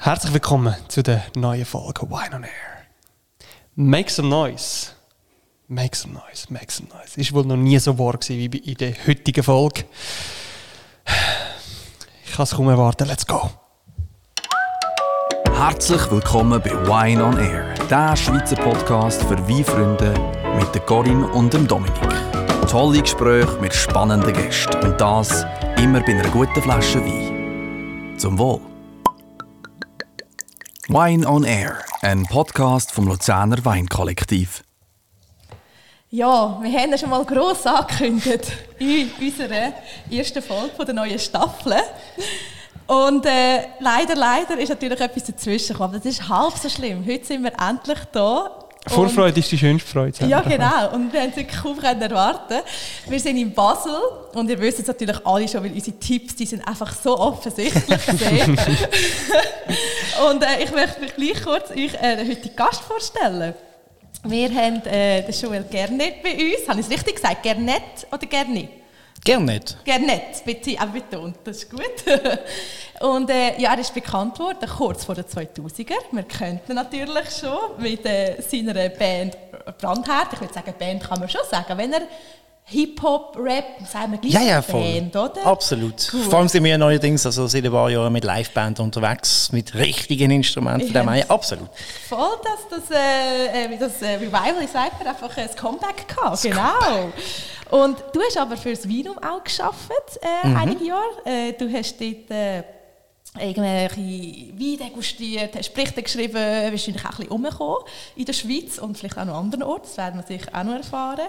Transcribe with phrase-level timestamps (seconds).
[0.00, 2.50] Herzlich willkommen zu der neuen Folge Wine on Air.
[3.74, 4.92] Make some noise.
[5.66, 7.20] Make some noise, make some noise.
[7.20, 9.84] Ist wohl noch nie so wahr gewesen wie in der heutigen Folge.
[12.24, 13.08] Ich kann es kaum erwarten.
[13.08, 13.50] Let's go.
[15.52, 20.14] Herzlich willkommen bei Wine on Air, der Schweizer Podcast für Weinfreunde
[20.60, 21.92] mit der Corinne und dem Dominik.
[22.70, 25.44] Tolle Gespräche mit spannenden Gästen und das
[25.76, 28.16] immer bei einer guten Flasche Wein.
[28.16, 28.67] Zum Wohl.
[30.90, 34.64] Wine on Air, ein Podcast vom Luzerner Weinkollektiv.
[36.08, 39.74] Ja, wir haben ja schon mal gross angekündigt in unserer
[40.10, 41.74] ersten Folge der neuen Staffel.
[42.86, 45.92] Und äh, leider, leider ist natürlich etwas dazwischen gekommen.
[45.92, 47.04] Das ist halb so schlimm.
[47.06, 48.67] Heute sind wir endlich da.
[48.88, 50.26] Vorfreude ist die schönste Freude.
[50.26, 50.94] Ja, genau.
[50.94, 52.60] Und wir haben es wirklich kaum erwarten
[53.08, 53.96] Wir sind in Basel
[54.34, 58.06] und ihr wisst es natürlich alle schon, weil unsere Tipps, die sind einfach so offensichtlich
[58.06, 58.58] gesehen.
[60.30, 63.54] und äh, ich möchte mich gleich kurz euch äh, den heutigen Gast vorstellen.
[64.24, 66.68] Wir haben äh, den Joel Gernet bei uns.
[66.68, 67.42] Habe ich es richtig gesagt?
[67.42, 68.68] Gernet oder Gerni?
[69.24, 69.76] Gerne nicht.
[69.84, 71.80] Gernet, bitte auch betont, das ist gut.
[73.00, 75.94] Und äh, ja, er ist bekannt worden, kurz vor den 2000er.
[76.10, 79.36] Wir könnten natürlich schon mit äh, seiner Band
[79.78, 82.02] Brandherd, ich würde sagen, Band kann man schon sagen, wenn er
[82.70, 84.82] Hip-Hop, Rap, sagen wir gleich Ja, ja, voll.
[84.82, 85.46] Band, oder?
[85.46, 85.96] Absolut.
[86.10, 86.22] Gut.
[86.24, 90.30] Vor allem sind wir neuerdings also seit ein paar Jahren mit Liveband unterwegs, mit richtigen
[90.30, 90.92] Instrumenten.
[90.92, 91.10] Ja.
[91.10, 91.70] her, absolut.
[92.08, 96.42] Voll, dass das, äh, äh, das äh, Revival in Cypher einfach ein Comeback gehabt.
[96.42, 97.10] Genau.
[97.70, 100.56] Und du hast aber für das Vinum auch gearbeitet, äh, Mhm.
[100.56, 101.02] einige Jahre.
[101.24, 102.62] Äh, du hast dort äh,
[103.40, 107.84] irgendwelche Wein degustiert, hast Berichte geschrieben, wahrscheinlich auch ein bisschen rumgekommen
[108.16, 110.64] in der Schweiz und vielleicht auch noch an anderen Orten, das werden wir sicher auch
[110.64, 111.28] noch erfahren.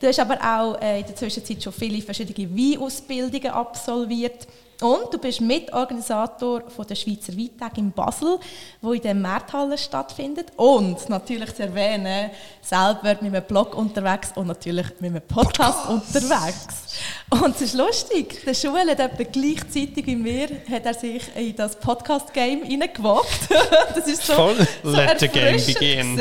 [0.00, 4.46] Du hast aber auch äh, in der Zwischenzeit schon viele verschiedene Weinausbildungen absolviert.
[4.80, 8.38] Und du bist Mitorganisator von der Schweizer Weintag in Basel,
[8.80, 10.52] wo in der Märthalle stattfindet.
[10.56, 12.30] Und natürlich zu erwähnen,
[12.62, 16.98] selber mit einem Blog unterwegs und natürlich mit einem Podcast, unterwegs.
[17.28, 21.54] Und es ist lustig, der Schule hat etwa gleichzeitig wie mir hat er sich in
[21.56, 23.48] das Podcast-Game hineingewagt.
[23.94, 24.66] das ist so, Voll.
[24.82, 26.20] so Let the game erfrischend gewesen,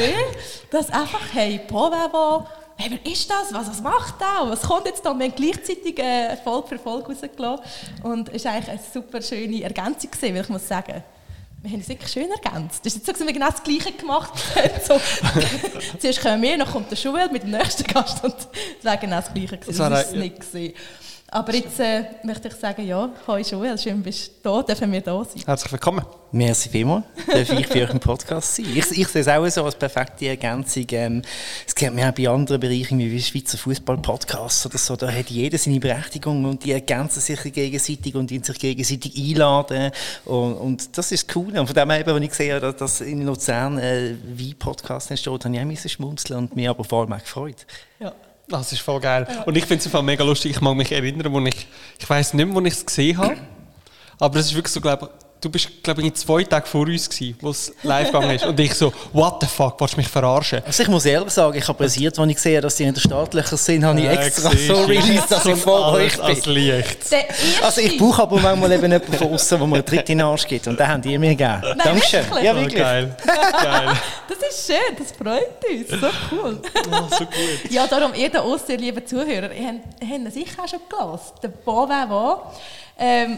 [0.69, 2.45] dass einfach, hey, Povevo,
[2.79, 3.53] hey, wer ist das?
[3.53, 4.49] Was, was macht er?
[4.49, 5.13] Was kommt jetzt da?
[5.13, 7.65] Wir haben gleichzeitig äh, Folge für Folge rausgelassen.
[8.03, 11.03] Und es war eigentlich eine super schöne Ergänzung, gewesen, weil ich muss sagen,
[11.61, 12.85] wir haben es wirklich schön ergänzt.
[12.85, 14.31] Das ist jetzt so, wir genau das Gleiche gemacht.
[14.87, 14.99] So,
[15.99, 19.17] zuerst kommen wir, dann kommt der Schule mit dem nächsten Gast und es wäre genau
[19.17, 19.77] das Gleiche gewesen.
[19.77, 20.73] Das war nicht gewesen.
[21.31, 25.01] Aber jetzt äh, möchte ich sagen, ja, hoi Joel, schön bist du da, dürfen wir
[25.01, 25.43] da sein.
[25.45, 26.03] Herzlich willkommen.
[26.31, 28.65] Merci vielmals, darf ich bei euch im Podcast sein.
[28.73, 30.85] Ich, ich sehe es auch so als perfekte Ergänzung.
[30.91, 31.21] Ähm,
[31.67, 34.95] Es kennt man auch bei anderen Bereichen wie Schweizer Fußball-Podcasts oder so.
[34.95, 39.91] Da hat jeder seine Berechtigung und die ergänzen sich gegenseitig und die sich gegenseitig einladen.
[40.25, 41.55] Und, und das ist cool.
[41.57, 45.11] Und von dem her, eben, wenn ich sehe, dass, dass in Luzern äh, wie Podcast
[45.11, 47.67] entsteht, habe ich auch schmunzeln und mich aber vor allem auch gefreut.
[47.99, 48.13] Ja.
[48.49, 49.27] Das ist voll geil.
[49.45, 50.51] Und ich finde es mega lustig.
[50.51, 51.67] Ich mag mich erinnern, wo ich,
[51.99, 53.37] ich weiß nicht mehr, wo ich es gesehen habe.
[54.19, 57.09] Aber es ist wirklich so, glaube ich, du bist, glaube ich, zwei Tage vor uns
[57.09, 58.45] gewesen, wo es live gegangen ist.
[58.45, 60.61] Und ich so, what the fuck, willst du mich verarschen?
[60.65, 63.01] Also ich muss ehrlich sagen, ich habe pressiert, als ich sehe, dass die in der
[63.01, 66.53] Startlöcher sind, habe ich Ja, extra so released, dass ich vor euch als bin.
[66.53, 67.11] Licht.
[67.11, 70.09] Der erste, Also ich brauche aber manchmal eben jemanden von außen, wo mir einen Tritt
[70.09, 70.67] in den Arsch gibt.
[70.67, 71.61] Und den haben die mir gegeben.
[71.83, 72.25] Dankeschön.
[72.25, 72.43] wirklich?
[72.43, 72.79] Ja, Oh, wirklich.
[72.81, 73.15] geil.
[73.25, 73.89] geil.
[74.29, 76.01] Das ist schön, das freut uns.
[76.01, 76.61] So cool.
[76.91, 77.71] Oh, so gut.
[77.71, 81.31] Ja, darum, ihr da aussen, liebe Zuhörer, ihr habt, habt sicher auch schon gelesen.
[81.43, 82.53] Der Bovin war.
[82.97, 83.37] Ähm,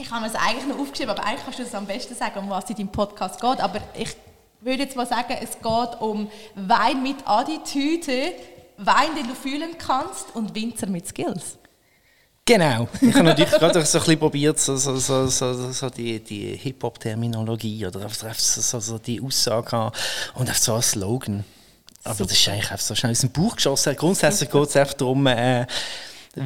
[0.00, 2.38] ich habe mir es eigentlich noch aufgeschrieben, aber eigentlich kannst du es am besten sagen,
[2.38, 3.60] um was es in deinem Podcast geht.
[3.60, 4.16] Aber ich
[4.60, 8.32] würde jetzt mal sagen, es geht um Wein mit Attitüde,
[8.76, 11.58] Wein, den du fühlen kannst und Winzer mit Skills.
[12.44, 12.88] Genau.
[13.00, 16.56] Ich habe natürlich gerade so ein bisschen probiert, so, so, so, so, so die, die
[16.56, 19.94] Hip-Hop-Terminologie oder einfach so, so, die Aussage haben
[20.34, 21.44] und einfach so ein Slogan.
[22.04, 23.94] Aber das ist eigentlich einfach so schnell aus dem Bauch geschossen.
[23.96, 25.66] Grundsätzlich geht es einfach darum, äh,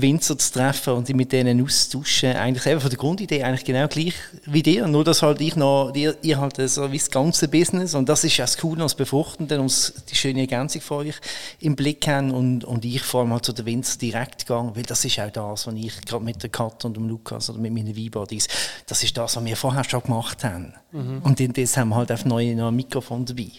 [0.01, 2.33] Winzer zu treffen und mit denen auszutauschen.
[2.33, 4.15] Eigentlich eben von der Grundidee eigentlich genau gleich
[4.47, 4.87] wie dir.
[4.87, 8.25] Nur, dass halt ich noch, ihr, ihr halt so wie das ganze Business und das
[8.25, 11.17] ist ja das Coole und das Befruchtende und die schöne Ergänzung von euch
[11.61, 14.85] im Blick haben und, und ich vor allem halt zu den Winzer direkt gegangen, weil
[14.85, 17.73] das ist auch das, was ich gerade mit der Kat und dem Lukas oder mit
[17.73, 18.49] meinen Weinbodies,
[18.87, 20.75] das ist das, was wir vorher schon gemacht haben.
[21.25, 23.51] Und in das haben wir halt auf neue noch ein Mikrofon dabei.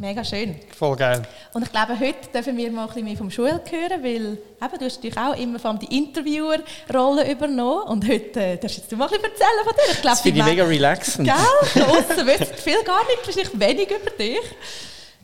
[0.00, 0.56] Mega schön.
[0.76, 1.20] Voll geil.
[1.52, 4.38] Und ich glaube, heute dürfen wir mal ein bisschen mehr vom Schul hören, weil eben,
[4.78, 7.82] du hast natürlich auch immer vor allem die Interviewer-Rolle übernommen.
[7.86, 9.92] Und heute äh, darfst jetzt du mal ein bisschen erzählen von dir.
[9.92, 11.28] Ich glaube, Das finde ich die mega Me- relaxend.
[11.28, 11.34] Gell?
[11.74, 14.38] Da aussen wissen viel gar nicht, wahrscheinlich wenig über dich.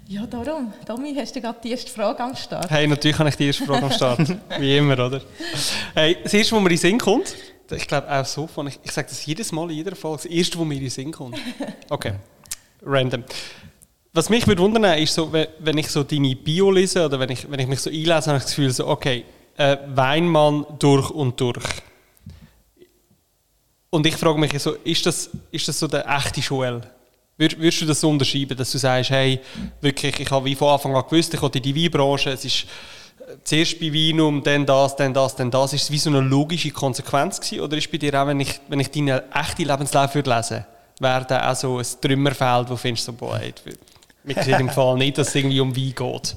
[0.09, 0.73] Ja, darum.
[0.87, 2.71] Tommy, hast du gerade die erste Frage am Start?
[2.71, 4.21] Hey, natürlich habe ich die erste Frage am Start.
[4.61, 5.23] Wie immer, oder?
[5.95, 7.35] Hey, das erste, was mir in den Sinn kommt,
[7.71, 10.27] ich glaube auch so von, ich, ich sage das jedes Mal in jeder Folge, das
[10.27, 11.39] erste, was mir in den Sinn kommt.
[11.89, 12.13] Okay,
[12.85, 13.25] random.
[14.17, 17.51] Was mich würde wundern, ist so, wenn, ich so deine Bio lese oder wenn ich,
[17.51, 19.27] wenn ich mich so einlese, habe ich das Gefühl so, okay,
[19.59, 21.67] äh, Weinmann durch und durch.
[23.91, 26.81] Und ich frage mich so, ist das, ist das so der echte Joel?
[27.37, 29.39] Würd, würdest du das so unterschreiben, dass du sagst, hey,
[29.83, 32.65] wirklich, ich habe wie von Anfang an gewusst, ich wollte in die Weinbranche, es ist
[33.21, 35.75] äh, zuerst bei Weinum, dann das, dann das, dann das.
[35.75, 37.61] Ist es wie so eine logische Konsequenz gewesen?
[37.61, 40.65] Oder ist bei dir auch, wenn ich, wenn ich deinen echten Lebenslauf würde lesen
[40.99, 43.53] wäre da auch so ein Trümmerfeld, wo du findest, so, boah, ey,
[44.35, 46.37] sieht im Fall nicht, dass es irgendwie um Wein geht?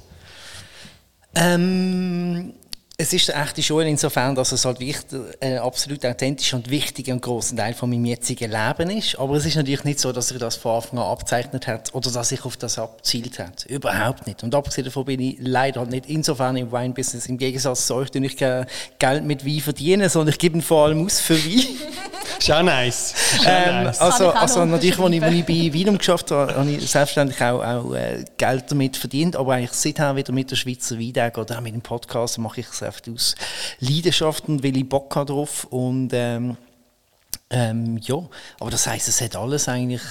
[1.35, 2.53] Ähm,
[3.01, 7.13] es ist eine echte Schule insofern, dass es halt wichtig, ein absolut authentischer und wichtiger
[7.13, 9.17] und großer Teil von meinem jetzigen Leben ist.
[9.17, 12.11] Aber es ist natürlich nicht so, dass sich das von Anfang an abzeichnet hat oder
[12.11, 13.65] dass ich auf das abzielt hat.
[13.67, 14.43] Überhaupt nicht.
[14.43, 17.27] Und abgesehen davon bin ich leider halt nicht insofern im Wine-Business.
[17.27, 18.65] Im Gegensatz zu euch, ich kein
[18.99, 21.67] Geld mit Wein verdienen, sondern ich gebe ihn vor allem aus für Wein.
[22.39, 23.13] Schon nice.
[23.45, 23.99] ähm, nice.
[23.99, 27.63] Also, also natürlich, als ich, als ich bei Weinum geschafft habe, habe ich selbstverständlich auch,
[27.63, 29.37] auch äh, Geld damit verdient.
[29.37, 32.67] Aber eigentlich seither wieder mit der Schweizer Weintag oder auch mit dem Podcast mache ich
[32.69, 33.35] es einfach aus
[33.79, 35.65] Leidenschaft und weil ich Bock habe drauf.
[35.69, 36.57] Und ähm,
[37.49, 38.21] ähm, ja,
[38.59, 40.01] aber das heisst, es hat alles eigentlich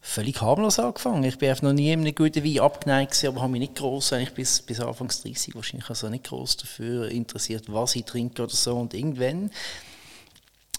[0.00, 1.22] völlig harmlos angefangen.
[1.24, 4.14] Ich bin einfach noch nie in einem guten Wein abgeneigt aber habe mich nicht groß,
[4.14, 8.54] eigentlich bis, bis Anfang 30 wahrscheinlich also nicht groß dafür interessiert, was ich trinke oder
[8.54, 8.76] so.
[8.76, 9.50] Und irgendwann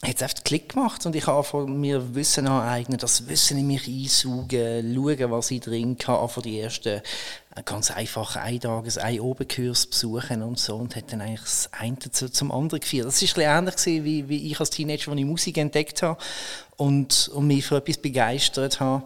[0.01, 3.85] hat einfach Klick gemacht und ich habe von mir Wissen aneignen, das Wissen in mich
[3.87, 7.01] einsaugen, schauen, was ich trinke, habe von die ersten
[7.55, 11.69] äh, ganz einfach ein Tages, ein Obenkurs besuchen und so und hat dann eigentlich das
[11.73, 13.07] eine zum anderen geführt.
[13.07, 16.17] Das ist ein bisschen ähnlich wie, wie ich als Teenager, als ich Musik entdeckt habe
[16.77, 19.03] und, und mich für etwas begeistert habe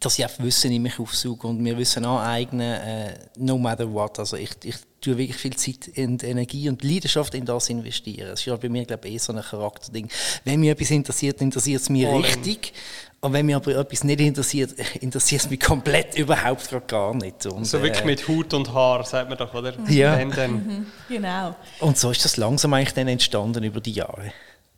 [0.00, 4.18] dass ich einfach Wissen in mich aufsauge und mir Wissen aneignen, äh, no matter what.
[4.18, 8.28] Also ich, ich tue wirklich viel Zeit und Energie und Leidenschaft in das investieren.
[8.28, 10.08] Das ist ja bei mir, glaube ich, eh so ein Charakterding.
[10.44, 12.72] Wenn mich etwas interessiert, interessiert es mich oh, richtig.
[13.20, 17.46] Und wenn mich aber etwas nicht interessiert, interessiert es mich komplett überhaupt gar nicht.
[17.46, 19.74] Und, so wirklich äh, mit Hut und Haar, sagt man doch, oder?
[19.88, 20.16] Ja.
[20.16, 20.52] Dann, dann.
[20.52, 20.86] Mhm.
[21.08, 21.54] Genau.
[21.80, 24.32] Und so ist das langsam eigentlich dann entstanden über die Jahre.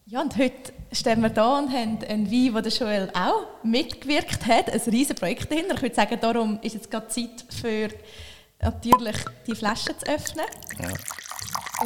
[0.06, 4.44] Ja, und heute stehen wir da und haben einen Wein, wo der Joel auch mitgewirkt
[4.44, 4.68] hat.
[4.68, 5.74] Ein riesiges Projekt dahinter.
[5.76, 7.88] Ich würde sagen, darum ist jetzt gerade Zeit für
[8.60, 9.16] natürlich
[9.46, 10.46] die Flasche zu öffnen.
[10.80, 10.88] Ja.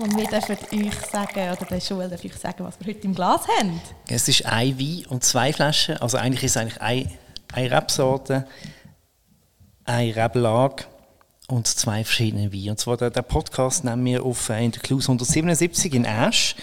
[0.00, 3.14] Und wir dürfen euch sagen, oder der Joel darf euch sagen, was wir heute im
[3.14, 3.80] Glas haben.
[4.08, 5.96] Es ist ein Wein und zwei Flaschen.
[5.98, 7.10] Also eigentlich ist es eigentlich eine,
[7.52, 8.46] eine Rebsorte,
[9.84, 10.86] eine Rebelag
[11.46, 12.72] und zwei verschiedene Weine.
[12.72, 16.56] Und zwar der, der Podcast nehmen wir auf äh, in der Klus 177 in Asch.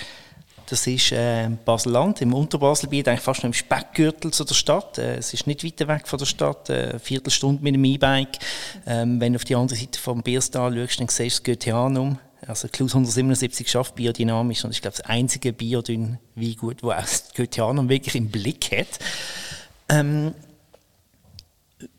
[0.71, 4.97] Das ist äh, Basel-Land, im Unterbaselbiet, eigentlich fast noch im Speckgürtel zu der Stadt.
[4.99, 8.39] Äh, es ist nicht weit weg von der Stadt, äh, eine Viertelstunde mit dem E-Bike.
[8.87, 12.19] Ähm, wenn du auf die andere Seite vom Bierstal schaust, dann siehst du das Goetheanum.
[12.47, 17.33] Also Klaus 177 schafft biodynamisch und ich glaube das einzige Biodyn Weingut, das auch das
[17.35, 18.97] Goetheanum wirklich im Blick hat.
[19.89, 20.33] Ähm,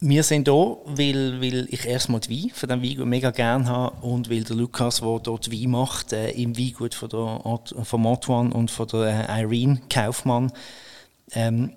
[0.01, 4.07] wir sind hier, weil, weil ich erstmal die Wein von diesem Weingut mega gerne habe
[4.07, 8.53] und weil der Lukas, der dort Wein macht, äh, im Weingut von, der, von Antoine
[8.53, 10.53] und von der äh, Irene Kaufmann,
[11.33, 11.73] ähm,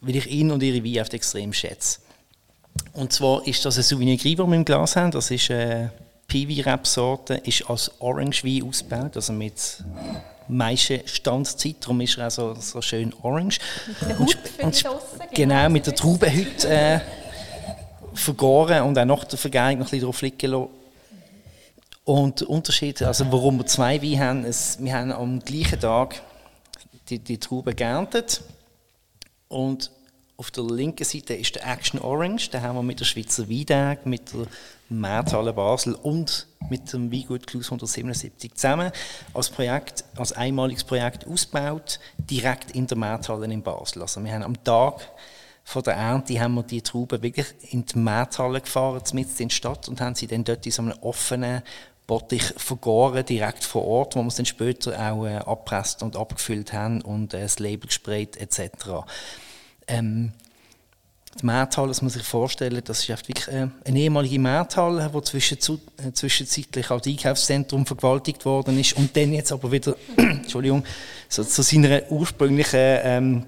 [0.00, 2.00] weil ich ihn und ihre Wein extrem schätze.
[2.92, 5.10] Und zwar ist das ein Sauvignon Gris, das wir im Glas haben.
[5.10, 5.92] Das ist eine
[6.28, 9.84] Piwi-Rebsorte, ist als Orange Wein ausgebaut, also mit
[10.48, 13.58] meiste Standzeit, darum ist er auch so, so schön orange.
[14.00, 15.00] Mit der Haut und, und, genau,
[15.32, 17.00] genau, mit der Traubenhütte äh,
[18.14, 20.68] vergoren und auch nach der Vergärung noch ein bisschen drauf liegen lassen.
[22.04, 26.22] Und der Unterschied, also warum wir zwei Weine haben, ist, wir haben am gleichen Tag
[27.08, 28.42] die, die Trauben geerntet
[29.48, 29.90] und
[30.36, 34.04] auf der linken Seite ist der Action Orange, den haben wir mit der Schweizer Weintag,
[34.04, 34.46] mit der
[34.88, 38.90] Märthalle Basel und mit dem Weingut Klaus 177 zusammen
[39.32, 44.02] als Projekt, als einmaliges Projekt ausgebaut, direkt in der Märthalle in Basel.
[44.02, 45.08] Also wir haben am Tag
[45.64, 49.54] von der Ernte haben wir die Trauben wirklich in die Märthalle gefahren, mitten in die
[49.54, 51.62] Stadt, und haben sie dann dort in so einem offenen
[52.06, 56.74] Bottich vergoren, direkt vor Ort, wo wir es dann später auch äh, abpresst und abgefüllt
[56.74, 59.06] haben und äh, das Label gesprayt etc.
[59.88, 60.32] Ähm,
[61.40, 65.22] die Märthalle, das muss man sich vorstellen, das ist wirklich äh, eine ehemalige Märthalle, die
[65.22, 65.58] zwischen,
[65.96, 70.84] äh, zwischenzeitlich als Einkaufszentrum vergewaltigt worden ist und dann jetzt aber wieder, Entschuldigung,
[71.30, 73.46] so zu seiner ursprünglichen ähm,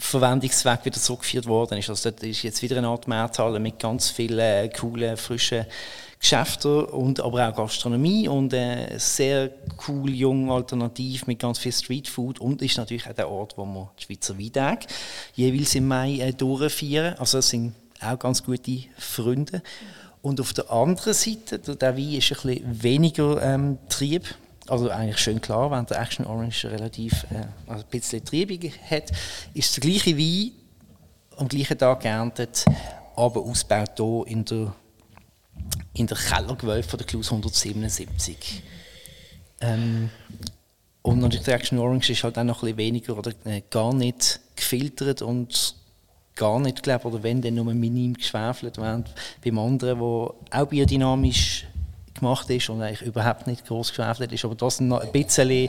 [0.00, 1.90] Verwendungszweck wieder zurückgeführt worden ist.
[1.90, 5.66] Also dort ist jetzt wieder eine Art Märthalle mit ganz vielen äh, coolen, frischen
[6.18, 9.50] Geschäften und aber auch Gastronomie und äh, sehr
[9.88, 13.90] cool, jung, alternativ mit ganz viel Streetfood und ist natürlich auch der Ort, wo wir
[13.98, 14.86] die Schweizer Weintage
[15.34, 17.14] jeweils im Mai äh, durchführen.
[17.18, 19.62] Also das sind auch ganz gute Freunde.
[20.22, 24.24] Und auf der anderen Seite, der Wein ist ein bisschen weniger ähm, Trieb
[24.70, 29.10] also eigentlich schön klar, wenn der Action Orange relativ äh, also ein bisschen Triebig hat,
[29.52, 30.52] ist der gleiche Wein
[31.36, 32.64] am gleichen Tag geerntet,
[33.16, 34.72] aber ausgebaut hier in der,
[35.94, 38.62] in der Kellergewölbe der Klaus 177.
[39.60, 40.10] Ähm,
[41.02, 43.92] und natürlich der Action Orange ist halt auch noch ein bisschen weniger oder äh, gar
[43.94, 45.74] nicht gefiltert und
[46.36, 49.08] gar nicht, glaube oder wenn, dann nur minim geschwefelt, während
[49.44, 51.66] beim anderen, wo auch biodynamisch
[52.20, 55.68] gemacht ist und eigentlich überhaupt nicht groß geschwefelt ist, aber das noch ein bisschen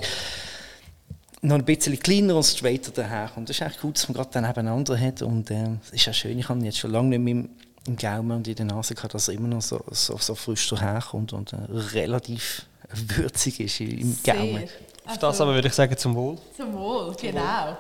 [1.41, 3.31] noch ein bisschen kleiner und straighter daher.
[3.35, 5.21] Und das ist echt gut, dass man gerade dann nebeneinander hat.
[5.23, 7.49] Und äh, es ist ja schön, ich habe ihn jetzt schon lange nicht mehr im,
[7.87, 10.69] im Gaumen und in der Nase gehabt, dass er immer noch so, so, so frisch
[10.69, 11.57] daherkommt und äh,
[11.93, 14.69] relativ würzig ist im Gaumen.
[15.05, 16.37] Auf das aber würde ich sagen, zum Wohl.
[16.55, 17.75] Zum Wohl, genau.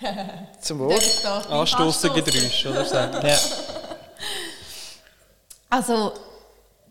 [0.60, 0.94] Zum Wohl.
[1.50, 2.96] Anstoßen Geräusch, oder so.
[3.26, 3.38] Ja.
[5.68, 6.12] Also,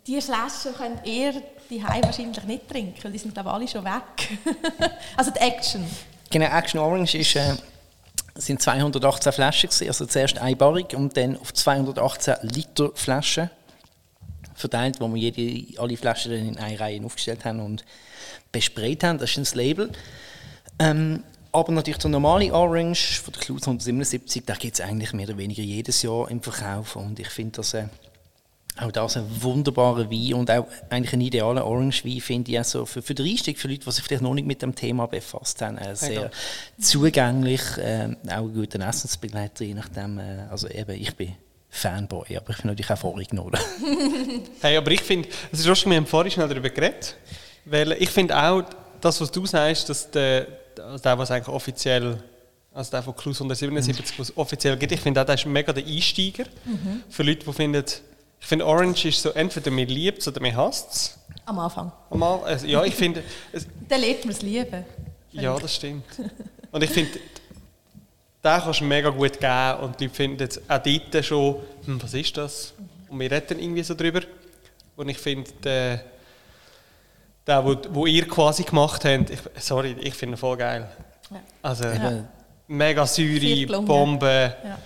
[0.05, 4.37] diese Flaschen könnt ihr die wahrscheinlich nicht trinken, die sind glaube alle schon weg.
[5.17, 5.83] also die Action.
[6.29, 7.55] Genau, Action Orange ist, äh,
[8.35, 13.49] sind 218 Flaschen gewesen, also zuerst einbarig und dann auf 218 Liter Flaschen
[14.53, 17.83] verteilt, wo wir jede, alle Flaschen dann in eine Reihe aufgestellt haben und
[18.51, 19.17] besprayt haben.
[19.17, 19.91] Das ist ein Label.
[20.79, 25.27] Ähm, aber natürlich der normale Orange von der Klaus 177, da gibt es eigentlich mehr
[25.27, 27.87] oder weniger jedes Jahr im Verkauf und ich finde das äh,
[28.77, 33.01] auch das ein wunderbarer Wein und auch eigentlich ein idealer Orange-Wein, finde ich, also für,
[33.01, 35.77] für den Einstieg, für Leute, die sich vielleicht noch nicht mit dem Thema befasst haben,
[35.77, 36.29] äh, sehr ja.
[36.79, 41.35] zugänglich, äh, auch ein guter Essensbegleiter, je nachdem, äh, also eben, ich bin
[41.69, 43.57] Fanboy, aber ich bin natürlich auch vorgenommen.
[44.61, 47.15] hey, aber ich finde, es ist lustig, wir haben vorhin schnell darüber geredet,
[47.63, 48.63] weil ich finde auch,
[48.99, 52.17] das, was du sagst, dass der, der was eigentlich offiziell
[52.73, 54.91] also der von Klus 177, was offiziell gibt.
[54.91, 57.03] Ich finde auch, der ist mega der Einsteiger mhm.
[57.09, 57.85] für Leute, die finden,
[58.39, 61.19] ich finde, Orange ist so, entweder mir liebt es oder mir hasst es.
[61.45, 61.91] Am Anfang.
[62.09, 63.23] Am Anfang, also, ja, ich finde...
[63.89, 64.85] Dann lebt man es lieben.
[65.31, 66.03] Ja, das stimmt.
[66.71, 67.19] Und ich finde,
[68.45, 72.13] den kannst du mega gut geben und die Leute finden auch dort schon, hm, was
[72.13, 72.73] ist das?
[73.09, 74.21] Und wir reden irgendwie so drüber.
[74.95, 76.03] Und ich finde, der,
[77.45, 80.89] der, wo, wo ihr quasi gemacht habt, ich, sorry, ich finde ihn voll geil.
[81.31, 81.41] Ja.
[81.61, 82.25] Also, ja.
[82.67, 84.55] mega Säure, Bombe.
[84.63, 84.77] Ja.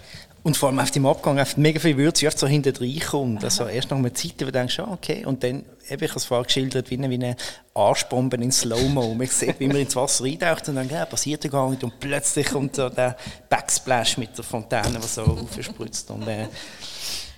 [0.50, 2.72] Und vor allem auf dem Abgang auf mega viel Würze oft so hinter
[3.08, 3.44] kommt.
[3.44, 5.24] Also erst nach einer Zeit, wo du denkst, ah, okay.
[5.24, 7.36] Und dann, eben, ich habe es vorher geschildert, wie eine, wie eine
[7.76, 9.14] Arschbombe in Slow-Mo.
[9.14, 11.84] Man sieht, wie man ins Wasser eintaucht und dann, ja, passiert ja gar nicht.
[11.84, 13.16] Und plötzlich kommt so der
[13.48, 16.10] Backsplash mit der Fontäne, die so aufspritzt.
[16.10, 16.48] Und, äh,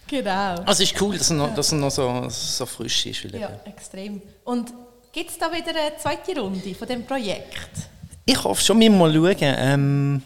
[0.08, 0.56] genau.
[0.64, 3.24] Also es ist cool, dass er noch, dass er noch so, so frisch ist.
[3.26, 4.22] Ja, extrem.
[4.46, 4.72] Und
[5.12, 7.90] gibt es da wieder eine zweite Runde von dem Projekt?
[8.26, 9.36] Ich hoffe schon, wir mal schauen.
[9.42, 10.24] Ähm,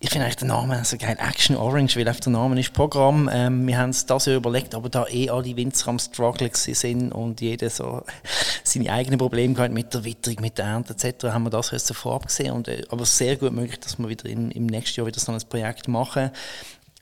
[0.00, 1.16] ich finde eigentlich den Namen so geil.
[1.18, 3.28] Action Orange, weil auf der Name ist Programm.
[3.32, 7.10] Ähm, wir haben es das ja überlegt, aber da eh alle Winzer am Struggle sind
[7.10, 8.04] und jeder so
[8.62, 11.90] seine eigenen Probleme gehabt mit der Witterung, mit der Ernte etc., haben wir das erst
[11.90, 12.52] davor abgesehen.
[12.52, 15.32] Und, äh, aber sehr gut möglich, dass wir wieder in, im nächsten Jahr wieder so
[15.32, 16.30] ein Projekt machen.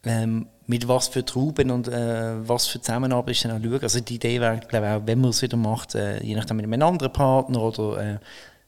[0.04, 3.82] Ähm, mit was für Trauben und äh, was für Zusammenarbeit ist dann auch schauen.
[3.82, 6.56] Also die Idee wäre, glaube ich, auch, wenn man es wieder macht, äh, je nachdem
[6.56, 8.18] mit einem anderen Partner oder äh,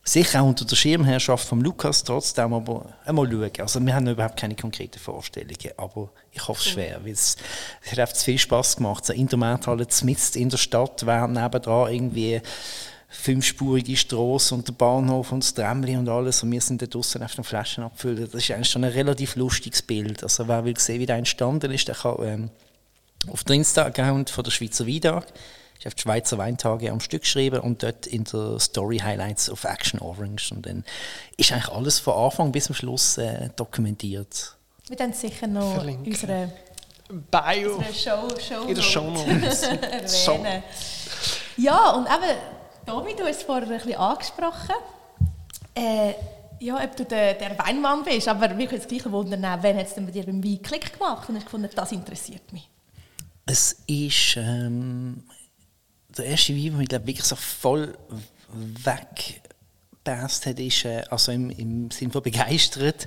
[0.08, 3.50] Sicher auch unter der Schirmherrschaft von Lukas, trotzdem aber einmal schauen.
[3.58, 7.36] Also wir haben überhaupt keine konkreten Vorstellungen, aber ich hoffe es schwer, weil es,
[7.84, 9.04] es hat einfach zu viel Spass gemacht.
[9.04, 12.40] So in der Markthalle, mitten in der Stadt, während nebendran irgendwie
[13.10, 17.22] fünfspurige Straße und der Bahnhof und das Tramli und alles und wir sind da draußen
[17.22, 18.28] auf den Flaschen abfüllen.
[18.32, 20.22] Das ist eigentlich schon ein relativ lustiges Bild.
[20.22, 22.50] Also wer will sehen, wie das entstanden ist, der kann ähm,
[23.30, 25.26] auf den Insta-Account von der Schweizer Weintag
[25.78, 29.64] ich habe die Schweizer Weintage am Stück geschrieben und dort in der Story Highlights auf
[29.64, 30.52] Action Orange.
[30.52, 30.84] Und dann
[31.36, 34.56] ist eigentlich alles von Anfang bis zum Schluss äh, dokumentiert.
[34.88, 36.06] Wir dann sicher noch Verlinken.
[36.06, 36.50] unsere
[37.08, 40.62] Bio unsere Show, Show in der Show Notes erwähnen.
[41.56, 42.38] Ja, und eben,
[42.86, 44.74] Tobi, du hast es vorher ein bisschen angesprochen.
[45.74, 46.14] Äh,
[46.60, 49.86] ja, ob du der, der Weinmann bist, aber wir können das gleiche wundern, wenn hat
[49.86, 52.68] es denn bei dir beim Wein Klick gemacht und hast gefunden, das interessiert mich?
[53.46, 55.22] Es ist, ähm,
[56.16, 57.96] der erste Wein, der mich glaub, wirklich so voll
[60.08, 63.06] weggepasst hat, ist, äh, also im, im Sinne von begeistert,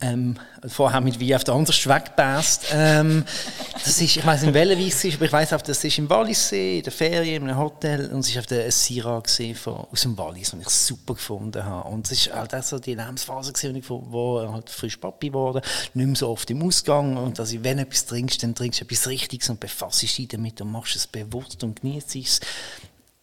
[0.00, 2.66] ähm, vorher mit Wein auf der anderen weggepasst.
[2.72, 3.24] Ähm,
[3.72, 5.98] das ist, ich weiß nicht, welcher Wein es ist, aber ich weiß auch, das ist
[5.98, 9.22] im Wallisee, in der Ferien, in einem Hotel, und es ist auf der Syrah
[9.54, 11.88] von, aus dem Wallis, und ich super gefunden habe.
[11.88, 15.62] Und es war halt auch so die Lebensphase, gewesen, wo, wo halt frisch Papi wurde,
[15.94, 18.80] nicht mehr so oft im Ausgang, und dass ich, wenn du etwas trinkst, dann trinkst
[18.80, 22.40] du etwas Richtiges und befasst dich damit und machst es bewusst und genießt es.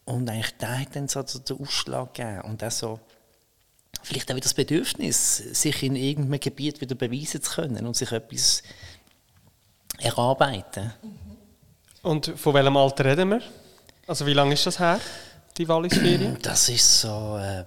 [0.04, 2.42] Und eigentlich da hat dann so den Ausschlag gegeben.
[2.42, 3.00] Und auch so,
[4.04, 8.12] vielleicht auch wieder das Bedürfnis, sich in irgendeinem Gebiet wieder beweisen zu können und sich
[8.12, 8.62] etwas
[9.98, 10.92] erarbeiten.
[12.02, 13.42] Und von welchem Alter reden wir?
[14.06, 15.00] Also wie lange ist das her?
[15.56, 16.38] die Wallisferien?
[16.42, 17.64] Das ist so äh,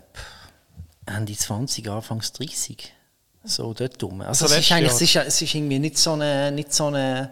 [1.06, 2.94] Ende 20, Anfangs 30.
[3.44, 4.22] So dort rum.
[4.22, 6.52] Also So es, ist eigentlich, es, ist, es ist irgendwie nicht so eine...
[6.52, 7.32] Nicht so eine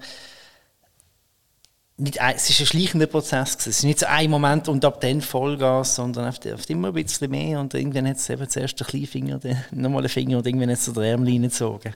[1.98, 3.58] nicht es ist ein schleichender Prozess.
[3.58, 3.70] gewesen.
[3.70, 6.94] Es ist nicht so ein Moment und ab dann Vollgas, sondern oft, oft immer ein
[6.94, 7.60] bisschen mehr.
[7.60, 10.72] Und irgendwann hat es eben zuerst den kleinen Finger, dann nochmal den Finger und irgendwann
[10.72, 11.94] hat es so den Ärmel reingezogen.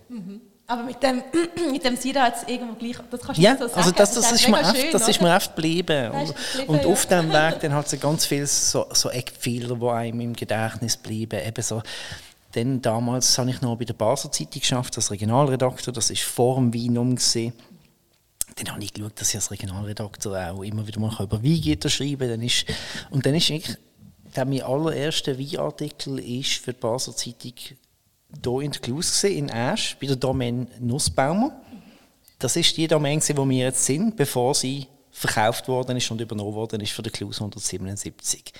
[0.68, 1.24] Aber mit dem,
[1.72, 3.80] mit dem Sira hat es irgendwo gleich, das kannst du Ja, nicht so sagen.
[3.80, 6.12] also das, das, ist, mir oft, schön, das ist mir oft geblieben.
[6.12, 6.88] Das Und, geblieben, und ja.
[6.88, 10.96] auf dem Weg dann hat es ganz viele so, so Eckpfeiler, die einem im Gedächtnis
[10.96, 11.46] bleiben.
[11.46, 11.82] Eben so,
[12.54, 15.94] dann damals habe ich noch bei der Basel Zeitung geschafft als Regionalredakteur.
[15.94, 17.54] Das ist vor dem Weinum gesehen.
[18.60, 22.30] Dann habe ich geschaut, dass ich als Regionalredakteur auch immer wieder mal über Weingitter schreiben
[22.30, 22.50] kann.
[23.12, 23.78] Und dann ist eigentlich,
[24.36, 29.98] der mein allererster Weinartikel ist für die Basel Zeitung hier in der gesehen, in Asch,
[30.00, 31.52] bei der Domain Nussbaumer.
[32.38, 36.54] Das ist die Domain, wo wir jetzt sind, bevor sie verkauft worden ist und übernommen
[36.54, 38.54] worden ist von der Klus 177.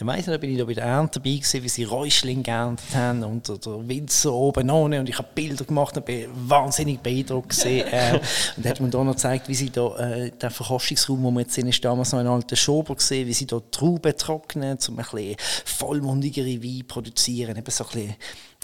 [0.00, 2.42] Dann weiss ich, da bin ich da bei der Ernte dabei gewesen, wie sie Räuschling
[2.42, 7.00] geerntet haben und der- Winzer oben ohne und ich habe Bilder gemacht und bin wahnsinnig
[7.00, 7.86] beeindruckt gewesen.
[7.86, 8.18] äh,
[8.56, 11.52] und hat man da noch gezeigt, wie sie da, äh, der Verkostungsraum, wo wir jetzt
[11.52, 15.04] sind, ist damals noch ein alter Schober gesehen, wie sie da Trauben trocknen, um ein
[15.04, 18.14] bisschen vollmundigere Wein produzieren, eben so ein bisschen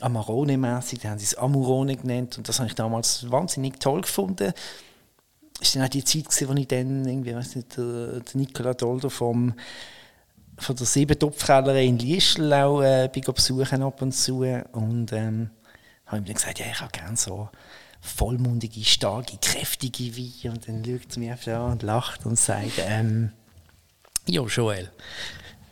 [0.01, 4.55] Amarone-mässig, da haben sie es Amurone genannt und das habe ich damals wahnsinnig toll gefunden.
[5.61, 8.41] Es war dann auch die Zeit, gewesen, wo ich dann, irgendwie, weiss nicht, der, der
[8.41, 9.53] Nicola Dolder vom,
[10.59, 14.43] von der Siebentopfkellerei in Liestel auch äh, bin besuchen ab und zu.
[14.73, 15.51] Und ähm,
[16.07, 17.49] habe ihm dann gesagt, ja, ich habe gerne so
[18.01, 22.79] vollmundige, starke, kräftige Weine und dann schaut er mich einfach an und lacht und sagt,
[22.79, 23.33] ähm,
[24.27, 24.91] ja, Joel,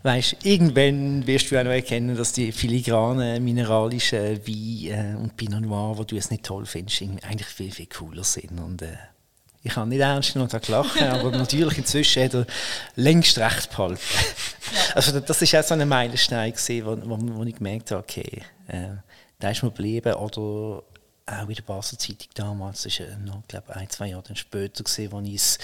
[0.02, 5.62] weißt, irgendwann wirst du auch noch erkennen, dass die filigranen, mineralischen Weine äh, und Pinot
[5.62, 8.58] Noir, die du es nicht toll findest, eigentlich viel, viel cooler sind.
[8.58, 8.96] Und äh,
[9.64, 12.46] ich habe nicht ernst genommen und habe gelacht, aber natürlich inzwischen hat er
[12.96, 13.98] längst recht behalten.
[14.94, 18.42] Also das ist auch so ein Meilenstein gewesen, wo, wo, wo ich gemerkt habe, okay,
[18.68, 18.88] äh,
[19.40, 20.82] da ist mir geblieben oder
[21.26, 24.84] auch in der Basel Zeitung damals, das ja noch, glaube ein, zwei Jahre dann später
[24.84, 25.58] gewesen, wo ich es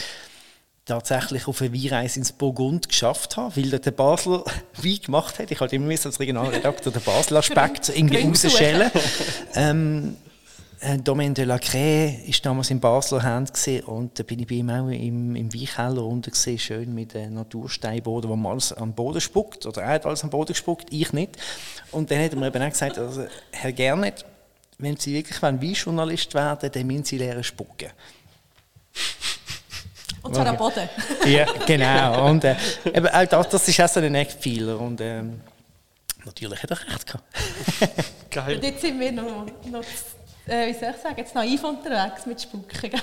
[0.87, 4.44] tatsächlich auf eine Weinreise ins Burgund geschafft habe, weil der Basler
[4.83, 5.51] Wein gemacht hat.
[5.51, 8.90] Ich hatte immer als Regionalredakteur den Basler Aspekt irgendwie rausschälen.
[9.55, 10.30] ähm, äh,
[11.05, 14.55] Domaine de la Crée war damals in Basler Hand gewesen, und da bin ich bei
[14.55, 18.95] ihm auch im, im Weinkeller unten gesehen, schön mit äh, Natursteinboden, wo man alles am
[18.95, 21.37] Boden spuckt, oder er hat alles am Boden gespuckt, ich nicht.
[21.93, 24.25] Und dann hat er mir eben auch gesagt, also, Herr Gernet,
[24.79, 27.90] wenn Sie wirklich Weinjournalist werden, dann müssen Sie lernen spucken.
[30.23, 30.88] Und zwar am Boden.
[31.27, 32.29] Ja, genau.
[32.29, 34.79] Und äh, eben auch das, das ist auch so ein Eckpfeiler.
[34.79, 35.40] Und ähm,
[36.25, 37.25] natürlich hat er recht gehabt.
[37.81, 38.61] Und Geil.
[38.62, 39.83] jetzt sind wir noch, noch
[40.50, 42.66] äh, wie soll ich sagen, jetzt naiv unterwegs mit Spucken.
[42.90, 43.00] Gell?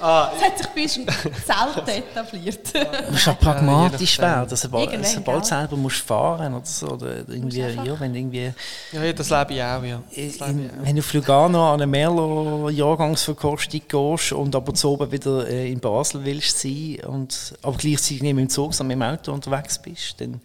[0.00, 2.60] Ah, Das hat sich bei uns selten etabliert.
[3.06, 4.56] Du musst auch pragmatisch werden.
[4.56, 5.44] Sobald, Irgendwann, sobald gell?
[5.44, 6.88] selber musst fahren oder so.
[6.88, 8.52] Oder irgendwie, ja, wenn irgendwie
[8.92, 10.02] ja, ja, das lebe ich auch, ja.
[10.14, 15.48] Lebe ich wenn du auf Lugano an eine Merlot-Jahrgangsverkostung gehst und aber zu oben wieder
[15.48, 19.14] äh, in Basel willst sein und aber gleichzeitig nicht mit dem Zug, sondern mit dem
[19.14, 20.40] Auto unterwegs bist, dann,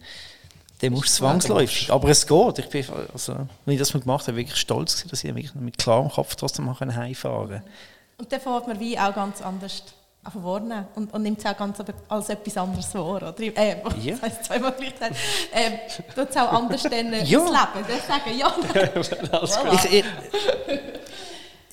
[0.80, 1.90] dann musst du zwangsläufig.
[1.92, 2.58] Aber es geht.
[2.58, 5.54] Ich bin, also, wenn ich das mal gemacht habe, wirklich stolz gewesen, dass ich wirklich
[5.54, 7.62] mit klarem Kopf trotzdem mal heimfahren konnte.
[8.18, 9.82] Und dann fängt man Wein auch ganz anders
[10.22, 13.06] an wahrnehmen und, und nimmt es auch ganz als etwas anderes wahr.
[13.06, 13.34] Oder?
[13.40, 14.12] Äh, Ja.
[14.12, 15.16] das heisst zweimal gleichzeitig.
[15.54, 15.72] Ähm,
[16.14, 17.38] tut es auch anders dann äh, Ja.
[17.38, 17.86] ausleben.
[17.88, 18.54] Das sagen, ja.
[19.72, 20.04] Ich, ich,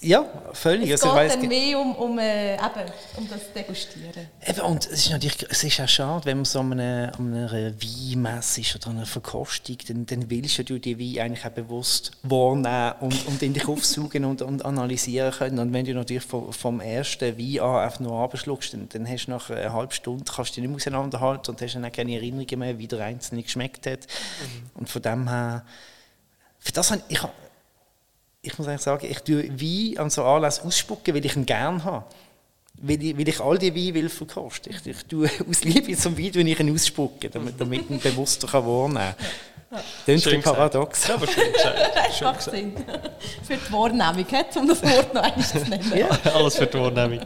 [0.02, 0.92] ja, völlig.
[0.92, 4.28] Es Also, geht dann mehr um, um, äh, eben, um das Degustieren.
[4.46, 7.34] Eben, und es ist natürlich es ist auch schade, wenn man so an einer, an
[7.34, 11.52] einer Weinmesse ist oder an einer Verkostung, dann, dann willst du die Wein eigentlich auch
[11.52, 15.58] bewusst wahrnehmen und, und in dich aufsaugen und, und analysieren können.
[15.58, 19.26] Und wenn du natürlich vom, vom ersten Wein an einfach nur abschluckst, dann, dann hast
[19.26, 21.92] du nach einer halben Stunde kannst du dich nicht mehr auseinanderhalten und hast dann auch
[21.92, 24.06] keine Erinnerungen mehr, wie der Einzelne geschmeckt hat.
[24.76, 25.66] Und von dem her,
[26.60, 27.24] für das habe ich, ich
[28.58, 32.06] muss eigentlich sagen, ich tue Wein an so Anlässen ausspucken, weil ich ihn gerne habe.
[32.80, 34.72] Weil ich, weil ich all die Weine will verkosten.
[34.72, 38.00] Ich, ich tue aus Liebe zum Wein tue ich ihn ausspucken, damit, damit ich ihn
[38.00, 39.82] bewusster kann wahrnehmen kann.
[40.06, 40.42] Das ist ein.
[40.42, 41.08] Paradox.
[41.08, 41.78] Ja, aber schön gesagt.
[41.96, 42.74] Das macht Sinn.
[43.44, 45.94] Für die Wahrnehmung, um das Wort noch einmal zu nennen.
[45.98, 46.08] Ja.
[46.34, 47.26] Alles für die Wahrnehmung.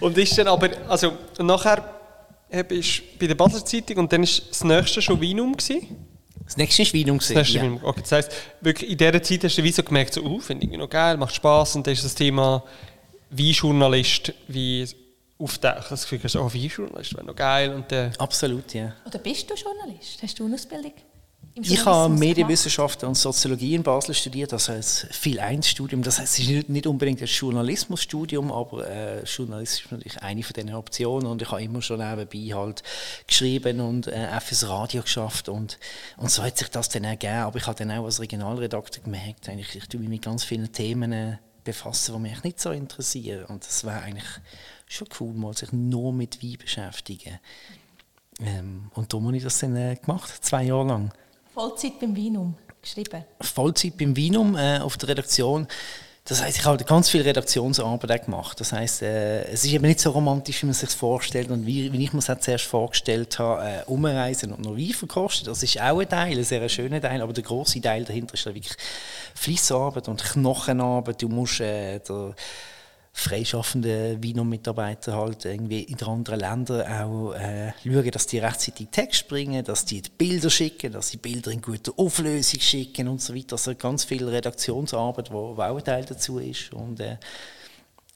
[0.00, 2.00] Und ist dann aber, also nachher
[2.52, 6.09] hab ich bei der Basler Zeitung und dann ist das nächste schon Weinum gewesen.
[6.50, 7.18] Das nächste ist Weinung.
[7.18, 7.78] Das nächste ja.
[7.80, 10.66] Okay, das heisst, wirklich in dieser Zeit hast du wie so gemerkt, so, uh, finde
[10.66, 12.64] ich noch geil, macht Spass und dann ist das Thema
[13.30, 14.84] Weinjournalist wie
[15.38, 15.92] auftaucht.
[15.92, 18.96] Das Gefühl, so, oh, Weinjournalist wäre noch geil und dann, Absolut, ja.
[19.06, 20.20] Oder bist du Journalist?
[20.24, 20.92] Hast du eine Ausbildung?
[21.54, 26.02] Ich habe Journalismus Medienwissenschaften und Soziologie in Basel studiert, also ein viel eins Studium.
[26.02, 30.42] Das heißt, es ist nicht- nicht unbedingt ein Journalismusstudium, aber äh, Journalismus ist natürlich eine
[30.42, 32.82] von diesen Optionen und ich habe immer schon nebenbei halt
[33.26, 35.78] geschrieben und äh, auch fürs Radio geschafft und,
[36.16, 37.34] und so hat sich das dann ergeben.
[37.34, 40.70] Aber ich habe dann auch als Regionalredakteur gemerkt, eigentlich, ich tue mich mit ganz vielen
[40.72, 44.28] Themen äh, befassen, die mich nicht so interessieren und das wäre eigentlich
[44.86, 47.38] schon cool, mal sich nur mit Wein beschäftigen.
[48.40, 51.12] Ähm, und darum habe ich das dann äh, gemacht, zwei Jahre lang.
[51.54, 53.24] Vollzeit beim Vinum geschrieben.
[53.40, 55.66] Vollzeit beim Vinum äh, auf der Redaktion.
[56.24, 58.60] Das heißt, ich habe ganz viel Redaktionsarbeit gemacht.
[58.60, 61.92] Das heißt, äh, es ist eben nicht so romantisch, wie man sich vorstellt und wie,
[61.92, 65.46] wie ich mir es zuerst vorgestellt habe, äh, umreisen und noch Wein verkosten.
[65.46, 68.46] Das ist auch ein Teil, ein sehr schöner Teil, aber der große Teil dahinter ist
[68.46, 68.70] wirklich
[69.34, 71.20] Fließarbeit und Knochenarbeit.
[71.20, 71.98] Du musst äh,
[73.12, 79.28] freischaffende Vinum-Mitarbeiter halt irgendwie in den anderen Ländern auch äh, schauen, dass die rechtzeitig Text
[79.28, 83.34] bringen, dass die die Bilder schicken, dass die Bilder in guter Auflösung schicken und so
[83.34, 83.52] weiter.
[83.52, 86.72] Also ganz viel Redaktionsarbeit, wo, wo auch ein Teil dazu ist.
[86.72, 87.16] Und, äh,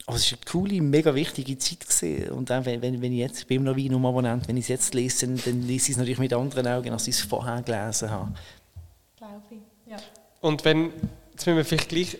[0.07, 1.81] aber es war eine coole, mega wichtige Zeit.
[1.81, 2.31] Gewesen.
[2.31, 4.93] Und auch wenn, wenn, wenn ich jetzt, ich bin noch Vinum-Abonnent, wenn ich es jetzt
[4.93, 8.09] lese, dann, dann lese ich es natürlich mit anderen Augen, als ich es vorher gelesen
[8.09, 8.33] habe.
[9.17, 9.91] Glaube ich.
[9.91, 9.97] Ja.
[10.41, 10.91] Und wenn,
[11.31, 12.17] jetzt müssen wir vielleicht gleich,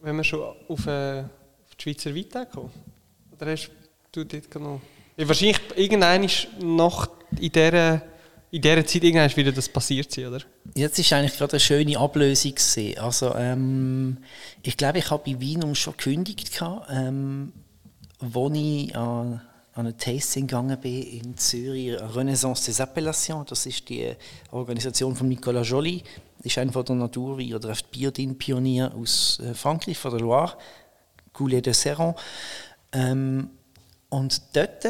[0.00, 1.26] wenn wir schon auf, äh, auf
[1.84, 2.70] die Schweizer Weite kommen.
[3.32, 3.70] Oder hast
[4.12, 4.80] du dort noch...
[5.16, 8.02] Ja, wahrscheinlich irgendwann ist noch in dieser,
[8.50, 10.40] in dieser Zeit irgendwann wieder das passiert oder?
[10.74, 12.54] Jetzt ist eigentlich gerade eine schöne Ablösung.
[12.98, 14.18] Also ähm,
[14.62, 17.52] ich glaube, ich habe bei Wienum schon gekündigt, gehabt, ähm,
[18.20, 19.42] wo ich an,
[19.74, 23.48] an ein Tasting gegangen bin in Zürich, Renaissance des Appellations.
[23.48, 24.14] Das ist die
[24.50, 26.02] Organisation von Nicolas Joly.
[26.42, 30.56] Ist einer der Naturwein oder Biodin-Pionier aus äh, Frankreich, von der Loire,
[31.32, 32.14] Goulet de Serran.
[32.92, 33.50] Ähm,
[34.08, 34.86] und dort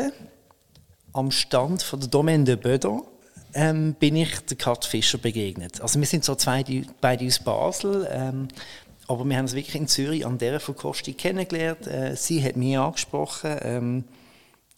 [1.12, 3.02] am Stand von der Domaine de Bedon
[3.55, 5.81] ähm, bin ich der Kat Fischer begegnet.
[5.81, 6.64] Also wir sind so zwei,
[7.00, 8.48] beide aus Basel, ähm,
[9.09, 11.87] aber wir haben uns wirklich in Zürich an dieser Verkostung kennengelernt.
[11.87, 14.05] Äh, sie hat mich angesprochen, ähm,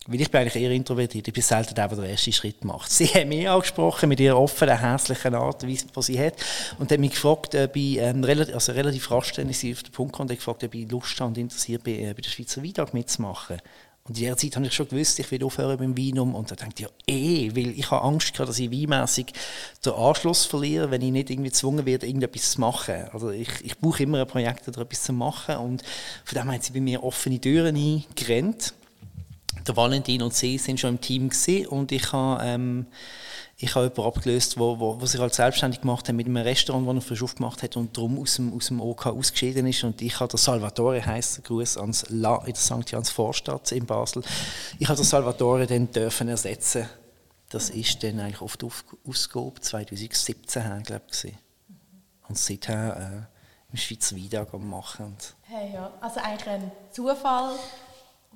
[0.06, 2.90] weil ich bin eigentlich eher introvertiert, ich bin selten der, der den ersten Schritt macht.
[2.90, 6.34] Sie hat mich angesprochen mit ihrer offenen, hässlichen Art, die sie hat,
[6.78, 9.82] und hat mich gefragt, ob ich, ähm, relativ, also relativ rasch dann ist sie auf
[9.82, 12.20] den Punkt gekommen, und hat gefragt, ob ich Lust habe und interessiert bin, äh, bei
[12.20, 13.60] der Schweizer Weintag mitzumachen.
[14.06, 16.34] Und in dieser Zeit habe ich schon gewusst, ich will aufhören beim Weinum.
[16.34, 19.32] Und da dachte ich, ja, eh, weil ich habe Angst gehabt, dass ich weinmässig
[19.82, 23.08] den Anschluss verliere, wenn ich nicht irgendwie gezwungen werde, irgendetwas zu machen.
[23.14, 25.56] Also ich, ich brauche immer ein Projekt oder etwas zu machen.
[25.56, 25.82] Und
[26.26, 28.74] von dem haben sie bei mir offene Türen eingerannt.
[29.66, 32.86] Der Valentin und sie sind schon im Team gewesen und ich habe, ähm,
[33.56, 36.86] ich habe jemanden abgelöst, wo, wo, wo sich halt selbstständig gemacht hat mit einem Restaurant,
[36.86, 39.82] das er frisch aufgemacht hat und darum aus dem, aus dem OK ausgeschieden ist.
[39.84, 42.90] Und ich habe der Salvatore, heisst der Gruß ans La in der St.
[42.90, 44.22] Jans Vorstadt in Basel.
[44.78, 46.86] Ich habe den Salvatore dann dürfen ersetzen.
[47.48, 48.58] Das ist dann eigentlich auf
[49.06, 51.32] Ausgabe 2017 her, glaube ich.
[52.28, 53.34] Und seither äh,
[53.74, 55.16] im Schweizer am machen.
[55.42, 55.92] Hey, ja.
[56.00, 57.56] Also eigentlich ein Zufall,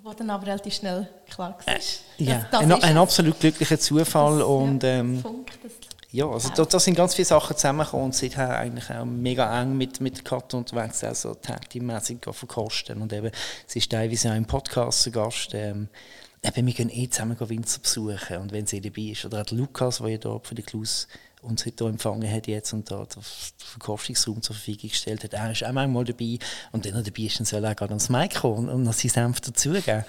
[0.05, 1.75] der dann aber relativ schnell klar war.
[2.19, 3.03] ja, das ein, ist ein es.
[3.03, 5.73] absolut glücklicher Zufall Das- und ja, ähm, Funk, das
[6.11, 9.77] ja, also da, da sind ganz viele Sachen zusammengekommen und seither eigentlich auch mega eng
[9.77, 13.31] mit, mit Katze unterwegs, also Tag-Team-mäßig verkosten und eben,
[13.67, 15.89] sie ist teilweise auch im Podcast zu Gast, ähm,
[16.43, 19.99] eben, wir gehen eh zusammen Winzer besuchen und wenn sie dabei ist, oder auch Lukas,
[19.99, 21.09] der ja da für den Klaus
[21.43, 23.23] uns heute empfangen hat jetzt und da den
[23.59, 26.39] Verkostungsraum zur Verfügung gestellt hat, er ist auch manchmal dabei
[26.73, 29.11] und wenn er dabei ist, dann soll er gerade ans Mic kommen und noch seinen
[29.11, 30.05] Senf dazugeben.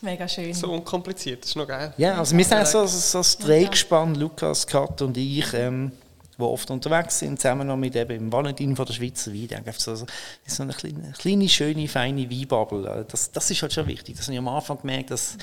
[0.00, 0.52] mega schön.
[0.54, 1.92] So unkompliziert, das ist noch geil.
[1.96, 5.92] Ja, also wir sind so, so, so das Drehgespann, Lukas, Kat und ich, ähm,
[6.38, 9.64] die oft unterwegs sind, zusammen noch mit eben dem Valentin von der Schweizer Wein.
[9.78, 10.14] So, so, das
[10.46, 13.06] ist so eine kleine, kleine, schöne, feine Weinbubble.
[13.08, 14.16] Das, das ist halt schon wichtig.
[14.16, 15.38] Das habe ich am Anfang gemerkt, dass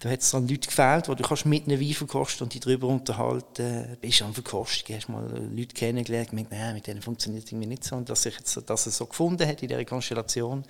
[0.00, 2.60] da hat es dann Leute gefehlt, wo du kannst mit einem Wein verkosten und die
[2.60, 3.96] darüber unterhalten.
[4.00, 7.84] Bist am Verkostung, hast mal Leute kennengelernt, gemerkt, nein, mit denen funktioniert es irgendwie nicht
[7.84, 7.96] so.
[7.96, 10.64] Und dass ich jetzt so- dass es so gefunden hat in dieser Konstellation,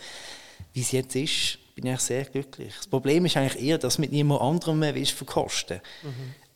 [0.73, 2.75] wie es jetzt ist, bin ich sehr glücklich.
[2.77, 5.81] Das Problem ist eigentlich eher, dass mit niemand anderem mehr willst verkosten.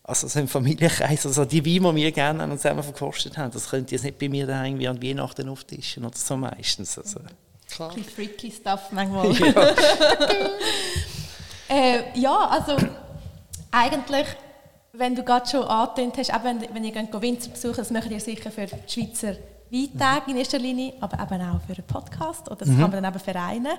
[0.02, 3.52] Also so im Familienkreis, also die Weine, die wir gerne haben und zusammen verkostet haben,
[3.52, 6.98] das könnt ihr jetzt nicht bei mir daheim wie an Weihnachten auftischen oder so meistens.
[6.98, 7.20] Also.
[7.70, 7.90] Klar.
[7.90, 9.34] Ein bisschen freaky Stuff manchmal.
[11.68, 12.76] äh, ja, also
[13.70, 14.26] eigentlich,
[14.92, 18.10] wenn du gerade schon angetönt hast, eben, wenn, wenn ihr geht Winzer besuchen, das macht
[18.10, 19.36] ihr sicher für die Schweizer
[19.70, 23.04] Weintage in erster Linie, aber eben auch für einen Podcast oder das kann man dann
[23.06, 23.78] eben vereinen.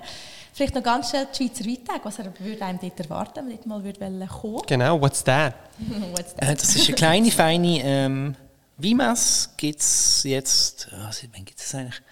[0.52, 3.56] Vielleicht noch ganz schnell die Schweizer Weintage, was er würde einem dort erwarten, wenn man
[3.56, 5.54] dort mal würde kommen Genau, what's that?
[6.12, 6.50] What's that?
[6.50, 8.36] Äh, das ist eine kleine, feine ähm,
[8.76, 9.50] Weinmesse.
[9.56, 12.02] Gibt es jetzt, also, wann gibt es eigentlich?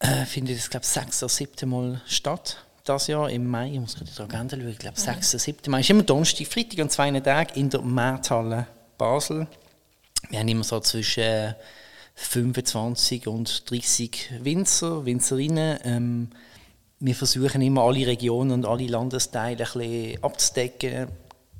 [0.00, 2.58] Äh, findet es, glaube ich, sechs oder siebte Mal statt.
[2.84, 5.70] Das Jahr im Mai, ich muss gerade die Agenda schauen, ich glaube, sechs oder siebte
[5.70, 5.80] Mai.
[5.80, 8.66] ist immer Donnerstag, Freitag an zwei Tagen in der Markthalle
[8.98, 9.46] Basel.
[10.28, 11.54] wir haben immer so zwischen
[12.14, 15.78] 25 und 30 Winzer, Winzerinnen.
[15.82, 16.28] Ähm,
[17.00, 21.08] wir versuchen immer alle Regionen und alle Landesteile ein bisschen abzudecken.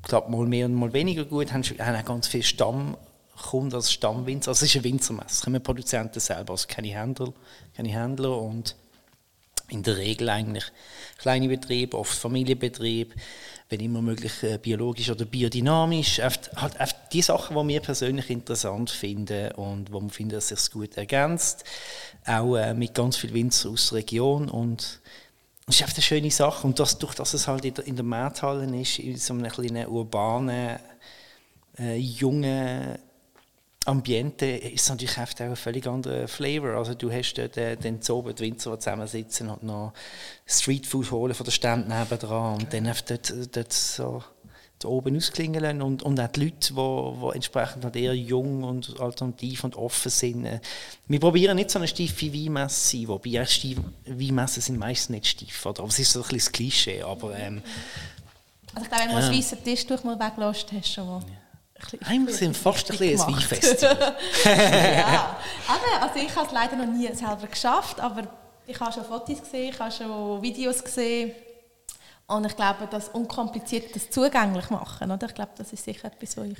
[0.03, 1.51] Klappt mal mehr und mal weniger gut.
[1.51, 4.49] Wir haben auch ganz viele Stammkunden als Stammwinzer.
[4.49, 5.27] Also es ist ein Winzermesse.
[5.31, 7.33] Es kommen Produzenten selber, also keine Händler,
[7.75, 8.75] keine Händler und
[9.69, 10.65] in der Regel eigentlich
[11.17, 13.15] kleine Betriebe, oft Familienbetriebe,
[13.69, 16.19] wenn immer möglich äh, biologisch oder biodynamisch.
[16.19, 20.59] Halt, halt die Sachen, die wir persönlich interessant finden und wo wir finden, dass sich
[20.59, 21.63] es gut ergänzt.
[22.25, 24.99] Auch äh, mit ganz viel Winzer aus der Region und
[25.65, 26.67] das ist einfach eine schöne Sache.
[26.67, 29.49] Und das, durch das es halt in der, in der Markthalle ist, in so einem
[29.49, 30.77] kleinen urbanen,
[31.79, 32.99] äh, jungen
[33.85, 36.71] Ambiente, ist natürlich auch ein völlig anderer Flavor.
[36.71, 39.93] Also du hast dort äh, den Zoben, die Winzer, die zusammensitzen und noch
[40.45, 44.23] Streetfood holen von der Stand nebenan und dann einfach dort, dort so
[44.83, 49.75] oben ausklingeln und, und auch die Leute, die, entsprechend halt eher jung und alternativ und
[49.75, 50.45] offen sind.
[50.45, 50.59] Äh,
[51.07, 53.45] wir probieren nicht so eine steife Weinmesse zu sein, wobei
[54.05, 55.81] Weinmessen sind meistens nicht steif, oder?
[55.81, 57.37] aber es ist so ein bisschen das Klischee, aber...
[57.37, 57.61] Ähm,
[58.73, 61.07] also ich glaube, wenn du ähm, einen weißen Tisch durch mal weglässt, hast du schon
[61.07, 61.21] mal...
[62.05, 64.15] Einmal sind fast ein bisschen ein Weinfestival.
[64.45, 65.37] ja,
[66.01, 68.23] also ich habe es leider noch nie selber geschafft, aber
[68.65, 71.33] ich habe schon Fotos gesehen, ich habe schon Videos gesehen
[72.27, 75.27] und ich glaube, das unkompliziert das zugänglich machen, oder?
[75.27, 76.57] Ich glaube, das ist sicher etwas, was ich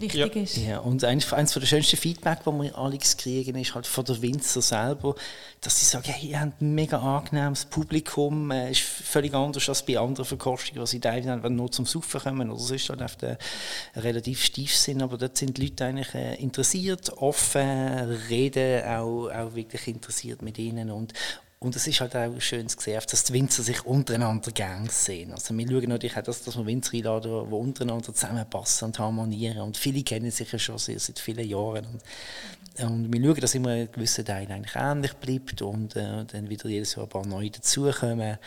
[0.00, 0.42] wichtig ja.
[0.42, 0.56] ist.
[0.56, 4.20] Ja, und eines, eines der schönsten Feedback, die wir alle kriegen, ist halt von der
[4.20, 5.14] Winzer selber,
[5.60, 9.84] dass sie sagen, hey, ihr habt ein mega angenehmes Publikum, äh, ist völlig anders als
[9.84, 13.38] bei anderen Verkostungen, was sie teilweise nur zum Saufen kommen, oder sonst halt auf der
[13.96, 19.54] relativ steif sind, aber dort sind die Leute eigentlich äh, interessiert, offen, reden auch, auch
[19.54, 21.12] wirklich interessiert mit ihnen und,
[21.60, 25.32] und es ist halt auch schön zu sehen, dass die Winzer sich untereinander gerne sehen.
[25.32, 29.58] Also wir schauen natürlich auch, dass, dass wir Winzer einladen, die untereinander zusammenpassen und harmonieren.
[29.62, 31.84] Und viele kennen sich ja schon seit vielen Jahren.
[31.86, 36.48] Und, und wir schauen, dass immer ein gewisser Teil eigentlich ähnlich bleibt und äh, dann
[36.48, 38.38] wieder jedes Jahr ein paar neue dazukommen.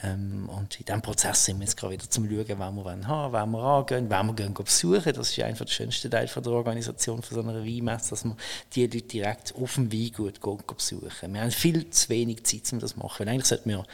[0.00, 3.08] Ähm, und in diesem Prozess sind wir jetzt gerade wieder zum Schauen, wen wir wollen
[3.08, 5.12] haben, wen wir angehen, wen wir gehen besuchen.
[5.12, 8.36] Das ist einfach der schönste Teil von der Organisation von so einer Weinmesse, dass wir
[8.74, 11.34] die Leute direkt auf dem Weingut gehen, gehen besuchen.
[11.34, 13.28] Wir haben viel zu wenig Zeit, um das zu machen.
[13.28, 13.84] Eigentlich sollten wir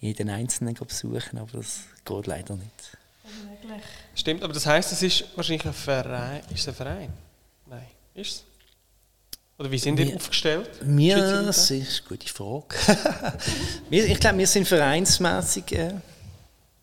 [0.00, 2.98] jeden Einzelnen besuchen, aber das geht leider nicht.
[3.24, 3.84] Unmöglich.
[4.14, 6.40] Stimmt, aber das heisst, es ist wahrscheinlich ein Verein.
[6.50, 7.12] Ist es ein Verein?
[7.66, 7.86] Nein.
[8.14, 8.44] Ist es?
[9.58, 10.70] Oder wie sind wir, die aufgestellt?
[10.82, 12.76] Wir, das ist eine gute Frage.
[13.90, 15.94] ich glaube, wir sind vereinsmäßig äh,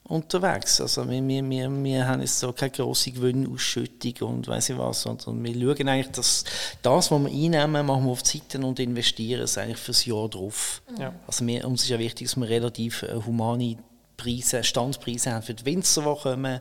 [0.03, 0.81] unterwegs.
[0.81, 5.03] Also wir, wir, wir, wir haben jetzt so keine grosse Gewinnausschüttung und weiß ich was,
[5.03, 6.43] sondern wir schauen eigentlich, dass
[6.81, 10.27] das, was wir einnehmen, machen wir auf die Seite und investieren es eigentlich fürs Jahr
[10.27, 10.81] drauf.
[10.99, 11.13] Ja.
[11.27, 13.77] Also wir, uns ist ja wichtig, dass wir relativ äh, humane
[14.17, 16.59] Preise, Standpreise haben für die Winzer, die kommen.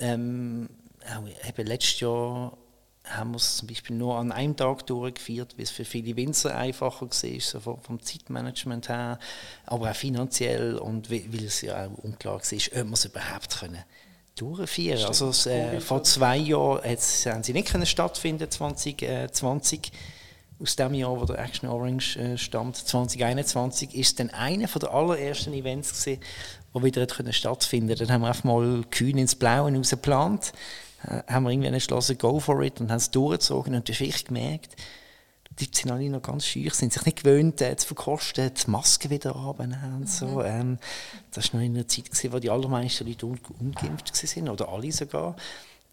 [0.00, 0.68] Ähm,
[1.14, 2.56] auch eben letztes Jahr
[3.04, 6.56] haben wir es zum Beispiel nur an einem Tag durchgeführt, weil es für viele Winzer
[6.56, 9.18] einfacher war, so vom Zeitmanagement her,
[9.66, 13.84] aber auch finanziell und weil es ja auch unklar war, ob wir es überhaupt können
[14.36, 15.06] durchführen können.
[15.06, 19.92] Also äh, vor zwei Jahren haben sie nicht können stattfinden 2020.
[20.60, 25.52] Aus dem Jahr, wo der Action Orange äh, stammt, 2021, ist dann einer der allerersten
[25.52, 26.22] Events gewesen,
[26.72, 27.96] wo wieder stattfinden.
[27.96, 30.56] Dann haben wir einfach mal kühn ins Blaue rausgeplant äh,
[31.26, 34.24] haben wir irgendwie entschlossen, go for it und haben es durchgezogen und du hast wirklich
[34.24, 34.76] gemerkt,
[35.60, 39.10] die sind alle noch ganz schüch, sind sich nicht gewöhnt äh, zu verkosten, die Masken
[39.10, 40.26] wieder haben und so.
[40.26, 40.42] Mhm.
[40.44, 40.78] Ähm,
[41.30, 44.68] das war noch in einer Zeit, gewesen, wo die allermeisten Leute un ungeimpft waren, oder
[44.68, 45.36] alle sogar.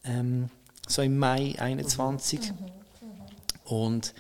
[0.04, 0.50] Ähm,
[0.88, 2.39] so im Mai 2021.
[2.39, 2.47] Mhm.
[2.47, 2.71] Mhm.
[3.65, 4.13] Und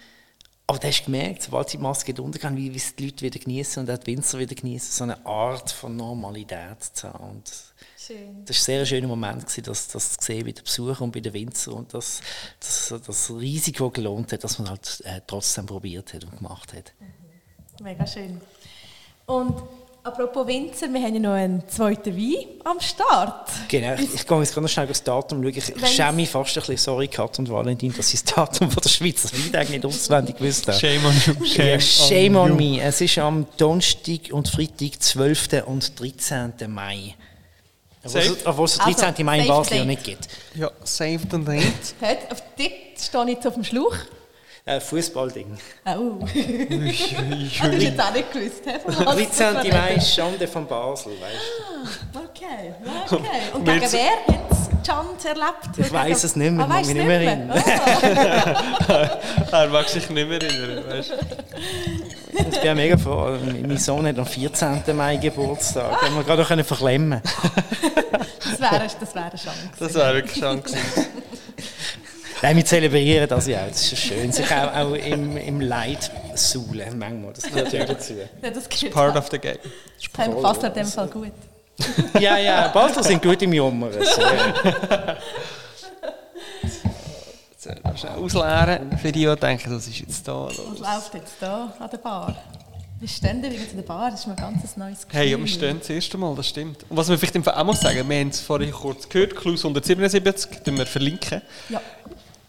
[0.67, 3.91] aber du hast gemerkt, sobald die Maske untergeht, wie, wie die Leute wieder genießen und
[3.91, 7.31] auch die Winzer wieder genießen, so eine Art von Normalität zu haben.
[7.31, 7.51] Und
[8.11, 8.45] Schön.
[8.45, 11.19] Das war ein sehr schöner Moment, das, das zu sehen bei den Besuchern und bei
[11.19, 12.21] den Winzern und das,
[12.59, 16.93] das, das Risiko gelohnt hat, dass man halt äh, trotzdem probiert hat und gemacht hat.
[16.99, 17.85] Mhm.
[17.85, 18.41] Mega schön.
[19.25, 19.63] Und
[20.03, 23.49] apropos Winzer, wir haben ja noch einen zweiten Wein am Start.
[23.69, 25.53] Genau, ich, ich gehe jetzt ganz schnell das Datum schauen.
[25.55, 28.69] Ich, ich schäme mich fast ein bisschen, sorry Kat und Valentin, dass ich das Datum
[28.69, 30.77] von der Schweizer Weintag nicht auswendig gewusst habe.
[30.79, 31.45] Shame on you.
[31.45, 32.81] Shame, ja, shame on, on me.
[32.81, 35.63] Es ist am Donnerstag und Freitag, 12.
[35.65, 36.53] und 13.
[36.67, 37.15] Mai.
[38.03, 39.05] Obwohl es 13.
[39.05, 40.27] Also, Mai in Basel ja nicht gibt.
[40.55, 41.95] Ja, saved and ain't.
[41.99, 43.95] Dort stehe ich jetzt auf dem Schluch.
[44.63, 45.57] Äh, Fußballding.
[45.85, 46.19] Oh.
[46.21, 48.63] das hätte ich jetzt auch nicht gewusst.
[48.65, 49.53] 13.
[49.71, 52.19] Mai ist Schande von Basel, weißt du.
[52.19, 52.73] Ah, okay,
[53.15, 53.25] okay.
[53.53, 55.77] Und gegen wer hat es Schande erlebt?
[55.77, 57.63] Ich weiß es nicht mehr, ah, ich mich nicht mehr erinnern.
[59.51, 61.15] er mag sich nicht mehr erinnern, weißt du.
[62.51, 63.37] Ich bin mega froh.
[63.67, 64.83] Mein Sohn hat am 14.
[64.93, 66.01] Mai Geburtstag.
[66.01, 69.69] Den wir gerade noch verklemmen Das wäre das wär eine Chance.
[69.79, 70.77] Das wäre eine Chance.
[72.41, 73.67] Nein, wir zelebrieren das ja auch.
[73.67, 74.31] Das ist ja schön.
[74.31, 77.33] Sich auch, auch im, im Leid suhlen, manchmal.
[77.33, 78.13] Das gehört ja dazu.
[78.41, 79.57] Ja, das gehört Part of the game.
[80.15, 81.31] Das passt in dem Fall gut.
[82.19, 83.91] Ja, ja, Basler sind gut im Jammern.
[87.93, 90.47] So, Ausleeren für die, die denken, das ist jetzt da.
[90.47, 90.79] Was Los.
[90.79, 92.35] läuft jetzt da an der Bar?
[92.99, 95.19] Wir stehen übrigens an der Bar, das ist mir ein ganz neues Gefühl.
[95.19, 96.83] Hey, ja, wir stehen das erste Mal, das stimmt.
[96.89, 99.35] Und was wir vielleicht im Fall auch mal sagen, wir haben es vorhin kurz gehört,
[99.35, 101.41] Klaus 177, den wir verlinken.
[101.69, 101.81] Ja,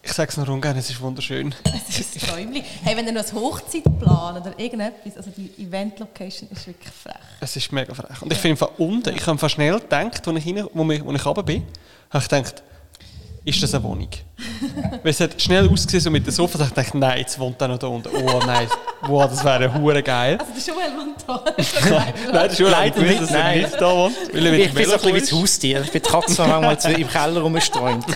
[0.05, 1.55] Ich sage es noch ungern, es ist wunderschön.
[1.87, 2.63] es ist ein Träumchen.
[2.83, 7.15] Hey, wenn ihr noch eine Hochzeit plant oder irgendetwas, also die Event-Location ist wirklich frech.
[7.39, 8.21] Es ist mega frech.
[8.21, 11.05] Und ich finde von unten, ich habe fast schnell gedacht, als ich, rein, wo ich,
[11.05, 11.65] wo ich runter bin,
[12.09, 12.63] habe ich gedacht,
[13.45, 14.09] ist das eine Wohnung?
[15.03, 17.69] Weil es hat schnell ausgesehen, so mit den Sofa, ich gedacht, nein, jetzt wohnt er
[17.69, 18.09] noch da unten.
[18.13, 18.67] Oh nein,
[19.03, 20.37] wow, das wäre hure geil.
[20.37, 21.43] Also der Joel wohnt da.
[21.89, 23.61] Nein, das ist schon Leider nicht, dass er nein.
[23.61, 24.15] nicht da wohnt.
[24.33, 25.31] Weil er mit Ich dem bin so ein bisschen wie das.
[25.31, 25.81] Haustier.
[25.81, 28.05] Ich bin die Katze manchmal im Keller rumstreunt.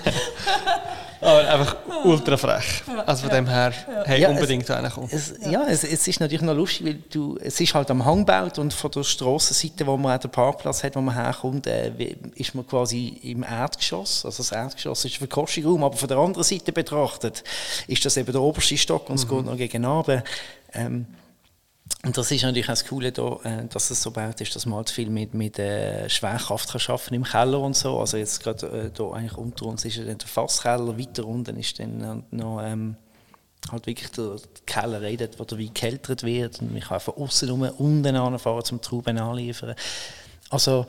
[1.22, 2.84] Aber einfach ultra frech.
[3.06, 3.74] Also von dem her,
[4.06, 5.10] hey, Ja, unbedingt reinkommen.
[5.12, 8.26] Es, ja, es, es ist natürlich noch lustig, weil du, es ist halt am Hang
[8.26, 11.92] gebaut und von der Strassenseite, wo man auch den Parkplatz hat, wo man herkommt, äh,
[12.36, 14.26] ist man quasi im Erdgeschoss.
[14.26, 17.44] Also das Erdgeschoss ist ein Verkostungsraum, aber von der anderen Seite betrachtet
[17.88, 20.24] ist das eben der oberste Stock und es geht noch gegen Abend.
[20.74, 21.06] Ähm,
[22.04, 24.66] und das ist natürlich auch das Coole, da, äh, dass es so gebaut ist, dass
[24.66, 28.00] man halt viel mit, mit äh, Schwerkraft kann arbeiten im Keller und so.
[28.00, 32.24] Also jetzt gerade äh, eigentlich unter uns ist dann der Fasskeller, weiter unten ist dann
[32.32, 32.96] noch ähm,
[33.72, 37.50] halt wirklich der Keller redet, wo der Wein gekeltert wird und man kann von außen
[37.50, 39.76] rum unten anfahren zum Trauben anliefern.
[40.50, 40.86] Also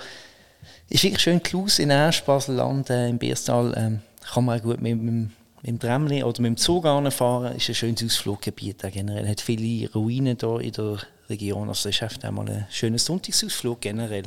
[0.89, 4.01] ist wirklich schön Klaus in Asch, Baselland, äh, im Bierstal ähm,
[4.33, 7.57] kann man auch gut mit, dem mit dem Tramli oder mit dem Zug anfahren.
[7.57, 9.29] Ist ein schönes Ausfluggebiet auch generell.
[9.29, 11.69] Hat viele Ruinen hier in der Region.
[11.69, 14.25] Also das ist einfach einmal ein schöner Sonntagsausflug generell.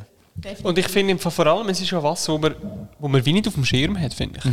[0.62, 2.54] Und ich finde im Fall vor allem, es ist ja was, wo man,
[2.98, 4.50] wo man wie nicht auf dem Schirm hat, finde ich.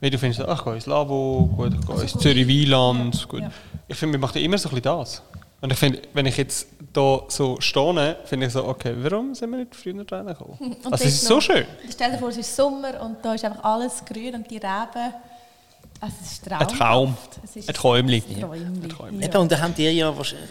[0.00, 3.40] Weil du findest, ach, ich gehe ins Lavo, gut, ich gehe ins Zürich-Wieland, gut.
[3.42, 3.50] Ja.
[3.88, 5.22] Ich finde, wir machen immer so ein bisschen das.
[5.60, 9.50] Und ich finde, wenn ich jetzt hier so stehe, finde ich so, okay, warum sind
[9.50, 10.56] wir nicht früher reingekommen?
[10.60, 11.64] Und Also das es ist so noch- schön.
[11.90, 15.12] Stell dir vor, es ist Sommer und da ist einfach alles grün und die Reben.
[16.00, 18.22] Also es ist Ein Traum, Es ist ein Träumchen.
[18.34, 18.82] ein Träumchen.
[18.82, 19.20] Ein Träumchen.
[19.20, 19.26] Ja.
[19.28, 20.48] Eben, und da haben die ja wahrscheinlich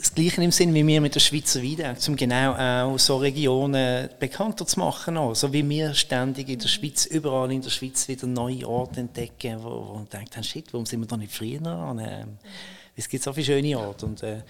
[0.00, 2.54] das Gleiche im Sinn wie wir mit der Schweizer Weide, um genau
[2.92, 5.16] auch so Regionen bekannter zu machen.
[5.16, 5.34] Auch.
[5.34, 9.56] So wie wir ständig in der Schweiz, überall in der Schweiz wieder neue Orte entdecken,
[9.62, 11.98] wo, wo man denkt, shit, warum sind wir da nicht früher an?
[12.00, 12.38] Ähm,
[12.96, 14.42] es gibt so viele schöne Orte und, äh,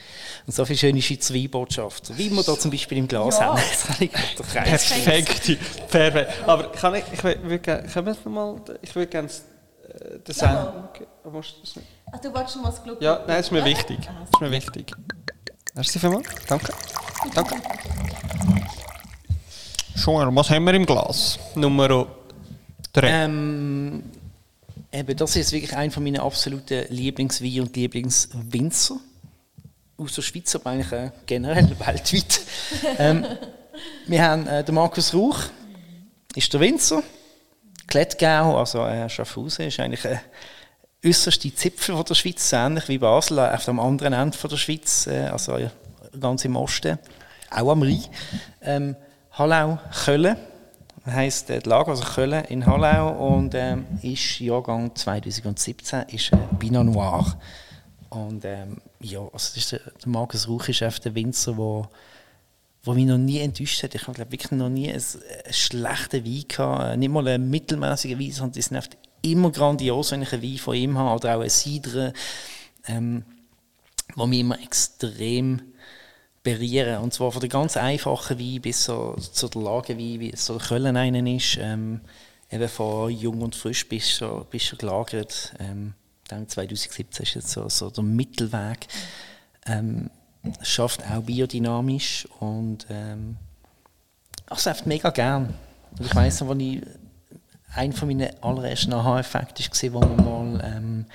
[0.47, 3.47] und so viele schöne Schweizer Weinbotschaften, wie wir da zum Beispiel im Glas Ja.
[3.55, 3.61] haben.
[4.37, 5.59] Perfekt.
[5.91, 6.33] Perfekt.
[6.47, 7.87] Aber kann ich, ich würde gerne,
[8.83, 9.29] ich würde gerne
[9.95, 11.07] Okay.
[11.23, 11.55] aber musst
[12.23, 13.99] du wolltest schon mal das Glück Ja, nein, das ist mir wichtig.
[14.09, 14.93] Ah, Das ist mir wichtig.
[15.75, 16.27] Merci vielmals.
[16.49, 16.73] Danke.
[17.35, 17.57] Danke.
[19.97, 21.39] Schon, was haben wir im Glas?
[21.55, 22.07] Nummer
[22.93, 23.09] 3.
[23.09, 24.05] Ähm,
[24.93, 28.97] eben, das ist wirklich einer meiner absoluten Lieblingsweine und Lieblingswinzer.
[29.97, 32.41] Aus der Schweiz, aber eigentlich äh, generell weltweit.
[32.99, 33.25] ähm,
[34.07, 35.39] wir haben äh, den Markus Rauch,
[36.35, 37.03] ist der Winzer.
[37.95, 40.21] Klettgau, also äh, Schaffhausen, ist eigentlich der
[41.07, 44.57] äußerste Zipfel von der Schweiz, ähnlich wie Basel, äh, auf dem anderen Ende von der
[44.57, 45.57] Schweiz, äh, also
[46.19, 46.99] ganz im Osten,
[47.53, 48.03] auch am Rhein.
[48.63, 48.97] Ähm,
[49.31, 50.37] Hallau, Köln,
[51.07, 56.37] heisst äh, die Lage, also Köln in Hallau und ähm, ist Jahrgang 2017, ist äh,
[56.59, 57.39] Pinot Noir.
[58.11, 61.89] Und ähm, ja, also das ist der, der Markus Rauch ist der Winzer, der
[62.85, 63.95] wo mich noch nie enttäuscht hat.
[63.95, 65.03] Ich habe wirklich noch nie einen,
[65.45, 68.91] einen schlechten Wein gehabt, nicht mal einen mittelmäßigen Wein, sondern sind einfach
[69.23, 72.13] immer grandios, wenn ich einen Wein von ihm habe, oder auch einen Cider,
[72.87, 73.25] ähm,
[74.15, 75.63] wo mich immer extrem
[76.43, 77.03] berühren.
[77.03, 80.69] Und zwar von der ganz einfachen Wein bis so, zu der Lagerwein, wie so der
[80.69, 82.03] Köln einen ist, ähm,
[82.51, 85.55] eben von jung und frisch bis schon, bis schon gelagert.
[85.59, 85.95] Ähm,
[86.31, 88.87] denke, 2017 ist jetzt so, so der Mittelweg.
[89.67, 90.11] Ähm,
[90.63, 93.37] schafft auch biodynamisch und ähm,
[94.47, 95.55] also einfach mega gern.
[95.99, 96.83] Und ich weiss noch, als ich
[97.75, 101.07] ein von meinen allerersten Aha-Effekten war, wo man mal ähm,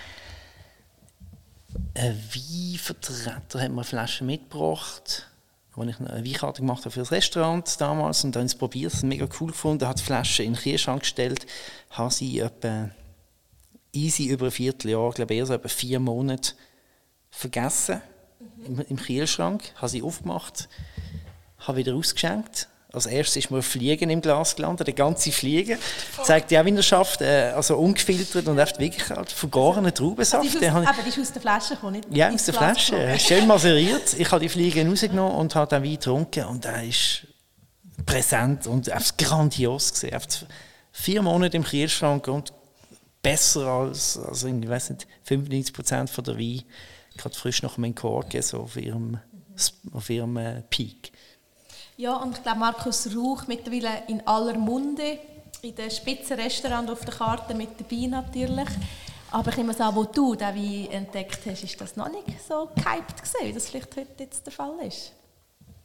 [1.96, 5.28] ein Weinvertreter hat mir eine Flasche mitgebracht,
[5.76, 9.04] wo ich eine Weinkarte gemacht habe für das Restaurant damals und dann es probiert, es
[9.04, 11.46] mega cool gefunden, hat die Flasche in den Kühlschrank gestellt,
[11.92, 12.90] habe sie etwa
[13.94, 16.54] easy über ein Vierteljahr, ich glaube eher so etwa vier Monate
[17.30, 18.02] vergessen
[18.66, 20.68] im, im Kühlschrank, habe sie aufgemacht,
[21.60, 22.68] habe wieder ausgeschenkt.
[22.92, 25.78] Als erstes ist mir ein Fliegen im Glas gelandet, der ganze Fliegen.
[26.24, 30.44] Zeigt ja, wie er schafft, äh, also ungefiltert und echt wirklich halt vergorenen Traubensaft.
[30.44, 30.48] Habe
[30.84, 32.94] ich- aber die ist aus der Flasche gekommen, nicht ja, aus der Flasche.
[32.96, 33.20] gekommen.
[33.20, 34.14] Schön maseriert.
[34.18, 37.28] Ich habe die Fliege rausgenommen und habe den Wein getrunken und der ist
[38.08, 40.20] präsent und einfach grandios gesehen.
[40.92, 42.52] Vier Monate im Kühlschrank und
[43.22, 46.64] besser als, also ich weiß nicht, 95% von der Wein,
[47.20, 49.20] gerade frisch nach dem Enkorken, so auf ihrem,
[49.94, 51.12] auf ihrem äh, Peak.
[51.98, 55.20] Ja, und ich glaube, Markus Rauch mittlerweile in aller Munde,
[55.62, 58.70] in den Spitzenrestaurant auf der Karte mit dabei natürlich.
[59.32, 62.70] Aber ich nehme an, wo du den Wein entdeckt hast, ist das noch nicht so
[62.76, 65.12] gehypt gewesen, wie das vielleicht heute jetzt der Fall ist.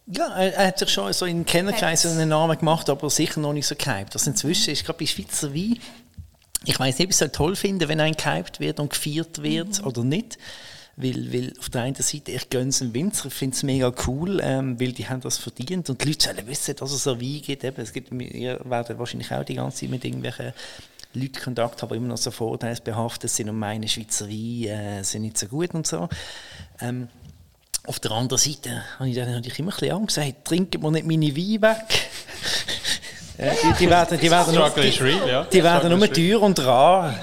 [0.06, 3.52] Ja, er, er hat sich schon so in Kennerkreisen einen Namen gemacht, aber sicher noch
[3.52, 4.14] nicht so gehypt.
[4.14, 5.78] Also inzwischen ist gerade bei Schweizer Wein,
[6.66, 9.80] ich weiß nicht, ob ich es toll finde, wenn ein gehypt wird und gefeiert wird
[9.80, 9.86] mhm.
[9.86, 10.38] oder nicht.
[10.96, 13.92] Weil, weil auf der einen Seite, ich gönne es dem Winzer, ich finde es mega
[14.06, 17.20] cool, ähm, weil die haben das verdient und die Leute sollen wissen, dass es so
[17.20, 17.64] Wein gibt.
[17.64, 18.12] Eben, es gibt.
[18.12, 20.52] Ihr werdet wahrscheinlich auch die ganze Zeit mit irgendwelchen
[21.14, 25.22] Leuten Kontakt haben, die immer noch so vorteilsbehaftet sind und meine Schweizer Weine äh, sind
[25.22, 26.08] nicht so gut und so.
[26.80, 27.08] Ähm,
[27.86, 30.90] auf der anderen Seite habe ich dann natürlich immer ein bisschen Angst gesagt, trinken wir
[30.90, 32.08] nicht meine Weine weg.
[33.38, 34.90] äh, die, die, werden, die werden, nur, die,
[35.52, 37.14] die werden nur teuer und rar.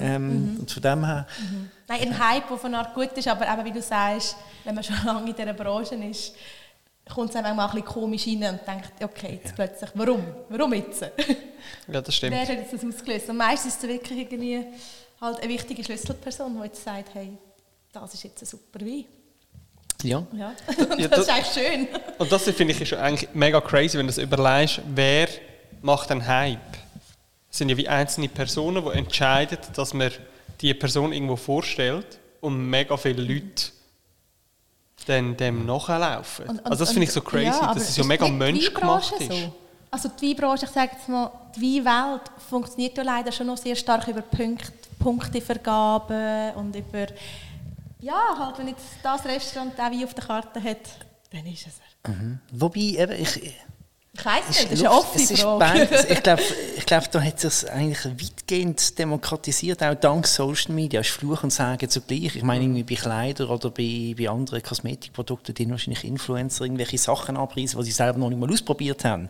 [0.00, 1.26] Ähm, und von dem her...
[1.88, 4.84] Nein, ein Hype, der von Art gut ist, aber eben, wie du sagst, wenn man
[4.84, 6.34] schon lange in dieser Branche ist,
[7.08, 9.52] kommt es einem manchmal ein bisschen komisch rein und denkt, okay, jetzt ja.
[9.54, 10.24] plötzlich, warum?
[10.48, 11.10] Warum jetzt?
[11.90, 12.34] Ja, das stimmt.
[12.34, 13.28] Wer hat jetzt das ausgelöst?
[13.28, 14.64] Und meistens ist es wirklich irgendwie
[15.20, 17.36] halt eine wichtige Schlüsselperson, die jetzt sagt, hey,
[17.92, 19.04] das ist jetzt ein super Wein.
[20.02, 20.24] Ja.
[20.32, 20.54] ja.
[20.66, 21.88] das, das, ist eigentlich schön.
[22.18, 25.28] Und das finde ich schon eigentlich mega crazy, wenn du das überlegst, wer
[25.82, 26.58] macht einen Hype?
[27.50, 30.12] Es sind ja wie einzelne Personen, die entscheiden, dass man
[30.60, 33.72] die Person irgendwo vorstellt und mega viele Leute
[35.06, 36.48] dann dem nachlaufen.
[36.48, 39.32] Und, und, also das finde ich so crazy, ja, dass es ja mega menschgemacht ist.
[39.32, 39.52] So?
[39.90, 43.74] Also die Weinbranche, ich sage jetzt mal, die Weinwelt funktioniert ja leider schon noch sehr
[43.74, 47.06] stark über Punkt, Punktevergabe und über
[48.00, 50.78] ja, halt, wenn jetzt das Restaurant auch wie auf der Karte hat,
[51.32, 52.10] dann ist es er.
[52.12, 52.38] Mhm.
[52.52, 53.54] Wobei, eben, ich,
[54.18, 56.06] ich weiß nicht, das ist eine offene Frage.
[56.08, 56.42] ich glaube,
[56.76, 61.00] ich glaub, da hat sich eigentlich weitgehend demokratisiert, auch dank Social Media.
[61.00, 62.34] ist Fluch und Sagen zugleich.
[62.34, 67.36] Ich meine, irgendwie bei Kleidern oder bei, bei anderen Kosmetikprodukten, die wahrscheinlich Influencer irgendwelche Sachen
[67.36, 69.28] abreißen, die sie selber noch nicht mal ausprobiert haben.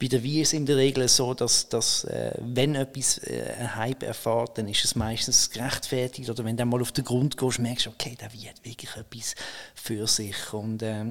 [0.00, 3.54] Bei der Wein ist es in der Regel so, dass, dass äh, wenn etwas äh,
[3.58, 6.28] einen Hype erfährt, dann ist es meistens gerechtfertigt.
[6.28, 8.90] Oder wenn du mal auf den Grund gehst, merkst du, okay, der Wein hat wirklich
[8.96, 9.34] etwas
[9.74, 10.52] für sich.
[10.52, 11.04] Und äh,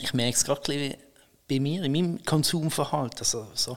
[0.00, 0.96] ich merke es gerade
[1.48, 3.20] bei mir, in meinem Konsumverhalten.
[3.20, 3.76] Also, so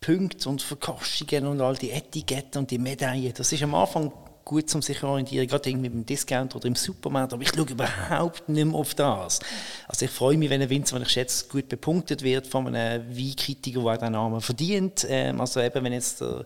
[0.00, 4.12] Punkte und Verkostungen und all die Etiketten und die Medaillen, das ist am Anfang
[4.48, 7.66] gut, um sich zu orientieren, gerade irgendwie beim Discount oder im Supermarkt, aber ich schaue
[7.66, 9.40] überhaupt nicht mehr auf das.
[9.86, 13.14] Also ich freue mich, wenn ein Winzer, wenn ich schätze, gut bepunktet wird von einem
[13.14, 15.06] Weinkritiker, der den Namen verdient.
[15.08, 16.44] Ähm, also eben, wenn jetzt der,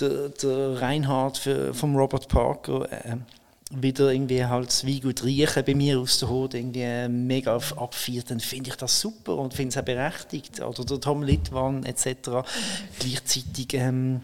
[0.00, 3.16] der, der Reinhard für, vom Robert Parker äh,
[3.82, 8.70] wieder irgendwie halt gut riechen bei mir aus der Haut irgendwie mega abfeiert, dann finde
[8.70, 10.60] ich das super und finde es auch berechtigt.
[10.60, 12.46] Oder der Tom Litwan etc.
[12.98, 14.22] Gleichzeitig ähm,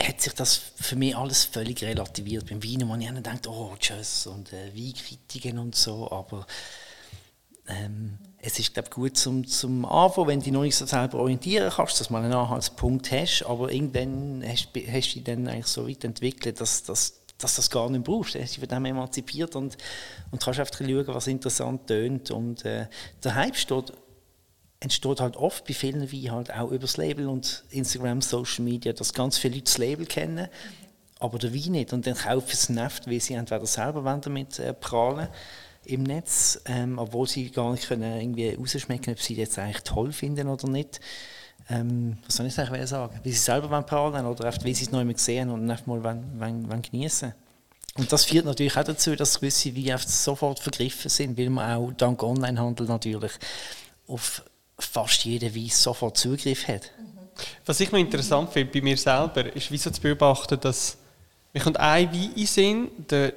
[0.00, 2.48] hat sich das für mich alles völlig relativiert.
[2.48, 6.46] Beim Wein, wo man ja denkt, oh, tschüss und äh, Weinkritiken und so, aber
[7.68, 11.18] ähm, es ist glaub, gut zum, zum Anfang, wenn du dich noch nicht so selber
[11.18, 15.66] orientieren kannst, dass man einen Anhaltspunkt hast, aber irgendwann hast, hast du dich dann eigentlich
[15.66, 18.34] so weit entwickelt, dass, dass dass du das gar nicht brauchst.
[18.34, 19.76] Du bist von dem emanzipiert und,
[20.30, 22.30] und kannst einfach schauen, was interessant tönt.
[22.30, 22.86] Und äh,
[23.22, 23.92] der Hype steht,
[24.80, 28.92] entsteht halt oft bei vielen wie halt auch über das Label und Instagram, Social Media,
[28.92, 30.48] dass ganz viele Leute das Label kennen,
[31.18, 31.92] aber der Wein nicht.
[31.92, 35.28] Und dann kaufen sie es Neft, weil sie entweder selber damit äh, prahlen
[35.84, 40.12] im Netz, ähm, obwohl sie gar nicht können irgendwie rausschmecken, ob sie das eigentlich toll
[40.12, 41.00] finden oder nicht
[41.68, 44.90] ähm, was soll ich eigentlich sagen, wie sie selber wollen oder einfach, wie sie es
[44.90, 47.32] noch immer sehen und einfach mal wollen, wollen, wollen genießen
[47.96, 51.92] Und das führt natürlich auch dazu, dass gewisse wie sofort vergriffen sind, weil man auch
[51.92, 53.32] dank Onlinehandel natürlich
[54.06, 54.42] auf
[54.78, 56.90] fast jeden Weise sofort Zugriff hat.
[57.64, 60.98] Was ich noch interessant finde bei mir selber, ist, wie so zu beobachten, dass
[61.52, 63.34] mir kommt ein Wein in Sinn, der,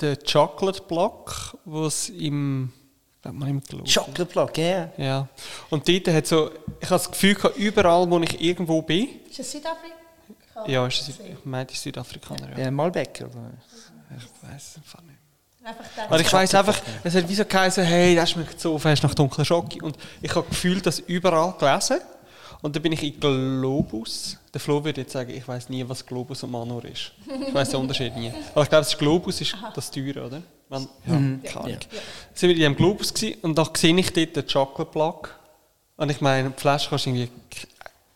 [0.00, 2.72] der Chocolate Block, was im
[3.28, 3.94] hat man immer geschaut.
[3.94, 4.90] Chocolate Block, yeah.
[4.96, 5.28] ja.
[5.70, 6.50] Und dort hat so,
[6.80, 9.08] ich habe das Gefühl, überall, wo ich irgendwo bin.
[9.30, 9.94] Ist es Südafrika?
[10.66, 12.50] Ja, ist es, ich meine, die Südafrikaner.
[12.56, 13.52] Ja, ja Malbec, oder?
[14.16, 15.18] Ich weiß es einfach nicht.
[16.08, 19.14] Aber ich weiß einfach, es hat wie so geheißen, hey, das schmeckt so fest nach
[19.14, 19.84] dunkler Schocke.
[19.84, 22.00] Und ich habe das Gefühl, das überall gelesen.
[22.60, 24.36] Und dann bin ich in Globus.
[24.52, 27.12] Der Flo würde jetzt sagen, ich weiß nie, was Globus und Manor ist.
[27.46, 28.32] Ich weiß den Unterschied nie.
[28.52, 30.42] Aber ich glaube, das Globus ist das teure, oder?
[30.68, 31.42] Man, ja, mhm.
[31.42, 31.78] keine Ahnung.
[31.80, 31.98] Ja.
[32.34, 35.38] Sind wir in einem Globus gewesen, und da sehe ich dort den Chocolate Block.
[35.96, 37.30] Und ich meine, die Flasche kostet irgendwie,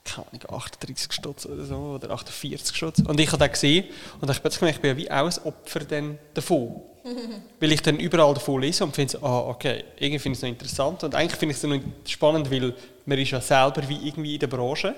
[0.05, 2.99] keine Ahnung, 38 Stutz oder so, oder 48 Stutz.
[2.99, 3.86] Und ich habe den gesehen
[4.20, 6.82] und ich plötzlich gemerkt, ich bin ja wie auch ein Opfer dann davon.
[7.61, 10.49] weil ich dann überall davon lese und finde, ah, okay, irgendwie finde ich es noch
[10.49, 11.05] interessant.
[11.05, 12.74] Und eigentlich finde ich es noch spannend, weil
[13.07, 14.94] man ist ja selber wie irgendwie in der Branche.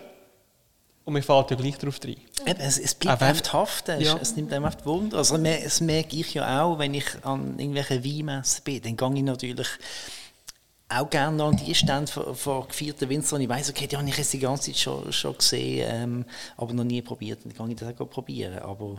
[1.04, 2.16] Und mir fällt ja gleich darauf rein.
[2.46, 4.14] Eben, es, es bleibt Auch wenn- einfach haften, Ja.
[4.16, 5.18] es, es nimmt einem einfach Wunder.
[5.18, 9.22] Also, das merke ich ja auch, wenn ich an irgendwelchen Weinmessen bin, dann gehe ich
[9.24, 9.68] natürlich
[10.88, 13.96] auch gerne noch an die Stände von, von gefeierten Winzer und ich weiss, okay, die
[13.98, 16.24] habe ich jetzt die ganze Zeit schon, schon gesehen, ähm,
[16.56, 17.40] aber noch nie probiert.
[17.44, 18.58] Dann kann ich das auch probieren.
[18.60, 18.96] Aber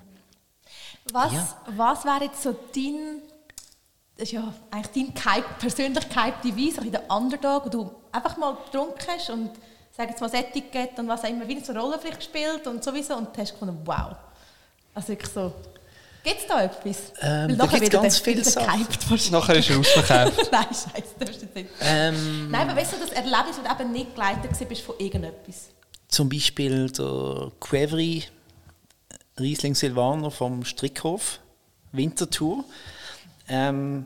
[1.11, 1.57] Was, Ja.
[1.75, 3.21] was wäre jetzt so dein,
[4.17, 7.91] das ist ja eigentlich dein gehypt, persönlich gehypte Wein, so ein der Underdog, wo du
[8.11, 9.51] einfach mal getrunken hast und
[9.95, 12.65] sag jetzt mal das Etikett und was auch immer, wie so eine Rolle vielleicht gespielt
[12.67, 14.15] und sowieso und hast gefunden, wow.
[14.93, 15.53] Also wirklich so,
[16.23, 17.11] gibt es da etwas?
[17.21, 18.87] Ähm, da wird ganz viele Sachen.
[19.31, 20.47] Nachher ist er ausverkauft.
[20.51, 21.69] Nein, scheiße, das ist nicht.
[21.81, 25.69] ähm, Nein, aber weißt du, das Erlebnis, du eben nicht geleitet bist von irgendetwas.
[26.07, 28.23] zum Beispiel der Quevri
[29.37, 31.39] Riesling Silvaner vom Strickhof
[31.91, 32.63] Wintertour.
[33.47, 34.05] Ähm,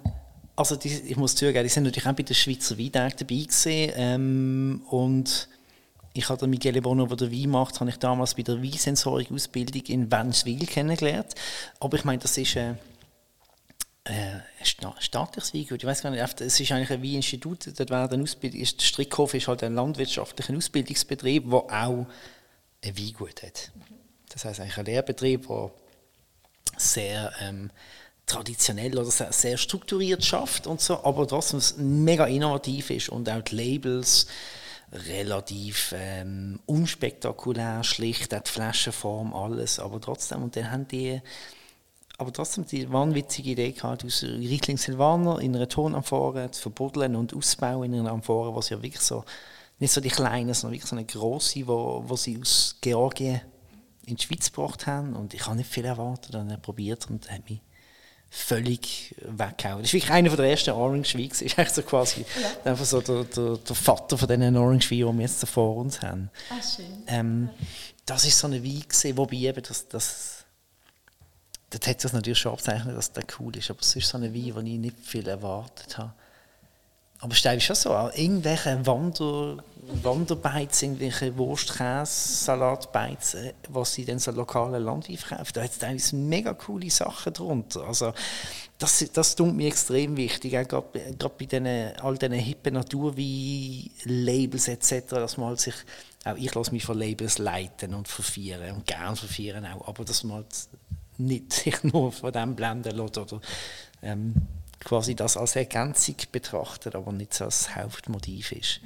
[0.55, 3.93] also die, ich muss zugeben, die sind natürlich auch bei den Schweizer Weintagen dabei gewesen,
[3.95, 5.47] ähm, und
[6.13, 10.65] ich habe Michele Bono, der Wein macht, habe ich damals bei der Weinsensorik-Ausbildung in Wenswil
[10.65, 11.35] kennengelernt.
[11.79, 12.73] Aber ich meine, das ist äh,
[14.03, 14.11] äh,
[14.59, 15.81] ein sta staatliches Weingut.
[15.81, 17.67] Ich weiß gar nicht, es ist eigentlich ein Weininstitut.
[17.79, 22.07] Dort werden Ausbild ist, Strickhof ist halt ein landwirtschaftlicher Ausbildungsbetrieb, der auch
[22.83, 23.71] ein Weingut hat.
[24.29, 25.71] Das heißt eigentlich ein Lehrbetrieb, der
[26.77, 27.69] sehr ähm,
[28.29, 31.61] traditionell oder sehr, sehr strukturiert schafft und so, aber trotzdem
[32.03, 34.27] mega innovativ ist und auch die Labels
[34.91, 41.21] relativ ähm, unspektakulär, schlicht, die Flaschenform, alles, aber trotzdem, und dann haben die
[42.17, 47.33] aber trotzdem die wahnwitzige Idee gehabt, aus Riesling Silvaner in einer Tonamphore zu verbuddeln und
[47.33, 49.23] auszubauen in einer Amphore, was ja wirklich so,
[49.79, 53.39] nicht so die kleine, sondern wirklich so eine grosse, wo, wo sie aus Georgien
[54.05, 55.15] in die Schweiz gebracht haben.
[55.15, 57.61] Und ich habe nicht viel erwartet dann probiert und hat mich
[58.29, 59.79] völlig weggehauen.
[59.79, 61.17] Das ist wirklich einer der ersten Orange.
[61.29, 62.25] Das ist echt so quasi
[62.63, 65.77] einfach so der, der, der Vater von diesen Orange Weinen, die wir jetzt so vor
[65.77, 66.29] uns haben.
[66.49, 67.03] Ah, schön.
[67.07, 67.49] Ähm,
[68.05, 70.39] das ist so eine Wein wobei eben das, das
[71.69, 74.33] das hat sich natürlich schon abzeichnet, dass der cool ist, aber es ist so eine
[74.33, 76.13] Wein, wo ich nicht viel erwartet habe.
[77.19, 79.63] Aber es ist schon so, auch irgendwelche Wander,
[80.03, 83.35] Wanderbeiz, irgendwelche Wurstkäse, Salatbeiz,
[83.69, 87.83] was sie dann so lokalen Landwein verkaufen, da hat es teilweise mega coole Sachen drunter.
[87.85, 88.13] Also
[88.77, 91.67] das, das tut mir extrem wichtig, auch gerade, gerade bei den,
[92.01, 95.75] all diesen hippen Naturwein-Labels etc., dass man halt sich,
[96.25, 100.23] auch ich lasse mich von Labels leiten und verfeiern und gern verfeiern auch, aber dass
[100.23, 100.67] man halt
[101.17, 103.41] nicht sich nur von dem blenden lässt oder
[104.01, 104.33] ähm,
[104.79, 108.81] quasi das als Ergänzung betrachtet, aber nicht so als Hauptmotiv ist.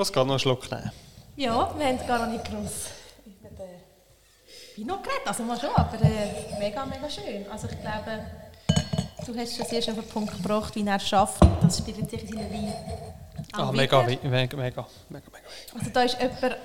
[0.00, 0.90] Was geht noch einen Schluck nehmen?
[1.36, 2.86] Ja, wir haben gar nicht groß
[3.26, 3.68] über den
[4.74, 7.44] Pinot geredet, also mal schon, aber äh, mega, mega schön.
[7.52, 8.24] Also ich glaube,
[9.26, 11.42] du hast schon sehr schön auf den Punkt gebracht, wie er schafft.
[11.60, 12.72] Das spielt sich in seinen Wein
[13.52, 15.26] Ah, mega, mega, mega, mega, mega.
[15.78, 16.56] Also da ist jemand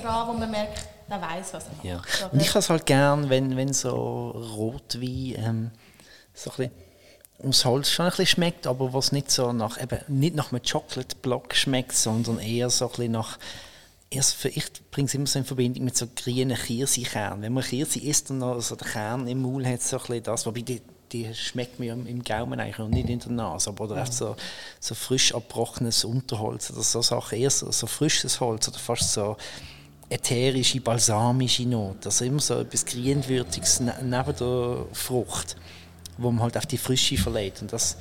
[0.00, 1.84] dran, wo man merkt, der weiß was er macht.
[1.84, 2.00] Ja.
[2.40, 5.70] Ich habe es halt gern, wenn, wenn so Rotwein ähm,
[6.32, 6.87] so ein bisschen
[7.40, 10.62] ums Holz schon ein bisschen schmeckt, aber was nicht so nach, eben, nicht nach einem
[10.62, 13.38] Chocolate-Block schmeckt, sondern eher so ein bisschen nach,
[14.10, 17.42] erst für, ich bringe es immer so in Verbindung mit so grünen Kirschkern.
[17.42, 20.22] Wenn man Kirsche isst und noch so den Kern im Maul hat, so ein bisschen
[20.24, 20.82] das, wobei die,
[21.12, 24.36] die schmeckt mir im, Gaumen eigentlich und nicht in der Nase, aber oder einfach so,
[24.80, 29.36] so frisch abgebrochenes Unterholz oder so Sachen, eher so, so frisches Holz oder fast so
[30.10, 32.06] ätherische, balsamische Note.
[32.06, 35.56] Also immer so etwas Grünwürdiges ne neben der Frucht,
[36.18, 37.62] wo man halt auf die Frische verleiht.
[37.62, 37.96] Und das,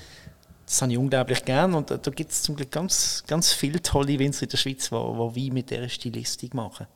[0.65, 1.73] das habe ich unglaublich gern.
[1.73, 4.89] Und da, da gibt es zum Glück ganz, ganz viele tolle Winzer in der Schweiz,
[4.89, 6.87] die Wein mit dieser Stilistik machen.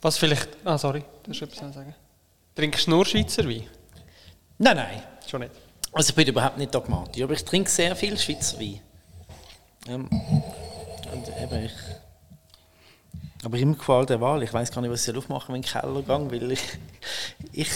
[0.00, 0.48] Was vielleicht...
[0.64, 1.94] Ah, sorry, du hast etwas sagen.
[2.54, 3.64] Trinkst du nur Schweizer Wein?
[4.58, 5.02] Nein, nein.
[5.28, 5.52] Schon nicht.
[5.92, 8.80] Also ich bin überhaupt nicht dogmatisch, aber ich trinke sehr viel Schweizer Wein.
[9.86, 10.08] Ähm,
[11.12, 11.72] und eben ich,
[13.44, 14.42] aber immer Qual der Wahl.
[14.42, 16.60] Ich weiß gar nicht, was ich aufmachen wenn ich in den Keller gehe, weil ich,
[17.52, 17.70] ich,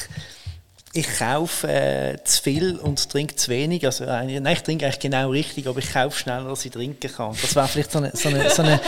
[0.94, 3.84] ich kaufe äh, zu viel und trinke zu wenig.
[3.86, 7.10] Also, äh, nein, ich trinke eigentlich genau richtig, aber ich kaufe schneller, als ich trinken
[7.10, 7.34] kann.
[7.40, 8.80] Das wäre vielleicht so eine, so eine, so eine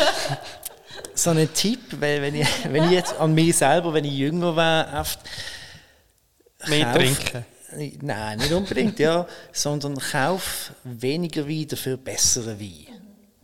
[1.17, 4.55] so ein Tipp, weil wenn ich, wenn ich jetzt an mich selber, wenn ich jünger
[4.57, 5.19] wäre, oft
[6.67, 7.45] Mehr kauf- trinken.
[8.03, 12.87] Nein, nicht unbedingt, ja, sondern kauf weniger Wein, dafür besseren Wein.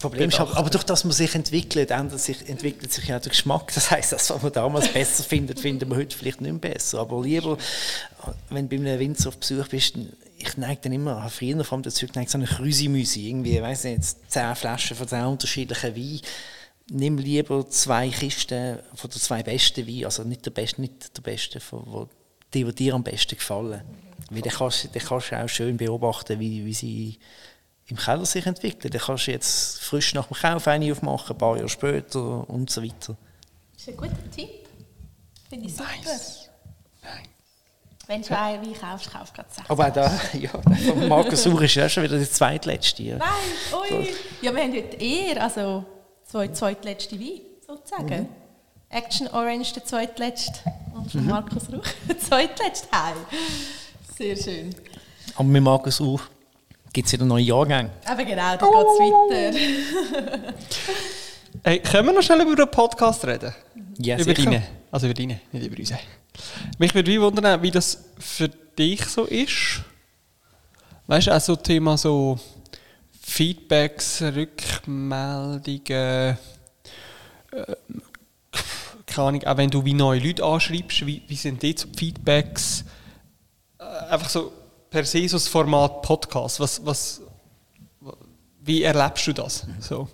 [0.01, 3.29] Problem ist aber, aber durch das man sich entwickelt, ändert sich, entwickelt sich ja der
[3.29, 3.71] Geschmack.
[3.75, 7.01] Das heißt, das, was man damals besser findet, finden wir heute vielleicht nicht mehr besser.
[7.01, 7.59] Aber lieber,
[8.49, 9.97] wenn du bei einem Winzer auf Besuch bist,
[10.39, 13.85] ich neige dann immer, habe früher vor allem dazu geneigt, so eine Krüsimüsi, irgendwie, weiß
[13.85, 16.21] nicht, zehn Flaschen von zehn unterschiedlichen Weinen.
[16.91, 21.23] Nimm lieber zwei Kisten von den zwei besten Weinen, also nicht der beste, nicht der
[21.23, 22.09] beste, von, wo,
[22.55, 23.83] die, die dir am besten gefallen.
[24.31, 27.19] Weil dann kannst, dann kannst du auch schön beobachten, wie, wie sie
[27.91, 28.91] im Keller sich entwickeln.
[28.91, 32.71] Dann kannst du jetzt frisch nach dem Kauf eine aufmachen, ein paar Jahre später und
[32.71, 33.17] so weiter.
[33.73, 34.69] Das ist ein guter Tipp.
[35.49, 35.89] Finde ich super.
[36.05, 36.51] Nice.
[38.07, 39.71] Wenn du einen Wein kaufst, kaufst du gerade sechs.
[39.71, 43.05] Aber auch da, ja, von Markus Sucher ist ja schon wieder der zweitletzte.
[43.05, 43.17] Ja.
[43.19, 43.29] Nein,
[43.73, 44.09] ui.
[44.43, 45.85] Ja, wir haben heute eher, also
[46.25, 48.29] zwei, zweitletzte Wein, sozusagen.
[48.89, 50.59] Action Orange, der zweitletzte.
[50.93, 52.89] Und von Markus Ruch, der zweitletzte.
[52.91, 53.13] Hi.
[54.17, 54.75] Sehr schön.
[55.37, 56.25] Aber mit Markus Sucher
[56.93, 57.91] gibt es wieder neue Jahrgänge.
[58.05, 60.53] Aber genau, da geht es weiter.
[61.63, 63.53] Hey, können wir noch schnell über den Podcast reden?
[63.99, 64.45] Ja, über sicher.
[64.45, 64.63] deine.
[64.91, 66.01] Also über deine, nicht über unsere.
[66.79, 69.83] Mich würde wie wundern, wie das für dich so ist.
[71.07, 72.39] Weißt du, auch so Thema so
[73.21, 76.37] Feedbacks, Rückmeldungen, äh,
[79.07, 82.85] keine Ahnung, auch wenn du wie neue Leute anschreibst, wie, wie sind die so Feedbacks?
[83.79, 84.53] Äh, einfach so
[84.91, 86.61] per se so das Format Podcast.
[86.61, 87.23] Was, was,
[88.63, 89.67] wie erlebst du das?
[89.81, 90.09] So.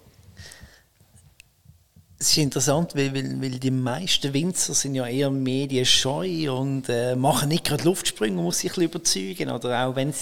[2.18, 7.14] Es ist interessant, weil, weil, weil die meisten Winzer sind ja eher medienscheu und äh,
[7.14, 9.50] machen nicht gerade Luftsprünge, muss ich ein bisschen überzeugen.
[9.50, 10.14] Oder auch wenn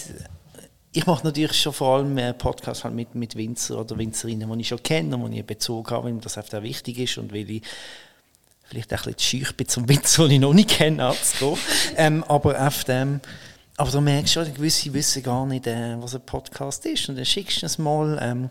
[0.96, 4.60] ich mache natürlich schon vor allem äh, Podcasts halt mit, mit Winzer oder Winzerinnen, die
[4.60, 7.18] ich schon kenne und die ich einen Bezug habe, weil mir das einfach wichtig ist
[7.18, 7.62] und weil ich
[8.62, 11.58] vielleicht auch ein bisschen schüch bin zum Winzer, den ich noch nicht kenne, anzugehen.
[11.96, 13.20] ähm, aber auf dem
[13.76, 17.08] aber du merkst schon, gewisse wissen gar nicht, äh, was ein Podcast ist.
[17.08, 18.18] Und dann schickst du es mal.
[18.20, 18.50] Ähm,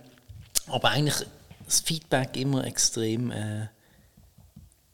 [0.67, 1.25] aber eigentlich
[1.65, 3.67] das Feedback immer extrem äh,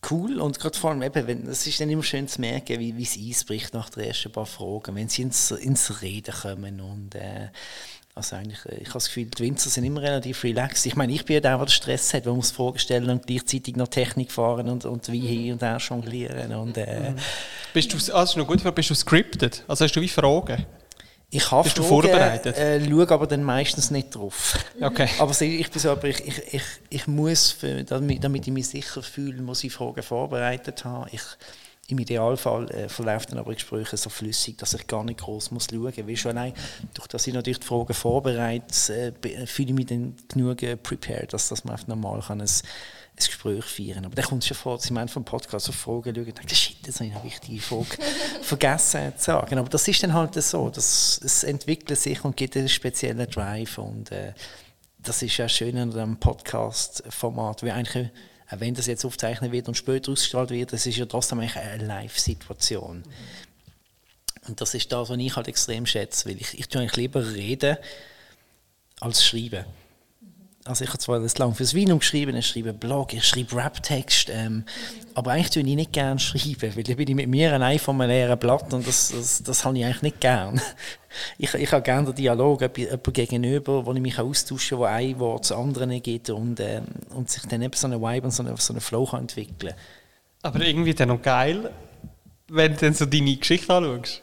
[0.09, 0.39] cool.
[0.39, 3.17] Und gerade vor allem, eben, wenn, es ist dann immer schön zu merken, wie, es
[3.17, 6.79] eisbricht nach den ersten paar Fragen, wenn sie ins, ins Reden kommen.
[6.79, 7.49] Und, äh,
[8.19, 10.85] also eigentlich, äh, ich habe das Gefühl, die Winzer sind immer relativ relaxed.
[10.85, 13.75] Ich meine, ich bin ja der, der Stress hat, man muss Fragen stellen und gleichzeitig
[13.75, 16.53] noch Technik fahren und, und wie hier und da jonglieren.
[16.53, 17.13] Und, äh,
[17.73, 19.63] Bist du, also das ist noch gut, bist du scripted?
[19.67, 20.65] Also hast du wie Fragen?
[21.31, 22.57] Ich habe Bist du Fragen, vorbereitet?
[22.57, 24.57] Äh, schaue aber dann meistens nicht drauf.
[24.81, 25.07] Okay.
[25.19, 28.67] Aber ich bin so, aber ich, ich, ich, ich muss, für, damit, damit ich mich
[28.67, 31.07] sicher fühle, muss ich Fragen vorbereitet haben.
[31.11, 31.21] Ich,
[31.89, 35.67] Im Idealfall äh, verläuft dann aber Gespräche so flüssig, dass ich gar nicht groß muss
[35.69, 35.97] schauen muss.
[35.97, 36.53] Weil schon allein,
[36.93, 41.33] durch dass ich natürlich die Fragen vorbereite, äh, fühle ich mich dann genug äh, prepared,
[41.33, 44.57] dass, dass man einfach normal kann ein, ein Gespräch feiern Aber dann kommt es schon
[44.57, 47.15] vor, dass ich meine vom Podcast auf Fragen schaue und denke, shit, das habe ich
[47.15, 47.97] eine wichtige Frage
[48.41, 49.57] vergessen zu sagen.
[49.57, 53.77] Aber das ist dann halt so, dass es entwickelt sich und gibt einen speziellen Drive
[53.77, 54.33] und äh,
[55.01, 58.09] das ist ja schön an dem Podcast-Format, wie eigentlich,
[58.49, 61.55] auch wenn das jetzt aufgezeichnet wird und später ausgestrahlt wird, das ist ja trotzdem eigentlich
[61.55, 63.03] eine Live-Situation.
[64.47, 67.33] Und das ist das, was ich halt extrem schätze, weil ich, ich tue eigentlich lieber
[67.33, 67.77] reden
[68.99, 69.65] als schreiben.
[70.69, 74.29] Also ich habe zwar das lang fürs Vino geschrieben, ich schreibe Blog, ich schreibe Rap-Text,
[74.31, 74.65] ähm,
[75.15, 77.99] aber eigentlich tue ich nicht gerne schreiben, weil dann bin ich mit mir allein von
[77.99, 80.61] einem leeren Blatt und das, das, das habe ich eigentlich nicht gern.
[81.39, 85.17] Ich, ich habe gerne den Dialog, jemand gegenüber, wo ich mich austauschen kann, wo ein
[85.17, 86.83] Wort zu anderen gibt und, ähm,
[87.15, 89.73] und sich dann eben so eine Vibe und so eine, so eine Flow kann entwickeln
[90.43, 91.71] Aber irgendwie dann noch geil,
[92.47, 94.21] wenn du dann so deine Geschichte anschaust.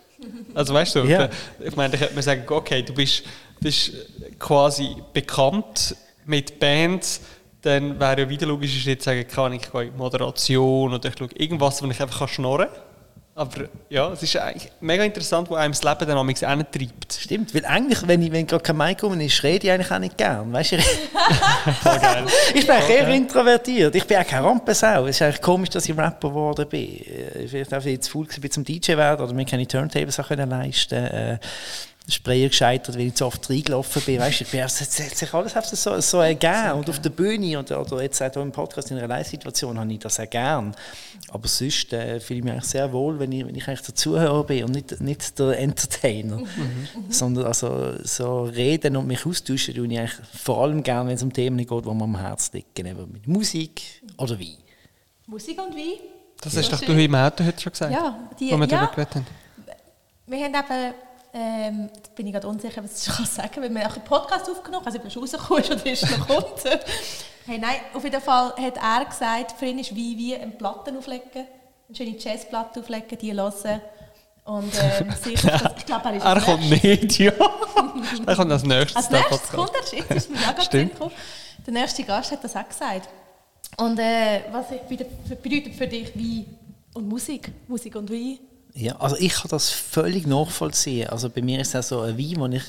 [0.55, 1.29] Also weißt du, Ja.
[1.59, 3.25] ich meine, da könnte man sagen, okay, du bist,
[3.61, 3.91] bist
[4.39, 5.97] quasi bekannt
[6.27, 7.21] mit Bands,
[7.63, 11.19] dann wäre ja wieder logisch, ist jetzt sagen, kann ich gehe in Moderation oder ich
[11.19, 12.83] schaue irgendwas, wo ich einfach kann schnurren kann.
[13.39, 17.13] Aber ja, es ist eigentlich mega interessant, wo einem das Leben dann manchmal treibt.
[17.13, 19.99] Stimmt, weil eigentlich, wenn, ich, wenn gerade kein Mic rum ist, rede ich eigentlich auch
[19.99, 20.51] nicht gern.
[20.51, 20.77] Weißt du?
[22.55, 23.95] Ich bin eigentlich eher introvertiert.
[23.95, 25.05] Ich bin auch kein Rampensau.
[25.05, 26.81] Es ist eigentlich komisch, dass ich Rapper geworden bin.
[26.81, 30.29] Äh, Ich bin einfach jetzt faul gewesen, zum DJ werden oder mir keine Turntables auch
[30.29, 30.49] können
[32.09, 34.21] Äh, Sprayer gescheitert, weil ich zu oft reingelaufen bin.
[34.21, 36.73] Weißt, du, ich bin, es hat sich alles so, so ergeben.
[36.73, 39.99] Und auf der Bühne oder, oder jetzt auch im Podcast in einer Live-Situation habe ich
[39.99, 40.75] das auch gern.
[41.31, 43.95] Aber sonst äh, fühle ich mich eigentlich sehr wohl, wenn ich, wenn ich eigentlich der
[43.95, 46.43] Zuhörer bin und nicht, nicht der Entertainer.
[47.09, 51.23] Sondern also so reden und mich austauschen tue ich eigentlich vor allem gerne, wenn es
[51.23, 52.87] um Themen geht, die mir am Herzen liegen.
[52.89, 53.83] Eben mit Musik
[54.17, 54.57] oder Wein.
[55.27, 55.99] Musik und Wein.
[56.41, 58.67] Das hast doch du im Auto heute schon gesagt, Ja, die- wo wir ja.
[58.67, 59.27] darüber geredet haben.
[60.29, 60.95] Wir haben eben,
[61.39, 64.05] ähm, jetzt bin ich gerade unsicher, was ich schon sagen kann, weil wir auch einen
[64.05, 66.65] Podcast aufgenommen haben, also ob schon rausgekommen ist oder ist noch kommt.
[67.47, 70.97] hey, nein, auf jeden Fall hat er gesagt, für ihn ist wie, wie eine Platte
[70.97, 73.81] auflegen, eine schöne Jazzplatte auflegen, die hören.
[74.45, 77.33] Und ähm, sich, das, ich glaube, er ist Er kommt nächstes- nicht, ja.
[78.27, 78.97] er kommt als nächstes.
[78.97, 80.91] Als der nächstes kommt er, ist mir ja gerade.
[81.67, 83.09] Der nächste Gast hat das auch gesagt.
[83.77, 86.47] Und äh, was bedeutet bedeutet für dich Wein
[86.95, 87.51] und Musik?
[87.67, 88.39] Musik und Wein?
[88.77, 91.09] Ja, also ich kann das völlig nachvollziehen.
[91.09, 92.63] Also bei mir ist es auch so ein Wein, wo ich,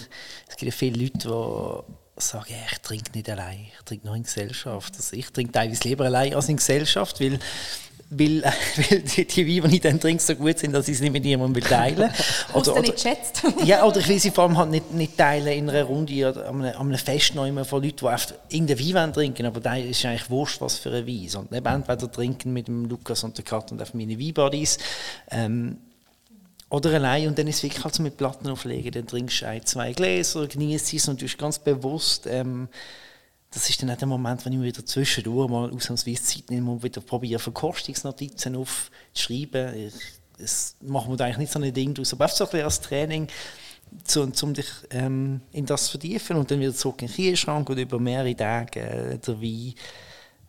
[0.47, 4.23] es gibt ja viele Leute, die sagen, ich trinke nicht allein, ich trinke nur in
[4.23, 4.95] Gesellschaft.
[4.95, 7.37] Also ich trinke teilweise lieber allein als in Gesellschaft, weil
[8.09, 8.41] weil,
[8.89, 11.11] weil die, die Weine, die ich dann trinke, so gut sind, dass ich sie nicht
[11.11, 12.09] mit jemandem teilen will.
[12.53, 13.43] Oder, oder nicht schätzt.
[13.65, 16.47] ja, oder ich will sie vor allem halt nicht, nicht teilen in einer Runde oder
[16.47, 19.59] an einem, an einem Fest noch immer von Leuten, die einfach irgendeinen Wein trinken aber
[19.59, 21.29] da ist eigentlich wurscht, was für ein Wein.
[21.35, 24.77] Und eben entweder trinken mit dem Lukas und der Kat und auf meine Weinbodies.
[25.29, 25.77] Ähm,
[26.69, 28.91] oder allein und dann ist es wirklich halt so mit Platten auflegen.
[28.91, 32.27] Dann trinkst du ein, zwei Gläser, genießt es und du bist ganz bewusst.
[32.27, 32.67] Ähm,
[33.51, 36.83] das ist dann auch der Moment, wenn ich wieder zwischendurch mal ausnahmsweise Zeit nehme und
[36.83, 39.91] wieder probiere, Verkostungsnotizen aufzuschreiben.
[40.37, 42.65] Das machen wir da eigentlich nicht so ein Ding draus, aber einfach so ein bisschen
[42.65, 43.27] als Training,
[44.15, 47.69] um, um dich ähm, in das zu vertiefen und dann wieder zurück in den Kühlschrank
[47.69, 49.73] und über mehrere Tage äh, der Wein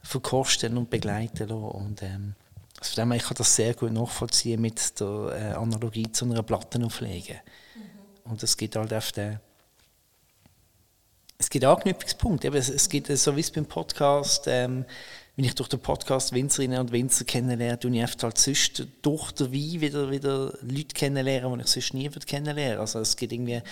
[0.03, 1.63] verkosten und begleiten lassen.
[1.63, 2.35] Und, ähm,
[2.81, 6.43] also von dem ich kann das sehr gut nachvollziehen mit der äh, Analogie zu einer
[6.43, 7.35] Plattenauflege.
[7.75, 8.31] Mhm.
[8.31, 9.41] Und es gibt halt auf den
[11.41, 12.49] es gibt Anknüpfungspunkte.
[12.49, 14.85] Es, es gibt, so wie es beim Podcast, ähm,
[15.37, 19.31] wenn ich durch den Podcast Winzerinnen und Winzer kennenlerne, tue ich oft halt sonst durch
[19.31, 22.81] den Wein wieder, wieder Leute kennenlernen, die ich sonst nie würde kennenlernen.
[22.81, 23.63] Also es gibt irgendwie,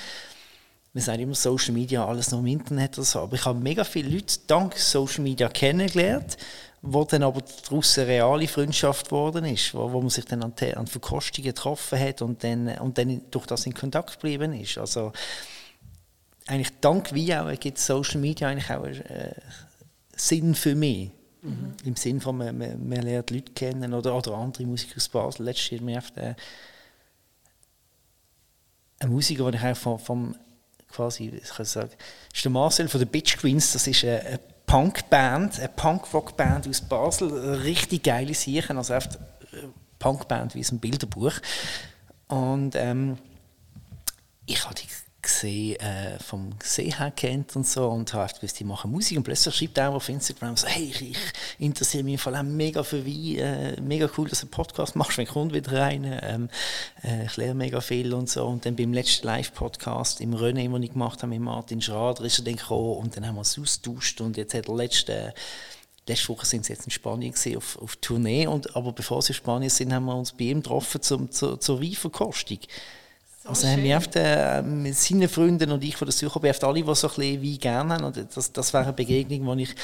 [0.92, 3.82] wir sagen immer Social Media, alles noch im Internet oder so, aber ich habe mega
[3.82, 6.36] viele Leute dank Social Media kennengelernt,
[6.82, 10.54] wo dann aber daraus eine reale Freundschaft geworden ist, wo, wo man sich dann an,
[10.74, 14.78] an Verkostungen getroffen hat und dann, und dann durch das in Kontakt geblieben ist.
[14.78, 15.12] Also
[16.46, 19.34] eigentlich dank wie auch gibt Social Media eigentlich auch äh,
[20.14, 21.10] Sinn für mich.
[21.42, 21.74] Mhm.
[21.84, 25.44] Im Sinn von, man, man, man, lernt Leute kennen oder, oder andere Musiker aus Basel.
[25.44, 26.36] Letztes Jahr hat mir
[28.98, 30.36] ein Musiker, den ich auch vom, vom
[30.90, 31.90] quasi, ich kann sagen,
[32.32, 36.80] ist der Marcel von den Bitch Queens, das ist eine, eine Punkband, eine Punkrock-Band aus
[36.80, 39.18] Basel, richtig geile Sache, also oft
[39.98, 41.34] Punkband wie ein Bilderbuch.
[42.28, 43.18] Und ähm,
[44.46, 44.86] ich habe die
[45.26, 49.24] gesehen, äh, vom Gesehen her kennt und so und habe gewusst, die machen Musik und
[49.24, 51.18] plötzlich schreibt er auf Instagram so, hey, ich,
[51.58, 55.18] interessiere mich vor allem mega für Wein, äh, mega cool, dass du einen Podcast machst,
[55.18, 56.48] wenn kommt wieder rein, ähm,
[57.02, 60.82] äh, ich lerne mega viel und so und dann beim letzten Live-Podcast im René, den
[60.82, 63.58] ich gemacht habe mit Martin Schrader, ist er dann gekommen und dann haben wir es
[63.58, 65.34] austauscht und jetzt hat er letzte
[66.08, 69.32] Letzte Woche sind sie jetzt in Spanien gesehen auf, auf Tournee und aber bevor sie
[69.32, 72.60] in Spanien sind, haben wir uns bei ihm getroffen zum, zur, zur Weinverkostung.
[73.46, 76.64] So also haben wir oft, äh, mit seinen Freunden und ich von der Suche oft
[76.64, 78.04] alle, die so ein bisschen Wein gerne haben.
[78.04, 79.74] Und das, das wäre eine Begegnung, wo ich...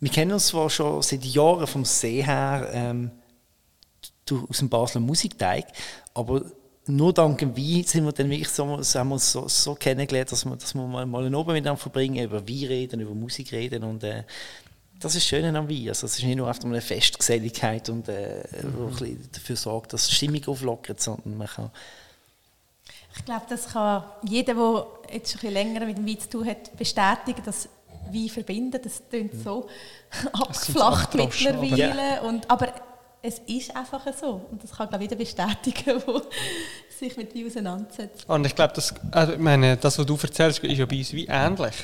[0.00, 3.12] Wir kennen uns zwar schon seit Jahren vom See her ähm,
[4.48, 5.66] aus dem Basler Musikteig,
[6.14, 6.42] aber
[6.86, 9.74] nur dank dem Wein sind wir dann wirklich so, so haben wir uns so, so
[9.76, 13.14] kennengelernt, dass wir, dass wir mal, mal einen Abend miteinander verbringen, über Wein reden, über
[13.14, 14.24] Musik reden und äh,
[14.98, 15.88] das ist schön am Wein.
[15.88, 19.18] Also es ist nicht nur einfach eine Festgeselligkeit und äh, mhm.
[19.32, 21.70] dafür sorgt, dass die Stimmung auflockert, sondern man kann
[23.16, 26.46] ich glaube, das kann jeder, der jetzt schon ein länger mit dem Wein zu tun
[26.46, 27.68] hat, bestätigen, dass
[28.10, 29.68] Wein verbinden, das klingt so
[30.32, 32.14] abgeflacht mittlerweile.
[32.14, 32.20] Ja.
[32.22, 32.72] Und, aber
[33.22, 34.46] es ist einfach so.
[34.50, 36.22] Und das kann glaube ich jeder bestätigen, der
[36.98, 38.28] sich mit Wein auseinandersetzt.
[38.28, 41.12] Und ich glaube, das, also ich meine, das, was du erzählst, ist ja bei uns
[41.12, 41.74] wie ähnlich.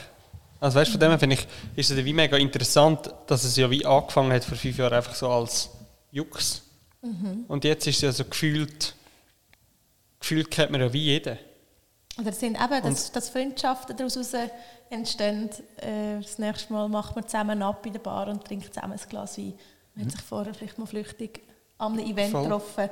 [0.61, 3.87] Also weißt, von dem finde ich, ist es wie mega interessant, dass es ja wie
[3.87, 5.71] angefangen hat vor fünf Jahren einfach so als
[6.11, 6.63] Jux.
[7.03, 7.45] Mhm.
[7.47, 8.95] Und jetzt ist es ja so gefühlt
[10.21, 11.39] gefühlt kennt man ja wie jeden.
[12.19, 14.19] Oder sind eben, dass, dass Freundschaften daraus
[14.91, 15.51] entstehen.
[15.77, 19.09] Äh, das nächste Mal macht man zusammen ab in der Bar und trinkt zusammen ein
[19.09, 19.55] Glas Wein.
[19.95, 20.09] Man mhm.
[20.09, 21.43] hat sich vorher vielleicht mal flüchtig
[21.79, 22.43] an einem Event Voll.
[22.43, 22.91] getroffen.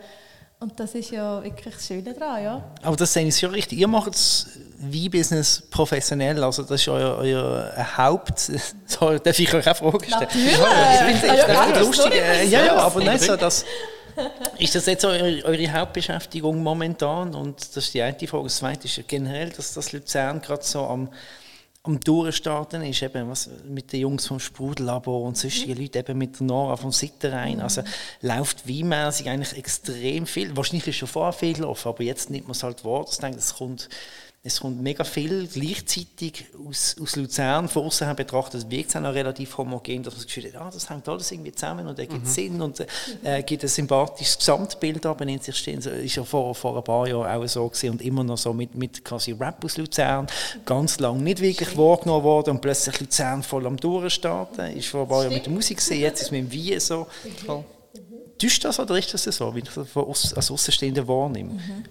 [0.58, 2.64] Und das ist ja wirklich das Schöne daran, ja.
[2.82, 3.78] Aber das sehen Sie schon richtig.
[3.78, 4.46] Ihr macht das
[4.78, 8.50] Wein-Business professionell, also das ist euer, euer Haupt...
[9.00, 10.20] Darf ich euch auch Fragen stellen?
[10.20, 11.22] Natürlich!
[11.22, 12.14] Ja, ich lustig.
[12.50, 13.66] Ja, ja, aber nicht so, dass
[14.58, 17.34] ist das jetzt eure, eure, Hauptbeschäftigung momentan?
[17.34, 18.44] Und das ist die eine Frage.
[18.44, 21.08] Das zweite ist generell, dass das Luzern gerade so am,
[21.82, 25.82] am Durchstarten ist, eben was mit den Jungs vom Sprudellabor und sonstige mhm.
[25.82, 27.60] Leute, eben mit der Nora vom Sitterein.
[27.60, 27.82] Also
[28.22, 30.56] läuft weinmäßig eigentlich extrem viel.
[30.56, 33.04] Wahrscheinlich ist schon vorher viel gelaufen, aber jetzt nimmt man es halt wahr.
[33.04, 33.88] Es kommt
[34.46, 37.68] es kommt mega viel gleichzeitig aus, aus Luzern.
[37.68, 40.70] Von außen betrachtet wirkt es auch noch relativ homogen, dass man das Gefühl hat, ah,
[40.72, 42.28] das hängt alles irgendwie zusammen und ergibt mhm.
[42.28, 42.86] Sinn und
[43.24, 45.80] äh, gibt ein sympathisches Gesamtbild ab in sich stehen.
[45.80, 48.52] Das ist ja vor, vor ein paar Jahren auch so gewesen und immer noch so
[48.52, 50.28] mit, mit quasi Rap aus Luzern.
[50.64, 54.76] Ganz lange nicht wirklich wahrgenommen worden und plötzlich Luzern voll am Durchstarten.
[54.76, 56.78] Ist vor ein paar Jahren mit der Musik gesehen, jetzt ist es mit dem Wien
[56.78, 57.08] so.
[57.24, 57.64] Mhm.
[58.38, 61.54] Täuscht das oder ist das so, wie ich das als Außenstehender wahrnehme?
[61.54, 61.84] Mhm.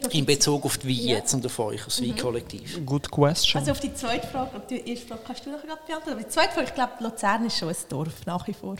[0.12, 1.16] In Bezug auf die Wein ja.
[1.16, 2.08] jetzt und auf euch als mhm.
[2.08, 2.80] Weinkollektiv.
[2.86, 3.60] Good question.
[3.60, 6.10] Also auf die zweite Frage, die erste Frage kannst du noch gerade beantworten.
[6.12, 8.76] Aber die zweite Frage, ich glaube, Luzern ist schon ein Dorf nach wie vor.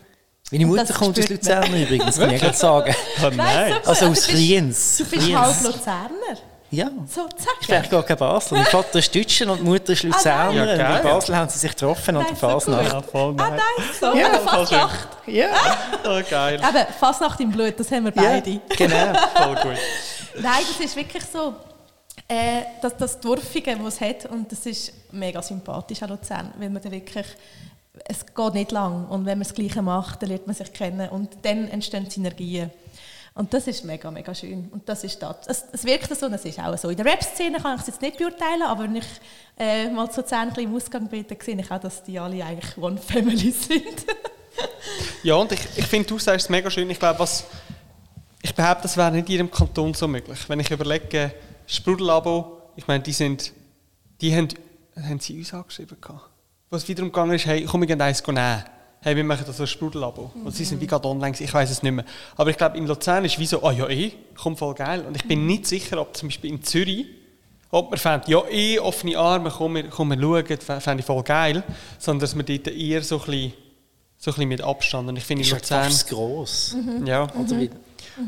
[0.50, 2.94] Meine Mutter kommt aus Luzern übrigens, kann ich gerade sagen.
[3.24, 3.74] Oh nein.
[3.86, 4.98] Also aus Riens.
[4.98, 6.38] Du bist halb Luzerner.
[6.70, 6.90] Ja.
[7.06, 7.54] So, zack.
[7.60, 8.56] Ich wäre gar kein Basler.
[8.58, 10.52] Mein Vater ist Deutscher und die Mutter ist Luzerner.
[10.54, 10.96] Ja, und geil.
[10.96, 12.94] in Basel haben sie sich getroffen an der Nein, so Fasnacht.
[12.96, 13.10] gut.
[13.10, 13.60] voll Ah, nein,
[14.00, 14.06] so.
[14.06, 14.78] Ja, Ja, voll schön.
[14.78, 15.08] Fastnacht.
[15.26, 15.48] Ja,
[16.04, 16.54] Oh, geil.
[16.54, 18.60] Eben, Fastnacht im Blut, das haben wir ja, beide.
[18.70, 19.12] genau.
[19.34, 19.78] Voll gut.
[20.40, 21.54] Nein, das ist wirklich so.
[22.28, 26.70] Äh, das, das Dwarfige, das es hat, und das ist mega sympathisch an Luzern, weil
[26.70, 27.26] man da wirklich,
[28.04, 31.08] es geht nicht lang und wenn man das Gleiche macht, dann lernt man sich kennen
[31.08, 32.70] und dann entstehen Synergien.
[33.34, 34.68] Und das ist mega, mega schön.
[34.70, 35.46] Und das ist das.
[35.46, 36.90] Es, es wirkt so und es ist auch so.
[36.90, 39.06] In der Rap-Szene kann ich es jetzt nicht beurteilen, aber wenn ich
[39.58, 42.76] äh, mal zu Luzern im Ausgang bin, dann sehe ich auch, dass die alle eigentlich
[42.76, 44.04] One Family sind.
[45.22, 46.90] Ja, und ich, ich finde, du sagst es mega schön.
[46.90, 47.44] Ich glaube, was.
[48.44, 50.38] Ich behaupte, das wäre nicht in jedem Kanton so möglich.
[50.48, 51.32] Wenn ich überlege,
[51.66, 53.52] Sprudellabo, ich meine, die sind.
[54.20, 54.48] Die haben,
[54.96, 55.96] haben sie uns angeschrieben.
[56.00, 56.28] gehabt.
[56.68, 58.64] Was wiederum gegangen ist, hey, komm, ich eins nehmen.
[59.00, 60.32] Hey, wir machen das so ein Sprudellabo.
[60.44, 62.04] Und sie sind wie gerade online, ich weiß es nicht mehr.
[62.36, 65.04] Aber ich glaube, in Luzern ist wie so, ah ja, eh, kommt voll geil.
[65.06, 67.06] Und ich bin nicht sicher, ob zum Beispiel in Zürich,
[67.70, 71.22] ob man fände, ja, eh, offene Arme, komm, wir, komm, wir schauen, fände ich voll
[71.22, 71.62] geil.
[71.98, 73.52] Sondern dass man dort eher so ein bisschen,
[74.18, 75.08] so ein bisschen mit Abstand.
[75.08, 75.84] Und ich finde, in Ist Luzern.
[75.84, 76.76] fast gross.
[77.04, 77.26] Ja.
[77.36, 77.56] Also,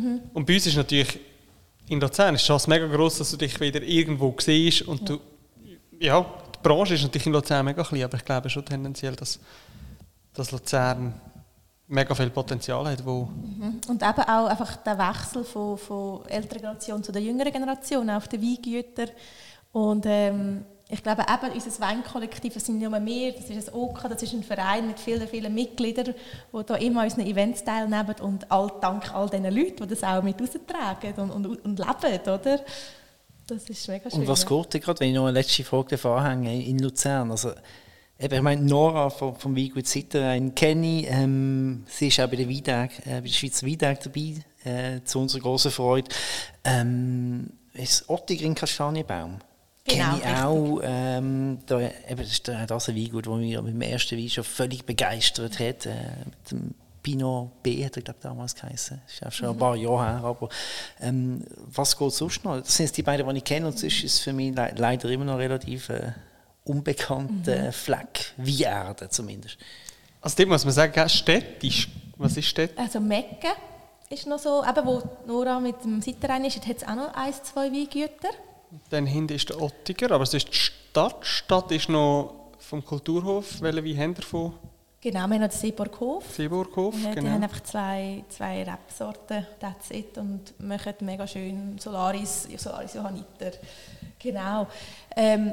[0.03, 1.19] wie- Und bei uns ist natürlich,
[1.89, 5.21] in Luzern ist die Chance mega groß, dass du dich wieder irgendwo siehst und du,
[6.01, 6.21] ja,
[6.55, 9.39] die Branche ist natürlich in Luzern mega klein, aber ich glaube schon tendenziell, dass,
[10.33, 11.15] dass Luzern
[11.87, 13.29] mega viel Potenzial hat, wo,
[13.89, 18.27] Und eben auch einfach der Wechsel von, von älterer Generation zu der jüngeren Generation auf
[18.29, 19.11] den Weingütern.
[19.73, 23.75] Und ähm, ich glaube eben, unser Weinkollektiv, das sind nicht mehr wir, das ist ein
[23.75, 26.15] OK, das ist ein Verein mit vielen, vielen Mitgliedern,
[26.53, 30.05] die da immer an unseren Events teilnehmen und all, dank all diesen Leuten, die das
[30.05, 32.61] auch mit raustragen und, und, und leben, oder?
[33.47, 34.21] Das ist mega schön.
[34.21, 37.31] Und was geht denn gerade, wenn ich noch eine letzte Frage anhänge in Luzern?
[37.31, 37.53] Also,
[38.19, 41.07] eben, ich meine, Nora vom, vom Weingut Sitterein kenne ich.
[41.09, 45.19] Ähm, sie ist auch bei der Weintag, äh, bei der Schweizer Weintag dabei, äh, zu
[45.19, 46.11] unserer großen Freude.
[46.65, 49.41] Ähm, ist Ottiger in Kastanienbaum.
[49.87, 50.81] Genau, Kenne ich auch.
[50.83, 54.31] Ähm, da, eben, das ist der- das ein Weingut, das mich mit dem ersten Wein
[54.31, 55.85] schon völlig begeistert hat.
[55.87, 55.93] Äh,
[56.25, 59.03] mit dem Pinot B hat er, glaube ich, damals geheißen.
[59.05, 60.25] Das ist auch schon ein paar Jahre her.
[60.25, 60.49] Aber
[61.03, 62.61] ähm, was geht sonst noch?
[62.61, 63.67] Das sind die beiden, die ich kenne.
[63.67, 66.13] Und sonst ist es für mich le leider immer noch relativ äh,
[66.65, 69.59] unbekannter Fleck, wie Erde zumindest.
[70.23, 72.79] also dem muss man sagen, städtisch, was ist Städt?
[72.79, 73.49] Also Mecke
[74.09, 77.35] ist noch so, eben wo Nora mit dem Sitterein ist, hat es auch noch ein,
[77.43, 78.31] zwei Weingüter.
[78.91, 81.23] Dann hinten ist der Ottiger, aber es ist die Stadt.
[81.23, 84.53] Die Stadt ist noch vom Kulturhof, welche wie haben davon?
[85.01, 86.25] Genau, wir haben noch den Seeburghof.
[86.35, 87.31] Seeburghof, Ja, Die genau.
[87.33, 93.51] haben einfach zwei, zwei Rebsorten, that's it, und machen mega schön Solaris, Solaris Johanniter.
[94.19, 94.67] Genau.
[95.15, 95.53] Ähm,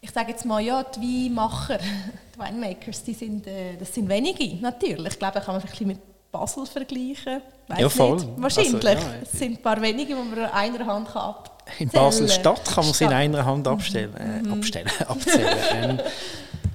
[0.00, 1.78] ich sage jetzt mal, ja, die Weinmacher,
[2.34, 5.12] die Winemakers, die sind, äh, das sind wenige, natürlich.
[5.12, 5.98] Ich glaube, da kann man ein bisschen mit
[6.32, 7.42] Basel vergleichen.
[7.68, 8.16] Weiss Ja, voll.
[8.16, 8.28] Nicht.
[8.36, 8.74] Wahrscheinlich.
[8.86, 11.88] Also, ja, es sind ein paar wenige, die man an einer Hand kann abzählen In
[11.88, 15.58] Basel-Stadt kann man sie in einer Hand abstellen, äh, abstellen, abzählen.
[15.72, 16.00] ähm,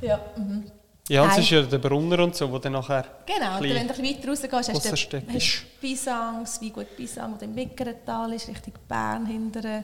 [0.01, 0.63] Ja, mhm.
[1.09, 1.43] Ja, und es Nein.
[1.43, 3.03] ist ja der Brunner und so, wo dann nachher...
[3.25, 5.65] Genau, und wenn du ein bisschen weiter rausgehst, hast du ausserstädtisch.
[5.65, 9.83] hast Bisang, das Weingut Bisang, das im Wickerental ist, Richtung Bern hinterher.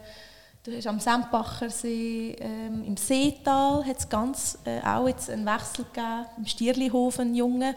[0.64, 5.45] Du hast am Sempacher See, ähm, im Seetal hat es ganz äh, auch jetzt einen
[5.45, 7.76] Wechsel gegeben, im Stierlihof ein Junge,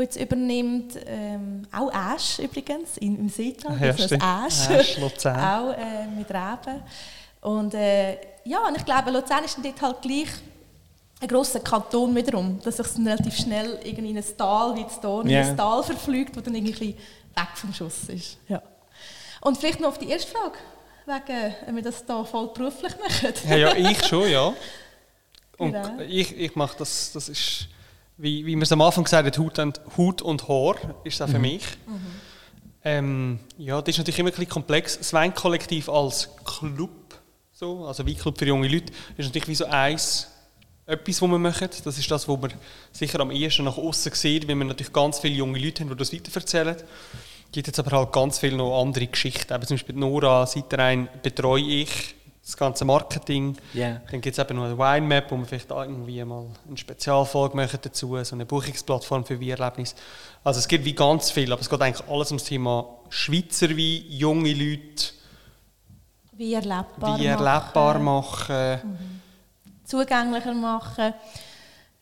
[0.00, 0.94] der jetzt übernimmt.
[1.06, 5.36] Ähm, auch Asch übrigens, in, im Seetal, Ja, das ist Luzern.
[5.38, 6.82] auch äh, mit Reben.
[7.42, 8.12] Und äh,
[8.44, 10.28] ja, und ich glaube, Luzern ist dort halt gleich
[11.22, 15.20] ein grosser Kanton wiederum, dass sich relativ schnell irgendwie in ein Tal, wie das hier,
[15.22, 15.40] in Ja.
[15.42, 16.96] ein Tal verfliegt, das dann irgendwie
[17.34, 18.38] weg vom Schuss ist.
[18.48, 18.62] Ja.
[19.42, 20.54] Und vielleicht noch auf die erste Frage,
[21.06, 23.32] wegen, wenn wir das hier voll beruflich machen.
[23.48, 24.52] Ja, ja, ich schon, ja.
[25.58, 26.00] Und Genau.
[26.08, 27.66] ich, ich mache das, das ist,
[28.20, 31.62] wie, wie wir es am Anfang gesagt haben, Hut und, Haar ist das für mich.
[32.82, 34.98] Ähm, ja, das ist natürlich immer ein bisschen komplex.
[34.98, 36.90] Das Weinkollektiv als Club,
[37.52, 40.28] so, also Weinclub für junge Leute, ist natürlich wie so eins,
[40.86, 41.68] etwas, was wir machen.
[41.84, 42.52] Das ist das, was man
[42.92, 45.96] sicher am ehesten nach außen sieht, weil wir natürlich ganz viele junge Leute haben, die
[45.96, 46.76] das weiterverzählen.
[46.76, 49.52] Es gibt jetzt aber halt ganz viele noch andere Geschichten.
[49.52, 53.56] Eben zum Beispiel Nora Seiterein betreue ich, das ganze Marketing.
[53.74, 54.00] Ja.
[54.10, 57.56] Dann gibt es eben noch eine Wine Map, wo wir vielleicht irgendwie mal eine Spezialfolge
[57.56, 59.94] machen dazu, so eine Buchungsplattform für Weierlebnis.
[60.42, 64.04] Also es gibt wie ganz viel, aber es geht eigentlich alles ums Thema Schweizer Wein,
[64.08, 65.12] junge Leute,
[66.32, 68.80] Wie erlebbar, wie erlebbar machen.
[69.84, 71.12] zugänglicher machen.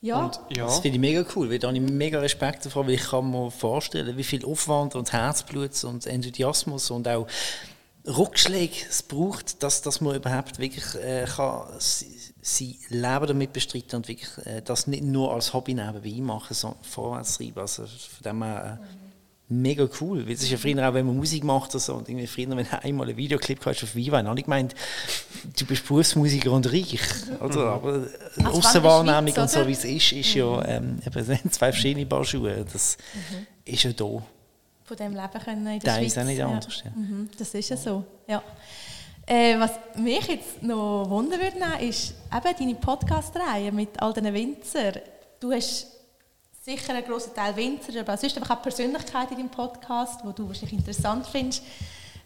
[0.01, 0.66] Ja, Und, ja.
[0.66, 3.28] Das finde ich mega cool, weil da habe ich mega Respekt davor, weil ich kann
[3.28, 7.26] mir vorstellen, wie viel Aufwand und Herzblut und Enthusiasmus und auch
[8.09, 12.07] Rückschläge es braucht, dass, dass man überhaupt wirklich äh, kann, sie,
[12.41, 16.83] sie Leben damit bestreiten und wirklich äh, das nicht nur als Hobby nebenbei machen, sondern
[16.83, 17.61] vorwärts treiben.
[17.61, 18.81] Also von dem her,
[19.49, 20.27] mega cool.
[20.27, 22.51] Weil es ist ja früher auch, wenn man Musik macht oder so, und irgendwie früher,
[22.51, 24.75] wenn du einmal einen Videoclip hast auf Viva, dann habe ich gemeint,
[25.59, 27.01] du bist Berufsmusiker und reich.
[27.41, 27.67] Oder?
[27.67, 28.07] Aber
[28.37, 32.25] die Also Aussenwahrnehmung und so, wie es ist, ist ja ähm, eben, zwei verschiedene Paar
[32.25, 32.65] Schuhe.
[32.71, 32.97] Das
[33.65, 34.23] ist ja da.
[34.89, 36.07] Von dem Leben können in der Schweiz.
[36.07, 36.82] ist auch nicht anders.
[36.82, 36.91] Ja.
[36.95, 38.43] Mhm, das ist ja so, ja.
[39.26, 44.93] Äh, was mich jetzt noch wundern würde, ist eben deine Podcast-Reihe mit all diesen Winzer.
[45.39, 45.89] Du hast
[46.64, 50.32] sicher einen grossen Teil Winzer, aber es ist einfach auch Persönlichkeit in deinem Podcast, wo
[50.32, 51.62] du wahrscheinlich interessant findest.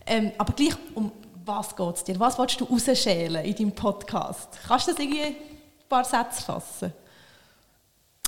[0.06, 1.10] Ähm, aber gleich, um
[1.44, 2.20] was geht es dir?
[2.20, 4.60] Was willst du rausschälen in deinem Podcast?
[4.68, 6.92] Kannst du das irgendwie in ein paar Sätze fassen?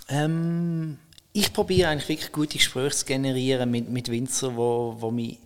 [0.09, 0.99] Ähm,
[1.37, 5.41] ich probiere eigentlich wirklich gute Gespräche zu generieren mit, mit Winzern, wo, wo, mich,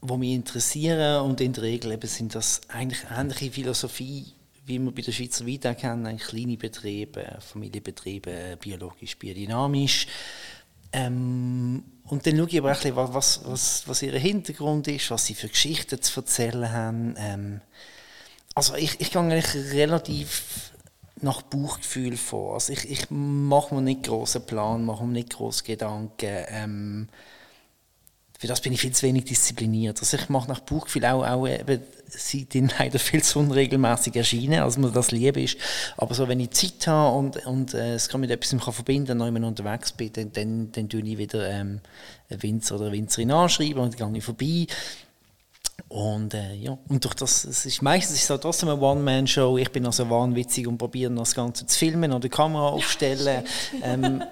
[0.00, 4.26] wo mich interessieren und in der Regel eben sind das eigentlich ähnliche Philosophie,
[4.66, 10.06] wie wir bei der Schweizer Vita kennen, kleine Betriebe, Familienbetriebe, biologisch, biodynamisch.
[10.92, 15.10] Ähm, und dann schaue ich aber auch ein bisschen, was, was, was ihr Hintergrund ist,
[15.10, 17.14] was sie für Geschichten zu erzählen haben.
[17.18, 17.60] Ähm,
[18.54, 20.69] also ich, ich gehe eigentlich relativ
[21.22, 22.54] nach Bauchgefühl vor.
[22.54, 26.44] Also ich, ich mache mir nicht großen Plan, mache mir nicht große Gedanken.
[26.48, 27.08] Ähm,
[28.40, 30.00] für das bin ich viel zu wenig diszipliniert.
[30.00, 34.78] Also ich mache nach Bauchgefühl auch, auch eben, sind leider viel zu unregelmäßig erschienen, als
[34.78, 35.58] mir das lieb ist.
[35.98, 39.18] Aber so, wenn ich Zeit habe und, und äh, es kann mit etwas kann verbinden
[39.18, 41.80] kann, wenn ich unterwegs bin, dann, dann, dann tue ich wieder ähm,
[42.30, 44.66] einen Winzer oder eine Winzerin anschreiben und gehe ich vorbei.
[45.90, 49.58] Und äh, ja, und durch das, es ist meistens ist es auch trotzdem eine One-Man-Show.
[49.58, 53.44] Ich bin also wahnwitzig und probiere das Ganze zu filmen oder die Kamera aufstellen.
[53.82, 54.22] ähm,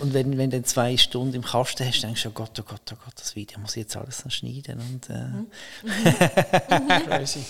[0.00, 2.62] und wenn, wenn du dann zwei Stunden im Kasten hast, denkst du, oh Gott, oh
[2.62, 4.78] Gott, oh Gott, das Video muss ich jetzt alles noch schneiden.
[4.78, 7.40] Und, äh, Crazy.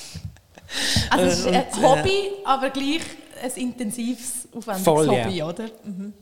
[1.11, 3.03] Also es ist Äh, ein und, äh, Hobby, aber gleich
[3.43, 5.25] ein intensives, aufwendiges Voll, ja.
[5.27, 5.64] Hobby, oder?
[5.85, 6.14] Mhm.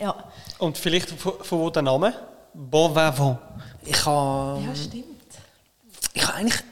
[0.00, 0.14] Ja.
[0.58, 2.14] Und vielleicht von, von wo der Name?
[2.54, 3.38] Bon Vivant.
[3.84, 5.17] ich habe ja, stimmt.
[6.14, 6.62] Ich habe eigentlich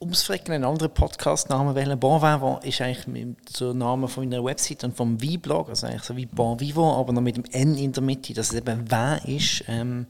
[0.00, 1.98] ums Frecken einen anderen Podcast-Namen wählen.
[1.98, 6.02] Bon Vivant ist eigentlich mit- der Name von meiner Website und vom V-Blog, also eigentlich
[6.02, 8.90] so wie Bon Vivant, aber noch mit dem N in der Mitte, dass es eben
[8.90, 9.64] Vin ist.
[9.68, 10.06] Ähm,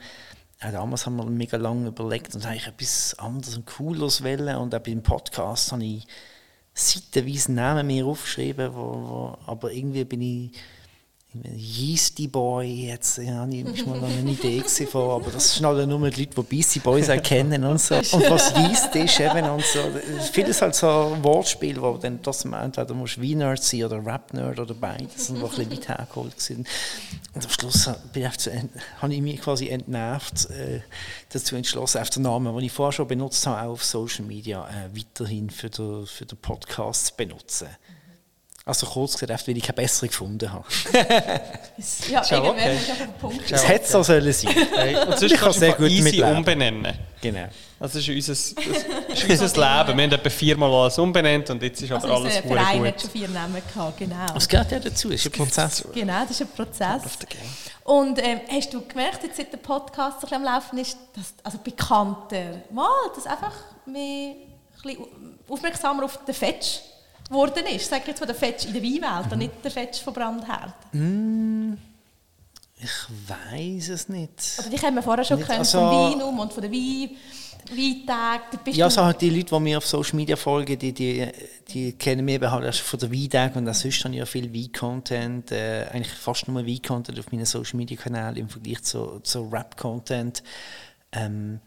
[0.60, 4.74] auch damals haben wir mega lange überlegt und eigentlich etwas anderes und Cooles wählen und
[4.74, 6.06] auch beim Podcast habe ich
[6.74, 10.52] seitenweise Namen mir aufgeschrieben, wo, wo, aber irgendwie bin ich
[11.56, 16.10] Yeasty Boy, jetzt ja, ich mal noch eine Idee von, aber das sind alle nur
[16.10, 17.94] die Leute, die Beastie Boys auch kennen und so.
[17.96, 19.80] Und was Yeast ist eben und so.
[20.32, 25.30] Vieles halt so Wortspiel, wo dann trotzdem entweder musst Wie-Nerd sein oder Rap-Nerd oder beides
[25.30, 26.66] und ein bisschen weit hergeholt sind.
[27.34, 28.50] Und am Schluss bin ich, zu,
[29.00, 30.80] habe ich mich quasi entnervt äh,
[31.30, 34.66] dazu entschlossen, auf den Namen, den ich vorher schon benutzt habe, auch auf Social Media
[34.68, 37.68] äh, weiterhin für den, für den Podcast zu benutzen.
[38.68, 40.64] Also kurz gesagt, weil ich keine bessere gefunden habe.
[41.78, 42.76] Es- Ja, irgendwann okay.
[42.76, 43.52] ist auf den Punkt.
[43.52, 44.52] Es hätte so sollen sein.
[44.74, 46.36] Hey, und sonst Ich kann kannst du gut easy mitleben.
[46.38, 46.98] umbenennen.
[47.22, 47.46] Genau.
[47.78, 49.98] Also das ist unser, das ist unser Leben.
[49.98, 52.78] Wir haben etwa viermal alles umbenannt und jetzt ist aber Also alles unser sehr Verein
[52.78, 52.86] gut.
[52.88, 54.26] hat schon vier Namen gehabt, genau.
[54.36, 55.84] Es gehört ja dazu, es ist ein Prozess.
[55.94, 57.02] Genau, das ist ein Prozess.
[57.84, 60.98] Und ähm, hast du gemerkt, jetzt seit der Podcast so ein bisschen am Laufen ist,
[61.14, 63.52] dass also bekannter, mal, dass einfach
[63.86, 64.36] mehr, ein
[64.82, 65.06] bisschen
[65.48, 66.80] aufmerksamer auf den Fetch
[67.28, 67.88] geworden ist?
[67.90, 70.74] Sag jetzt mal der Fetch in der Weinwelt und nicht der Fetch von Brandherd.
[72.78, 72.90] Ich
[73.28, 74.58] weiß es nicht.
[74.58, 77.10] Oder die haben wir vorher schon Nicht- also- vom Weinum und von Wein.
[78.06, 81.26] Da bist Ja, so halt die Leute, die mir auf Social Media folgen, die, die,
[81.66, 84.26] die kennen mich eben halt erst von der Weintag und auch sonst habe ich ja
[84.26, 89.18] viel Wein-Content, äh, eigentlich fast nur Wein-Content auf meinen Social Media Kanälen im Vergleich zu,
[89.24, 90.44] zu Rap-Content.
[91.10, 91.58] Ähm,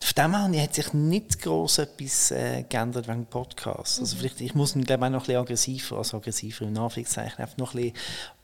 [0.00, 3.98] von dem her hat sich nicht groß etwas äh, geändert wegen Podcasts.
[3.98, 6.78] Also vielleicht, ich muss ihn glaube ich auch noch ein bisschen aggressiver, also aggressiver im
[6.78, 7.96] Anführungszeichen, einfach noch ein bisschen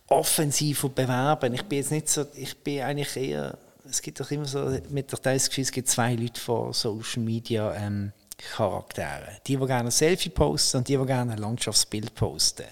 [0.08, 1.54] offensiver bewerben.
[1.54, 3.56] Ich bin jetzt nicht so, ich bin eigentlich eher,
[3.88, 7.22] es gibt doch immer so, mit der das Gefühl, es gibt zwei Leute von Social
[7.22, 8.12] Media ähm,
[8.52, 9.38] Charaktere.
[9.46, 12.64] Die, die gerne ein Selfie posten und die, die gerne ein Landschaftsbild posten.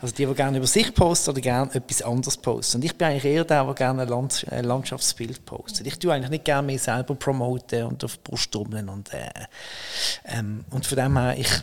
[0.00, 2.78] Also die, die gerne über sich posten oder gerne etwas anderes posten.
[2.78, 5.86] Und ich bin eigentlich eher der, der gerne ein ein Landschaftsbild postet.
[5.86, 9.30] Ich tue eigentlich nicht gerne mich selber promoten und auf die Brust und, äh,
[10.26, 11.62] ähm, und von dem her, ich,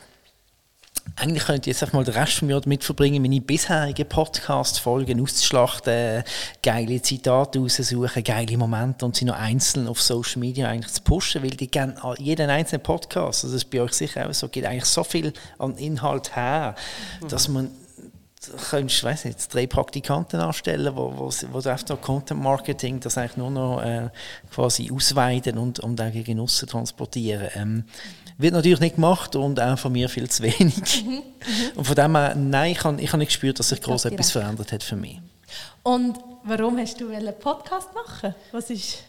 [1.16, 5.22] eigentlich könnte ich jetzt einfach mal den Rest von mir damit verbringen, meine bisherigen Podcast-Folgen
[5.22, 6.24] auszuschlachten,
[6.62, 11.43] geile Zitate raussuchen, geile Momente und sie noch einzeln auf Social Media eigentlich zu pushen,
[11.43, 14.47] weil die gerne an jeden einzelnen Podcast, also das ist bei euch sicher auch so,
[14.47, 16.76] geht eigentlich so viel an Inhalt her,
[17.30, 17.72] dass man
[18.70, 23.18] könntest, weiß nicht, drei Praktikanten anstellen, wo, wo, wo du einfach noch Content Marketing, das
[23.18, 24.10] eigentlich nur noch äh,
[24.53, 27.49] quasi ausweiten und, und auch gegen aussen transportieren.
[27.55, 27.84] Ähm,
[28.38, 31.03] wird natürlich nicht gemacht und auch von mir viel zu wenig.
[31.75, 34.11] und von dem her, nein, ich habe ich hab nicht gespürt, dass sich groß Das
[34.11, 34.43] etwas direkt.
[34.45, 35.19] verändert hat für mich.
[35.83, 38.35] Und warum hast du einen Podcast machen?
[38.51, 38.99] Was ist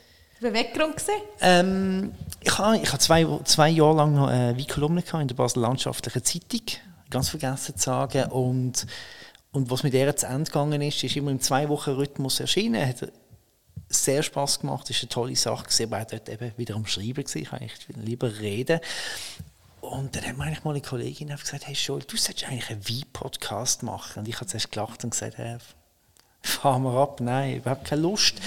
[0.41, 1.21] Beweggrund gesehen?
[1.41, 5.35] Ähm, ich habe ich ha zwei, zwei Jahre lang noch äh, wie Kolumne in der
[5.35, 6.63] Basel Landschaftlichen Zeitung,
[7.11, 8.31] ganz vergessen zu sagen.
[8.31, 8.87] Und,
[9.51, 12.87] und was mit der zu Ende gegangen ist, ist immer im Zwei-Wochen-Rhythmus erschienen.
[12.87, 13.11] Hat
[13.89, 17.25] sehr Spaß gemacht, ist eine tolle Sache aber auch dort eben wieder am Schreiben.
[17.35, 18.81] Ich kann lieber reden.
[19.81, 22.89] Und dann hat mir eigentlich mal eine Kollegin gesagt, hey Joel, du solltest eigentlich einen
[22.89, 24.21] Wein-Podcast machen.
[24.21, 25.57] Und ich habe zuerst gelacht und gesagt, hey,
[26.43, 28.41] fahren wir ab, nein, überhaupt keine Lust.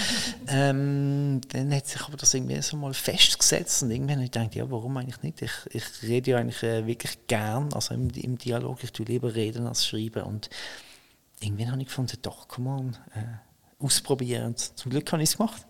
[0.47, 4.55] ähm, dann hat sich aber das irgendwie so mal festgesetzt und irgendwann habe ich gedacht,
[4.55, 5.41] ja, warum eigentlich nicht?
[5.41, 9.35] Ich, ich rede ja eigentlich äh, wirklich gern, also im, im Dialog, ich tue lieber
[9.35, 10.49] reden als schreiben und
[11.41, 13.50] irgendwann habe ich gefunden, doch, come on, äh,
[13.81, 15.61] ausprobieren und zum Glück habe ich es gemacht.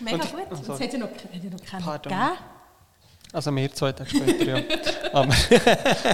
[0.00, 0.40] Mega Und- gut.
[0.60, 0.84] Es sorry.
[0.84, 2.12] hat ja noch, ja noch keinen Pardon.
[2.12, 2.38] gegeben.
[3.30, 4.56] Also mehr zwei Tage später, ja.
[5.12, 5.34] aber,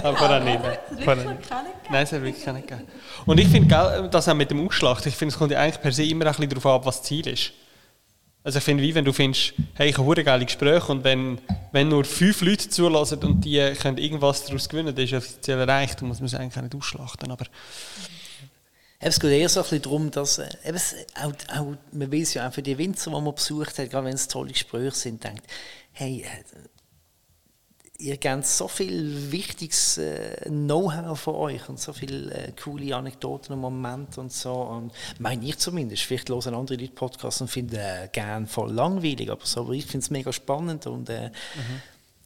[0.03, 0.59] aber vorher nicht.
[1.03, 1.89] Vorher wirklich nicht.
[1.89, 2.87] Nein, es hat wirklich keinen gegeben.
[3.25, 5.93] Und ich finde, das auch mit dem Ausschlacht, ich finde, es kommt ja eigentlich per
[5.93, 7.53] se immer ein bisschen darauf an, was das Ziel ist.
[8.43, 11.39] Also ich finde, wie wenn du findest, hey, ich habe hure geile Gespräche und wenn,
[11.71, 15.59] wenn nur fünf Leute zulassen und die können irgendwas daraus gewinnen, dann ist ja offiziell
[15.59, 17.31] erreicht, dann muss man es eigentlich auch nicht ausschlachten.
[17.31, 17.45] Aber
[18.99, 20.79] Es geht eher so ein darum, dass äh, eben,
[21.21, 24.15] auch, auch, man weiß ja auch für die Winzer, die man besucht hat, gerade wenn
[24.15, 25.45] es tolle Gespräche sind, denkt,
[25.91, 26.59] hey, äh,
[27.97, 33.53] ihr gebt so viel wichtiges äh, Know-how von euch und so viele äh, coole Anekdoten
[33.53, 34.53] und Momente und so.
[34.53, 36.03] Und meine ich zumindest.
[36.03, 39.85] Vielleicht hören andere Leute Podcasts und finden äh, gern voll langweilig, aber so, aber ich
[39.85, 41.31] finde es mega spannend und äh,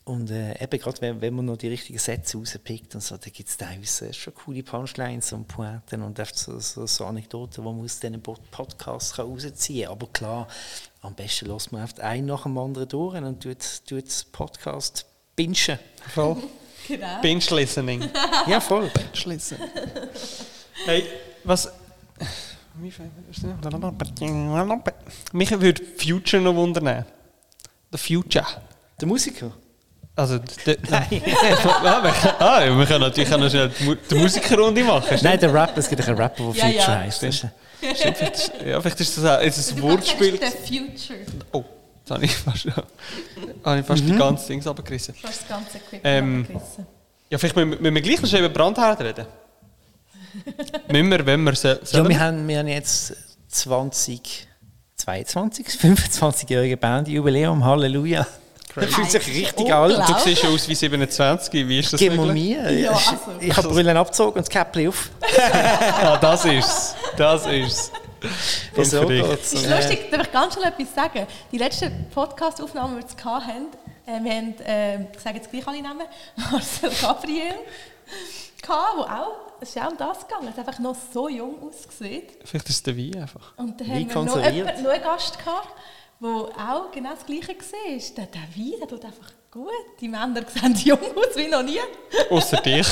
[0.09, 3.29] und äh, eben gerade wenn, wenn man noch die richtigen Sätze rauspickt und so, da
[3.29, 7.69] gibt es teilweise schon coole Punchlines und Pointen und einfach so, so, so Anekdoten, die
[7.69, 9.91] man aus diesen Pod- Podcasts kann rausziehen kann.
[9.91, 10.47] Aber klar,
[11.01, 13.57] am besten lässt man einfach einen nach dem anderen durch und tut,
[13.87, 15.05] tut das Podcast
[15.35, 15.77] bingen.
[16.07, 16.37] voll.
[16.87, 17.21] Genau.
[17.21, 18.09] Binge-Listening.
[18.47, 18.89] Ja, voll.
[18.89, 19.69] Binge-Listening.
[20.85, 21.03] hey,
[21.43, 21.71] was...
[22.73, 22.97] Mich
[25.61, 27.05] würde Future noch wundern.
[27.91, 28.47] The Future.
[28.99, 29.51] Der Musiker?
[30.19, 31.07] Also, der, nein.
[31.63, 35.17] ah, wir, können- ah, wir können natürlich auch noch schnell die Mu- die Musikerrunde machen.
[35.21, 36.99] Nein, der Rapper, es gibt einen Rapper, der Ja, Future ja.
[37.03, 37.17] heisst.
[37.19, 40.37] Stimmt, vielleicht ist, ja, vielleicht ist das auch ist ein Du Wortspiel.
[40.37, 41.19] den Future.
[41.53, 41.63] Oh,
[42.01, 42.65] jetzt habe ich fast,
[43.63, 45.15] habe ich fast die ganze Dings abgerissen.
[45.21, 46.87] Du hast das ganze Equipment Ähm, abgerissen.
[47.29, 49.25] Ja, vielleicht müssen wir, müssen wir gleich noch über Brandherd reden.
[50.89, 53.13] müssen wir, wenn wir se- Ja, wir haben, wir haben jetzt
[53.47, 54.47] 20,
[54.97, 58.27] 22, 25-jährige Bandjubiläum, Halleluja.
[58.75, 59.97] Das fühlt sich richtig alt.
[60.07, 62.33] Du siehst schon aus wie 27, wie ist das Gib möglich?
[62.57, 62.71] mir.
[62.71, 63.15] Ja, Ich- also.
[63.39, 65.09] Ich habe die Brille abgezogen und das Käppchen auf.
[66.01, 66.95] Ah, das ist's.
[67.17, 67.91] Das ist's.
[68.75, 69.53] Und So geht's.
[69.53, 71.25] Es ist lustig, darf ich ganz schnell etwas sagen?
[71.51, 73.67] Die letzte Podcast-Aufnahme, die wir jetzt hatten,
[74.05, 76.03] äh, wir haben, äh, ich sage jetzt gleich alle Namen,
[76.51, 77.55] Marcel Gabriel,
[78.61, 81.55] gehabt, wo auch, es ist auch um das gegangen, er hat einfach noch so jung
[81.63, 82.23] ausgesehen.
[82.43, 83.53] Vielleicht ist es der Wein einfach.
[83.57, 85.67] Und dann Wie haben wir noch, jemanden, noch einen Gast gehabt,
[86.21, 88.15] der auch genau das Gleiche war.
[88.17, 89.69] Der, der Wein, der tut einfach gut.
[89.99, 91.79] Die Männer sehen jung aus wie noch nie.
[92.29, 92.87] Außer dich.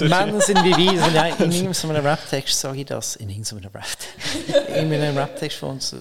[0.00, 1.02] Männer sind wie wir.
[1.02, 3.16] Also, in irgendeinem Rap-Text sage ich das.
[3.16, 4.68] In irgendeinem Rap-Text.
[4.76, 5.96] In einem Rap-Text von uns.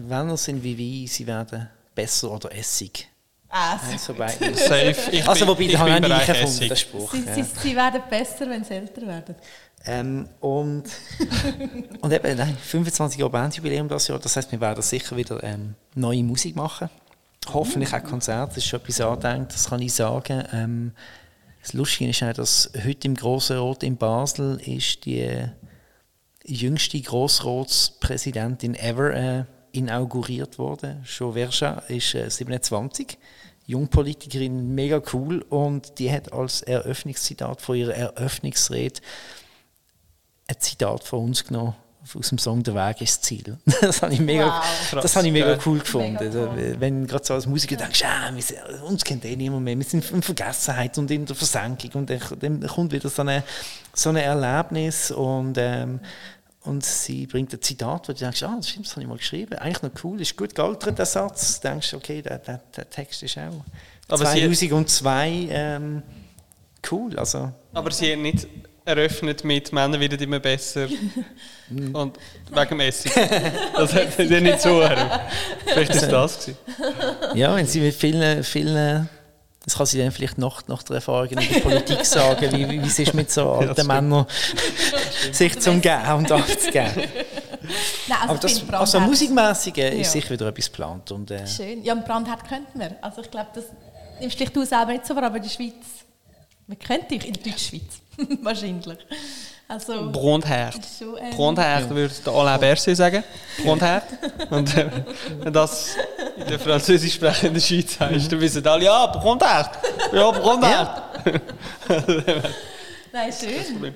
[0.00, 3.08] Männer sind wie wir, sie werden besser oder Essig.
[3.50, 4.66] Ah, Also beides.
[4.66, 4.94] Safe.
[5.10, 6.68] Ich Also, wobei, ich habe ich Essig.
[6.68, 7.12] den Spruch.
[7.12, 7.34] sie, ja.
[7.34, 9.34] sie, sie werden besser, wenn sie älter werden.
[9.86, 10.84] Ähm, und,
[12.00, 15.74] und eben, nein, 25 Jahre Bandjubiläum das Jahr, das heißt, wir werden sicher wieder ähm,
[15.94, 16.90] neue Musik machen.
[17.52, 20.44] Hoffentlich auch Konzerte, das ist schon etwas angedenkt, das kann ich sagen.
[20.52, 20.92] Ähm,
[21.62, 25.48] das Lustige ist auch, dass heute im Grossen Rot in Basel ist die
[26.44, 31.04] jüngste Grossratspräsidentin ever äh, inauguriert worden.
[31.04, 33.18] Jo Verja ist äh, 27,
[33.66, 39.00] Jungpolitikerin, mega cool und die hat als Eröffnungszitat von ihrer Eröffnungsrede
[40.48, 41.74] ein Zitat von uns genommen
[42.18, 43.58] aus dem Song Der Weg ist das Ziel.
[43.82, 45.02] Das habe ich mega, Wow.
[45.02, 46.14] das habe ich mega cool gefunden.
[46.14, 46.76] Mega toll.
[46.78, 49.84] wenn gerade so als Musiker denkst, ah, wir sind, uns kennt eh niemand mehr, wir
[49.84, 53.42] sind in Vergessenheit und in der Versenkung und dann kommt wieder so ein
[53.94, 56.00] so eine Erlebnis und ähm,
[56.62, 59.16] und sie bringt ein Zitat, wo du denkst, ah, das stimmt, das habe ich mal
[59.18, 59.54] geschrieben.
[59.58, 61.60] Eigentlich noch cool, ist gut gealtert, der Satz.
[61.60, 63.64] Du denkst, okay, der, der, der Text ist auch
[64.08, 66.02] Aber sie- 2002 ähm,
[66.90, 67.18] cool.
[67.18, 68.46] Also, Aber sie hat nicht
[68.88, 70.88] eröffnet mit Männer werden immer besser.
[71.70, 72.18] Und
[72.50, 73.12] wegen dem Essig.
[73.74, 75.20] Das hat sie nicht so eröffnet.
[75.66, 76.58] Vielleicht ist das gewesen.
[77.34, 79.08] Ja, wenn sie mit vielen, vielen
[79.64, 82.86] das kann sie dann vielleicht nach, nach der Erfahrung in der Politik sagen, wie, wie
[82.86, 83.88] es ist mit so alten stimmt.
[83.88, 84.26] Männern,
[85.30, 86.92] sich zum Geben und abzugeben.
[88.08, 90.20] Nein, also, Aber das, also musikmäßig äh, ist Ja.
[90.22, 91.12] sicher wieder etwas geplant.
[91.12, 91.84] Und, äh, Schön.
[91.84, 92.96] Ja, im Brandherd könnten wir.
[93.02, 93.64] Also ich glaube, das
[94.20, 95.74] nimmst dich du selber nicht so wahr, aber in der Schweiz,
[96.66, 98.00] wir könnten dich in der Deutschschweiz,
[98.42, 98.98] wahrscheinlich.
[99.70, 100.06] Also, schon,
[101.20, 103.22] ähm, Brandherd würde der Alain Berset sagen.
[103.62, 104.04] Brandherd.
[104.48, 104.90] Und äh,
[105.40, 105.94] wenn das
[106.38, 109.78] in der französisch sprechenden Schweiz heißt, dann wissen alle, ja, Brandherd.
[110.10, 111.02] Ja, Brandherd.
[113.12, 113.94] Nein, schön.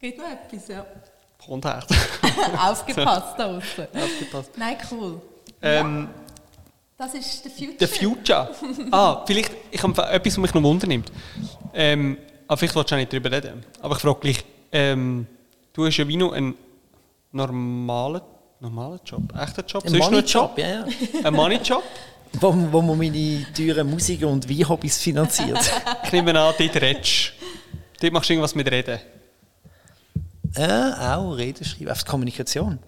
[0.00, 0.84] Geht noch etwas, ja.
[1.38, 1.86] Brandherd.
[2.68, 3.86] Aufgepasst da außen.
[3.94, 4.50] Aufgepasst.
[4.56, 5.22] Nein, cool.
[5.62, 6.08] Ähm,
[6.98, 7.76] Das ist der Future.
[7.78, 8.50] The Future.
[8.90, 11.12] Ah, vielleicht, ich habe etwas, was mich noch wundernimmt.
[11.72, 13.64] Ähm, aber vielleicht willst du auch nicht darüber reden.
[13.82, 15.26] Aber ich frage gleich, ähm,
[15.72, 16.54] du hast ja wie noch einen
[17.32, 18.20] normalen,
[18.60, 19.84] normalen Job, echten Job?
[19.84, 20.86] Ein Money-Job, ja, ja.
[21.24, 21.82] Ein Money-Job?
[22.40, 25.58] Wo, wo man meine teuren Musik- und Weinhobbys finanziert.
[26.04, 27.32] Ich nehme an, dort redest
[28.00, 28.98] Dort machst du irgendwas mit Reden.
[30.54, 32.78] äh, auch Reden schreiben, auf Kommunikation.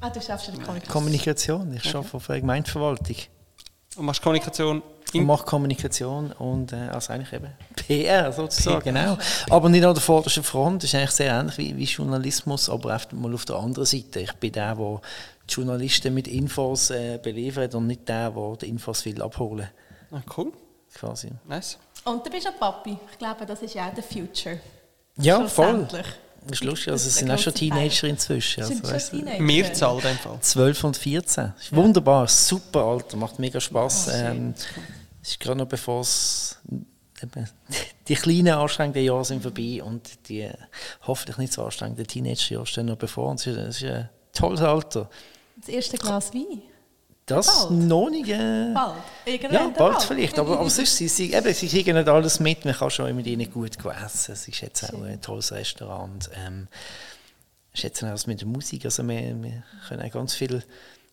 [0.00, 0.92] Ah, du schaffst ja die Kommunikation.
[0.92, 3.16] Kommunikation, ich arbeite für eine Gemeindeverwaltung.
[3.96, 4.82] Und machst Kommunikation
[5.16, 9.18] Ich in mache Kommunikation und äh, also eigentlich eben PR sozusagen, genau.
[9.50, 12.92] Aber nicht an der vordersten Front, das ist eigentlich sehr ähnlich wie, wie Journalismus, aber
[12.94, 14.20] einfach mal auf der anderen Seite.
[14.20, 15.00] Ich bin der, der
[15.48, 19.68] die Journalisten mit Infos äh, beliefert und nicht der, der die Infos will abholen
[20.12, 20.52] Ah, cool,
[20.94, 21.30] quasi.
[21.48, 21.78] nice.
[22.04, 22.96] Und du bist ein Papi.
[23.12, 24.60] Ich glaube, das ist ja auch der Future.
[25.18, 25.88] Ja, voll.
[26.48, 28.62] Das ist lustig, also es sind auch schon Teenager inzwischen.
[28.62, 29.42] Also, weißt du, Teenager?
[29.42, 30.38] Mehrzahl in dem Fall.
[30.40, 31.52] 12 und 14.
[31.58, 34.10] Ist wunderbar, super Alter, macht mega Spaß.
[34.14, 34.54] ähm,
[35.26, 36.60] es ist gerade noch bevor es
[38.06, 40.48] die kleinen anstrengenden Jahre sind vorbei und die
[41.04, 43.30] hoffentlich nicht so anstrengenden Teenagerjahre stehen noch bevor.
[43.30, 45.10] Und es ist, es ist ein tolles Alter.
[45.56, 46.62] Das erste Glas Wein.
[47.24, 47.70] Das Bald.
[47.72, 48.28] noch nicht.
[48.28, 49.02] Äh, Bald.
[49.26, 50.38] ja, Irgendwann bald vielleicht.
[50.38, 52.64] Aber, aber sonst, sie, sie, eben, sie kriegen nicht alles mit.
[52.64, 54.32] Man kann schon mit ihnen gut essen.
[54.32, 56.30] Es ist jetzt auch ein tolles Restaurant.
[56.46, 56.68] Ähm,
[57.74, 58.84] schätzen auch das mit der Musik.
[58.84, 60.62] Also wir, wir können auch ganz viel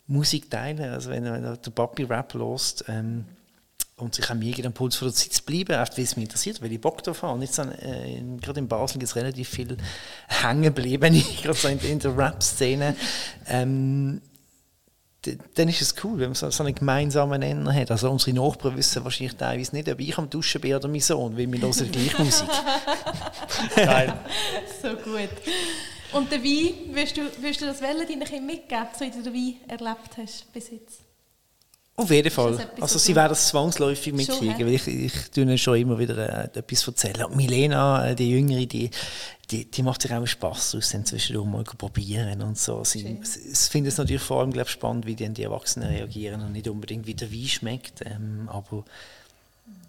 [0.06, 0.92] Musik teilen.
[0.92, 3.26] Also wenn, wenn der Papi Rap lost ähm,
[4.04, 6.72] und sich am irgendeinem Puls von der Zeit bleiben, einfach weil es mich interessiert, weil
[6.72, 7.34] ich Bock drauf habe.
[7.34, 9.78] Und jetzt, äh, in, gerade in Basel es relativ viel
[10.28, 12.96] hängen geblieben, gerade so in, in der Rap-Szene.
[13.48, 14.22] Ähm,
[15.56, 17.92] dann ist es cool, wenn man so, so einen gemeinsamen Nenner hat.
[17.92, 21.38] Also unsere Nachbarn wissen wahrscheinlich teilweise nicht, ob ich am Duschen bin oder mein Sohn,
[21.38, 22.50] weil wir hören die gleiche Musik.
[23.76, 24.14] Geil.
[24.82, 25.30] So gut.
[26.12, 29.24] Und der Wein, willst du, willst du das wollen, deinen Kindern mitgeben, so wie du
[29.24, 31.13] den Wein erlebt hast bis jetzt?
[31.96, 32.58] Auf jeden Fall.
[32.82, 36.18] Also was sie werden das zwangsläufig mitkriegen, weil ich, ich tue ihnen schon immer wieder
[36.18, 37.26] äh, etwas erzählen.
[37.26, 38.90] Und Milena, äh, die Jüngere, die,
[39.52, 42.84] die, die macht sich auch Spass aus, dann zwischendurch mal probieren und so.
[42.84, 46.42] Sie, sie sie finden es natürlich vor allem glaub, spannend, wie dann die Erwachsenen reagieren
[46.42, 48.02] und nicht unbedingt, wie der Wein schmeckt.
[48.04, 48.86] Ähm, aber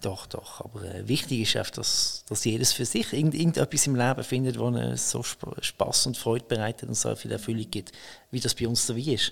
[0.01, 0.61] doch, doch.
[0.61, 4.59] Aber äh, wichtig ist einfach, dass, dass jedes für sich irgend, irgendetwas im Leben findet,
[4.59, 7.93] wo ihnen so Sp Spaß und Freude bereitet und so viel Erfüllung gibt,
[8.29, 9.31] wie das bei uns der Wein ist.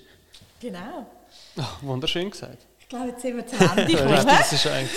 [0.60, 1.06] Genau.
[1.56, 2.58] Ah, wunderschön gesagt.
[2.80, 4.90] Ich glaube, jetzt sind wir zum Ende das ist eigentlich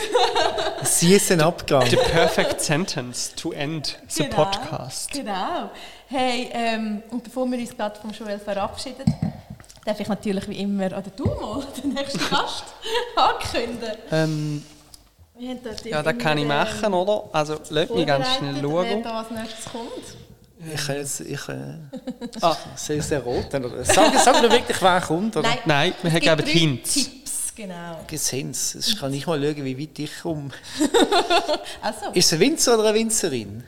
[0.83, 1.85] Sie ist ein Abgang.
[1.89, 5.11] the perfect sentence to end the Genau, podcast.
[5.11, 5.69] Genau.
[6.07, 9.05] Hey, ähm, und bevor wir uns gerade vom Joel verabschieden,
[9.85, 12.65] darf ich natürlich wie immer, oder du mal, den nächsten Gast
[13.15, 13.97] ankündigen.
[14.11, 14.63] Ähm,
[15.37, 17.29] Wir haben dort ja, das kann ich machen, oder?
[17.31, 18.85] Also, lass mich ganz schnell schauen.
[18.85, 20.26] Wer da als nächstes kommt.
[20.59, 21.75] Ich kann jetzt, ich, äh,
[22.41, 23.65] Ah, ich es erraten?
[23.65, 23.85] Oder?
[23.85, 25.37] Sag, sag mir wirklich, wer kommt.
[25.37, 25.55] Oder?
[25.65, 26.93] Nein, wir es haben gibt gegeben Hints.
[26.93, 28.03] Tipps, genau.
[28.07, 28.75] Gesehens.
[28.75, 30.49] Ich kann nicht mal schauen, wie weit ich komme.
[31.81, 33.63] Also, Ist es ein Winzer oder eine Winzerin?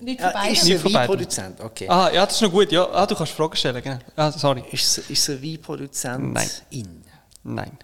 [0.00, 0.50] nicht Ja, vorbei.
[0.50, 0.94] ist es Nicht ein.
[0.94, 1.60] Weinproduzent?
[1.60, 1.88] Okay.
[1.88, 2.72] Ah, ja, das ist noch gut.
[2.72, 3.98] Ja, ah, du kannst Fragen stellen, genau.
[4.16, 4.64] Ah, sorry.
[4.72, 6.32] Ist, es, ist es ein Weinproduzent?
[6.32, 6.50] Nein.
[6.70, 7.02] In?
[7.44, 7.78] Nein.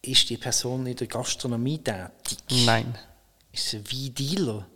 [0.00, 2.38] Ist die Person in der Gastronomie tätig?
[2.64, 2.94] Nein.
[3.52, 4.66] Ist es ein Weindealer?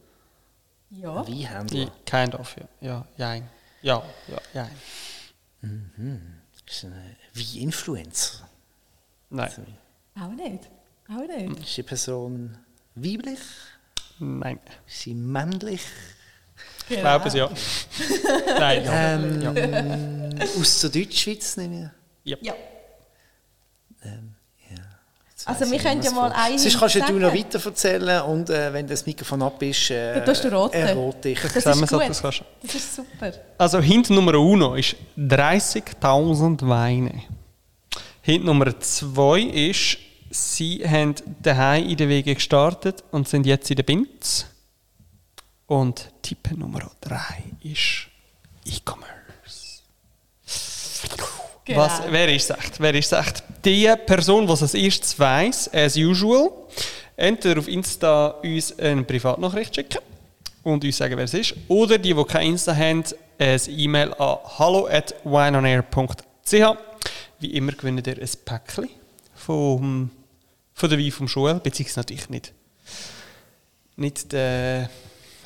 [0.92, 1.22] Ja.
[1.22, 1.90] Ein Weinhändler?
[2.04, 2.66] Kind of, ja.
[2.80, 3.48] Ja, jein.
[3.82, 6.42] Ja, ja, jein.
[6.66, 8.48] Ist ein Weininfluencer?
[9.30, 9.50] Nein.
[10.20, 10.70] Auch nicht.
[11.08, 11.60] Auch nicht.
[11.60, 12.58] Ist die Person
[12.94, 13.40] weiblich?
[14.18, 14.60] Nein.
[14.86, 15.82] Ist sie männlich?
[16.88, 17.48] Ich glaube es, ja.
[18.58, 19.14] Nein, ja.
[19.14, 20.44] Ähm, ja.
[20.60, 21.56] Aus der Deutschschweiz?
[21.56, 21.92] nehme
[22.24, 22.38] ich an?
[22.42, 22.54] Ja.
[24.04, 24.31] Jetzt
[25.46, 27.18] Also wir ich können ja mal eine Sonst kannst du sagen.
[27.18, 30.74] noch weiter erzählen und äh, wenn das Mikrofon ab ist, äh, Dann tust du roten.
[30.76, 31.40] errate ich.
[31.40, 32.00] Das Sagen wir ist gut.
[32.08, 32.44] das du.
[32.62, 33.32] Das ist super.
[33.58, 37.22] Also Hint Nummer uno ist 30.000 Weine.
[38.22, 39.98] Hint Nummer zwei ist,
[40.30, 44.46] sie haben daheim in den Wegen gestartet und sind jetzt in der Binz.
[45.66, 48.06] Und Tipp Nummer drei ist
[48.64, 49.12] E-Commerce.
[51.64, 51.80] Genau.
[51.80, 52.80] Was, wer ist echt?
[52.80, 53.42] Wer ist echt?
[53.64, 56.50] Die Person, die es als erstes weiss, as usual,
[57.16, 60.00] entweder auf Insta uns eine Privatnachricht schicken
[60.64, 63.04] und uns sagen, wer es ist, oder die, die kein Insta haben,
[63.38, 66.76] ein E-Mail an hallo at wineonair.ch.
[67.38, 68.88] Wie immer gewinnen ihr ein Päckchen
[69.34, 70.10] vom,
[70.74, 72.52] von der Wein vom Joel, beziehungsweise natürlich nicht,
[73.96, 74.90] nicht der,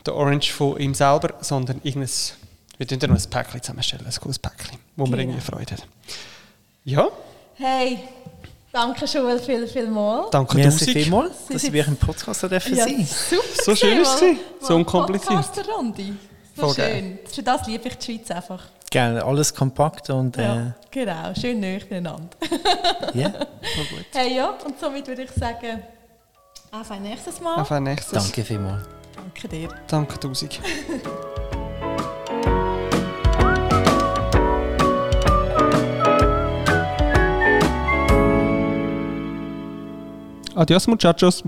[0.05, 2.11] der Orange von ihm selber, sondern irgendein,
[2.79, 5.23] wir tun dann noch ein Päckchen zusammenstellen, ein cooles Päckchen, wo wir Genau.
[5.23, 5.83] irgendwie Freude haben.
[6.85, 7.09] Ja,
[7.59, 7.99] Hey,
[8.73, 10.27] danke schon viel, viel mal.
[10.31, 10.91] danke Merci tausend.
[11.03, 13.43] vielmals, Sie dass sind- wir im Podcast dürfen Ja, sein super.
[13.65, 15.29] So schön ist es mal- So mal unkompliziert.
[15.43, 16.05] Podcast-Runde.
[16.55, 17.19] So Voll schön.
[17.33, 18.63] Für das liebe ich die Schweiz einfach.
[18.91, 21.35] Gerne, alles kompakt und äh, Ja, genau.
[21.35, 22.29] Schön nah beieinander.
[23.15, 23.33] ja.
[24.13, 25.83] Hey, ja, und somit würde ich sagen,
[26.71, 27.57] auf ein nächstes Mal.
[27.61, 28.13] Auf ein nächstes.
[28.23, 28.87] danke vielmals.
[29.15, 29.69] Danke dir.
[29.89, 30.61] Danke tausend.
[40.57, 41.43] Adiós, muchachos.